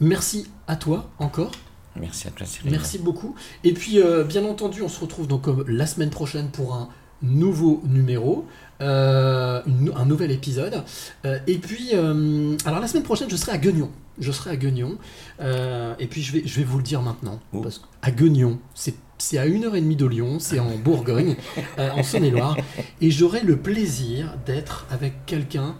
Merci 0.00 0.46
à 0.66 0.76
toi 0.76 1.10
encore. 1.20 1.52
Merci 2.00 2.28
à 2.28 2.30
toi 2.30 2.46
Cyril. 2.46 2.70
Merci 2.70 2.98
beaucoup. 2.98 3.34
Et 3.64 3.72
puis, 3.72 4.00
euh, 4.00 4.24
bien 4.24 4.44
entendu, 4.44 4.82
on 4.82 4.88
se 4.88 5.00
retrouve 5.00 5.26
donc 5.26 5.48
euh, 5.48 5.64
la 5.68 5.86
semaine 5.86 6.10
prochaine 6.10 6.48
pour 6.50 6.74
un 6.74 6.88
nouveau 7.22 7.82
numéro, 7.86 8.46
euh, 8.80 9.60
une- 9.66 9.92
un 9.96 10.04
nouvel 10.06 10.30
épisode. 10.30 10.82
Euh, 11.24 11.38
et 11.46 11.58
puis, 11.58 11.90
euh, 11.94 12.56
alors 12.64 12.80
la 12.80 12.86
semaine 12.86 13.02
prochaine, 13.02 13.28
je 13.30 13.36
serai 13.36 13.52
à 13.52 13.58
Guignon. 13.58 13.90
Je 14.20 14.30
serai 14.32 14.50
à 14.50 14.56
Guignon. 14.56 14.98
Et 15.40 16.06
puis, 16.08 16.22
je 16.22 16.32
vais, 16.32 16.42
je 16.44 16.58
vais 16.58 16.64
vous 16.64 16.78
le 16.78 16.82
dire 16.84 17.02
maintenant. 17.02 17.40
Où 17.52 17.60
Parce 17.62 17.80
qu'à 18.02 18.10
Guignon, 18.10 18.58
c'est 18.74 18.94
c'est 19.20 19.36
à 19.38 19.46
une 19.46 19.64
heure 19.64 19.74
et 19.74 19.80
demie 19.80 19.96
de 19.96 20.06
Lyon, 20.06 20.38
c'est 20.38 20.60
en 20.60 20.76
Bourgogne, 20.84 21.34
en 21.76 22.04
Saône-et-Loire. 22.04 22.56
Et 23.00 23.10
j'aurai 23.10 23.40
le 23.42 23.56
plaisir 23.56 24.34
d'être 24.46 24.86
avec 24.92 25.26
quelqu'un 25.26 25.74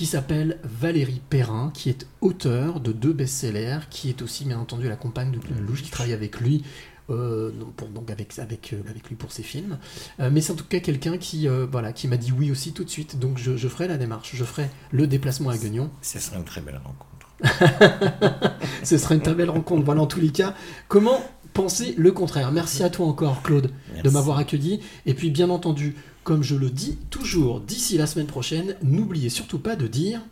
qui 0.00 0.06
s'appelle 0.06 0.56
Valérie 0.64 1.20
Perrin, 1.28 1.70
qui 1.74 1.90
est 1.90 2.06
auteur 2.22 2.80
de 2.80 2.90
deux 2.90 3.12
best-sellers, 3.12 3.80
qui 3.90 4.08
est 4.08 4.22
aussi 4.22 4.46
bien 4.46 4.58
entendu 4.58 4.88
la 4.88 4.96
compagne 4.96 5.30
de 5.30 5.36
Claude 5.36 5.58
Lelouch, 5.60 5.82
qui 5.82 5.90
travaille 5.90 6.14
avec 6.14 6.40
lui, 6.40 6.64
euh, 7.10 7.50
pour- 7.76 7.88
donc 7.88 8.10
avec, 8.10 8.38
avec, 8.38 8.72
euh, 8.72 8.80
avec 8.88 9.06
lui 9.10 9.14
pour 9.14 9.30
ses 9.30 9.42
films. 9.42 9.76
Euh, 10.18 10.30
mais 10.32 10.40
c'est 10.40 10.52
en 10.52 10.56
tout 10.56 10.64
cas 10.64 10.80
quelqu'un 10.80 11.18
qui, 11.18 11.46
euh, 11.48 11.66
voilà, 11.70 11.92
qui 11.92 12.08
m'a 12.08 12.16
dit 12.16 12.32
oui 12.32 12.50
aussi 12.50 12.72
tout 12.72 12.82
de 12.84 12.88
suite, 12.88 13.18
donc 13.18 13.36
je, 13.36 13.58
je 13.58 13.68
ferai 13.68 13.88
la 13.88 13.98
démarche, 13.98 14.30
je 14.34 14.42
ferai 14.42 14.70
le 14.90 15.06
déplacement 15.06 15.50
à 15.50 15.58
Guignon. 15.58 15.90
Ce 16.00 16.18
sera 16.18 16.38
une 16.38 16.44
très 16.44 16.62
belle 16.62 16.80
rencontre. 16.82 17.06
Ce 18.82 18.96
sera 18.96 19.14
une 19.14 19.20
très 19.20 19.34
belle 19.34 19.50
rencontre. 19.50 19.84
Voilà, 19.84 20.00
en 20.00 20.06
tous 20.06 20.20
les 20.20 20.30
cas, 20.30 20.54
comment 20.88 21.22
penser 21.60 21.94
le 21.98 22.10
contraire 22.10 22.52
Merci 22.52 22.82
à 22.82 22.88
toi 22.88 23.06
encore, 23.06 23.42
Claude, 23.42 23.70
de 24.02 24.08
m'avoir 24.08 24.38
accueilli. 24.38 24.80
Et 25.04 25.12
puis, 25.12 25.30
bien 25.30 25.50
entendu, 25.50 25.94
comme 26.24 26.42
je 26.42 26.54
le 26.54 26.70
dis 26.70 26.96
toujours, 27.10 27.60
d'ici 27.60 27.98
la 27.98 28.06
semaine 28.06 28.26
prochaine, 28.26 28.76
n'oubliez 28.82 29.28
surtout 29.28 29.58
pas 29.58 29.76
de 29.76 29.86
dire... 29.86 30.22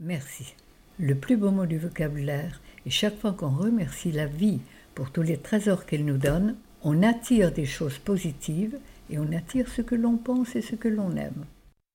Merci. 0.00 0.54
Le 0.98 1.14
plus 1.14 1.36
beau 1.36 1.50
mot 1.50 1.66
du 1.66 1.78
vocabulaire, 1.78 2.62
et 2.86 2.90
chaque 2.90 3.20
fois 3.20 3.32
qu'on 3.32 3.50
remercie 3.50 4.12
la 4.12 4.24
vie 4.24 4.60
pour 4.94 5.10
tous 5.10 5.20
les 5.20 5.36
trésors 5.36 5.84
qu'elle 5.84 6.06
nous 6.06 6.16
donne, 6.16 6.56
on 6.82 7.02
attire 7.02 7.52
des 7.52 7.66
choses 7.66 7.98
positives 7.98 8.78
et 9.10 9.18
on 9.18 9.30
attire 9.32 9.68
ce 9.68 9.82
que 9.82 9.94
l'on 9.94 10.16
pense 10.16 10.56
et 10.56 10.62
ce 10.62 10.74
que 10.74 10.88
l'on 10.88 11.14
aime. 11.16 11.44